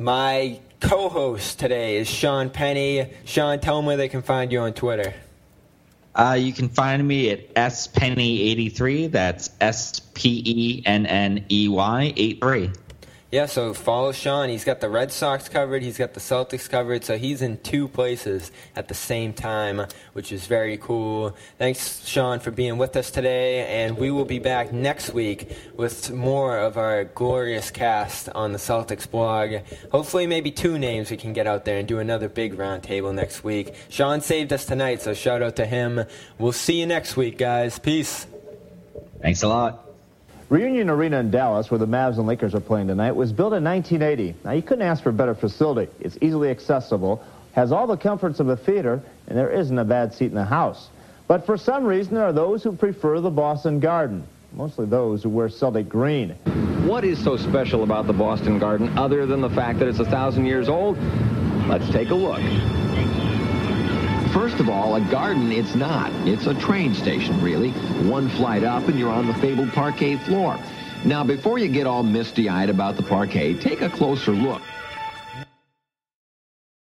My 0.00 0.58
co 0.82 1.08
host 1.08 1.58
today 1.58 1.96
is 1.96 2.08
Sean 2.08 2.50
Penney. 2.50 3.08
Sean, 3.24 3.60
tell 3.60 3.76
them 3.76 3.86
where 3.86 3.96
they 3.96 4.08
can 4.08 4.20
find 4.20 4.52
you 4.52 4.60
on 4.60 4.74
Twitter. 4.74 5.14
Uh, 6.14 6.36
you 6.38 6.52
can 6.52 6.68
find 6.68 7.06
me 7.06 7.30
at 7.30 7.54
spenny83. 7.54 9.10
That's 9.10 9.50
S 9.60 10.00
P 10.12 10.42
E 10.44 10.82
N 10.84 11.06
N 11.06 11.46
E 11.50 11.68
Y 11.68 12.12
83. 12.16 12.70
Yeah, 13.32 13.46
so 13.46 13.72
follow 13.72 14.12
Sean. 14.12 14.50
He's 14.50 14.62
got 14.62 14.80
the 14.80 14.90
Red 14.90 15.10
Sox 15.10 15.48
covered, 15.48 15.82
he's 15.82 15.96
got 15.96 16.12
the 16.12 16.20
Celtics 16.20 16.68
covered, 16.68 17.02
so 17.02 17.16
he's 17.16 17.40
in 17.40 17.56
two 17.62 17.88
places 17.88 18.52
at 18.76 18.88
the 18.88 18.94
same 18.94 19.32
time, 19.32 19.86
which 20.12 20.32
is 20.32 20.46
very 20.46 20.76
cool. 20.76 21.34
Thanks, 21.56 22.06
Sean, 22.06 22.40
for 22.40 22.50
being 22.50 22.76
with 22.76 22.94
us 22.94 23.10
today, 23.10 23.66
and 23.84 23.96
we 23.96 24.10
will 24.10 24.26
be 24.26 24.38
back 24.38 24.70
next 24.70 25.14
week 25.14 25.56
with 25.74 26.10
more 26.10 26.58
of 26.58 26.76
our 26.76 27.04
glorious 27.04 27.70
cast 27.70 28.28
on 28.28 28.52
the 28.52 28.58
Celtics 28.58 29.10
blog. 29.10 29.62
Hopefully, 29.90 30.26
maybe 30.26 30.50
two 30.50 30.78
names 30.78 31.10
we 31.10 31.16
can 31.16 31.32
get 31.32 31.46
out 31.46 31.64
there 31.64 31.78
and 31.78 31.88
do 31.88 32.00
another 32.00 32.28
big 32.28 32.58
roundtable 32.58 33.14
next 33.14 33.42
week. 33.42 33.74
Sean 33.88 34.20
saved 34.20 34.52
us 34.52 34.66
tonight, 34.66 35.00
so 35.00 35.14
shout 35.14 35.40
out 35.40 35.56
to 35.56 35.64
him. 35.64 36.04
We'll 36.36 36.52
see 36.52 36.80
you 36.80 36.86
next 36.86 37.16
week, 37.16 37.38
guys. 37.38 37.78
Peace. 37.78 38.26
Thanks 39.22 39.42
a 39.42 39.48
lot. 39.48 39.91
Reunion 40.52 40.90
Arena 40.90 41.18
in 41.18 41.30
Dallas, 41.30 41.70
where 41.70 41.78
the 41.78 41.86
Mavs 41.86 42.18
and 42.18 42.26
Lakers 42.26 42.54
are 42.54 42.60
playing 42.60 42.88
tonight, 42.88 43.12
was 43.12 43.32
built 43.32 43.54
in 43.54 43.64
1980. 43.64 44.34
Now, 44.44 44.50
you 44.50 44.60
couldn't 44.60 44.86
ask 44.86 45.02
for 45.02 45.08
a 45.08 45.12
better 45.14 45.34
facility. 45.34 45.90
It's 45.98 46.18
easily 46.20 46.50
accessible, 46.50 47.24
has 47.54 47.72
all 47.72 47.86
the 47.86 47.96
comforts 47.96 48.38
of 48.38 48.50
a 48.50 48.56
theater, 48.58 49.00
and 49.28 49.38
there 49.38 49.50
isn't 49.50 49.78
a 49.78 49.84
bad 49.84 50.12
seat 50.12 50.26
in 50.26 50.34
the 50.34 50.44
house. 50.44 50.90
But 51.26 51.46
for 51.46 51.56
some 51.56 51.84
reason, 51.84 52.16
there 52.16 52.24
are 52.24 52.34
those 52.34 52.62
who 52.62 52.72
prefer 52.72 53.18
the 53.20 53.30
Boston 53.30 53.80
Garden, 53.80 54.26
mostly 54.52 54.84
those 54.84 55.22
who 55.22 55.30
wear 55.30 55.48
Celtic 55.48 55.88
green. 55.88 56.32
What 56.86 57.02
is 57.02 57.18
so 57.24 57.38
special 57.38 57.82
about 57.82 58.06
the 58.06 58.12
Boston 58.12 58.58
Garden 58.58 58.98
other 58.98 59.24
than 59.24 59.40
the 59.40 59.48
fact 59.48 59.78
that 59.78 59.88
it's 59.88 60.00
a 60.00 60.04
thousand 60.04 60.44
years 60.44 60.68
old? 60.68 60.98
Let's 61.66 61.88
take 61.88 62.10
a 62.10 62.14
look. 62.14 62.91
First 64.32 64.60
of 64.60 64.70
all, 64.70 64.96
a 64.96 65.00
garden 65.02 65.52
it's 65.52 65.74
not. 65.74 66.10
It's 66.26 66.46
a 66.46 66.54
train 66.54 66.94
station, 66.94 67.38
really. 67.42 67.70
One 68.08 68.30
flight 68.30 68.64
up 68.64 68.88
and 68.88 68.98
you're 68.98 69.10
on 69.10 69.26
the 69.26 69.34
fabled 69.34 69.72
parquet 69.72 70.16
floor. 70.16 70.58
Now, 71.04 71.22
before 71.22 71.58
you 71.58 71.68
get 71.68 71.86
all 71.86 72.02
misty-eyed 72.02 72.70
about 72.70 72.96
the 72.96 73.02
parquet, 73.02 73.54
take 73.54 73.82
a 73.82 73.90
closer 73.90 74.32
look. 74.32 74.62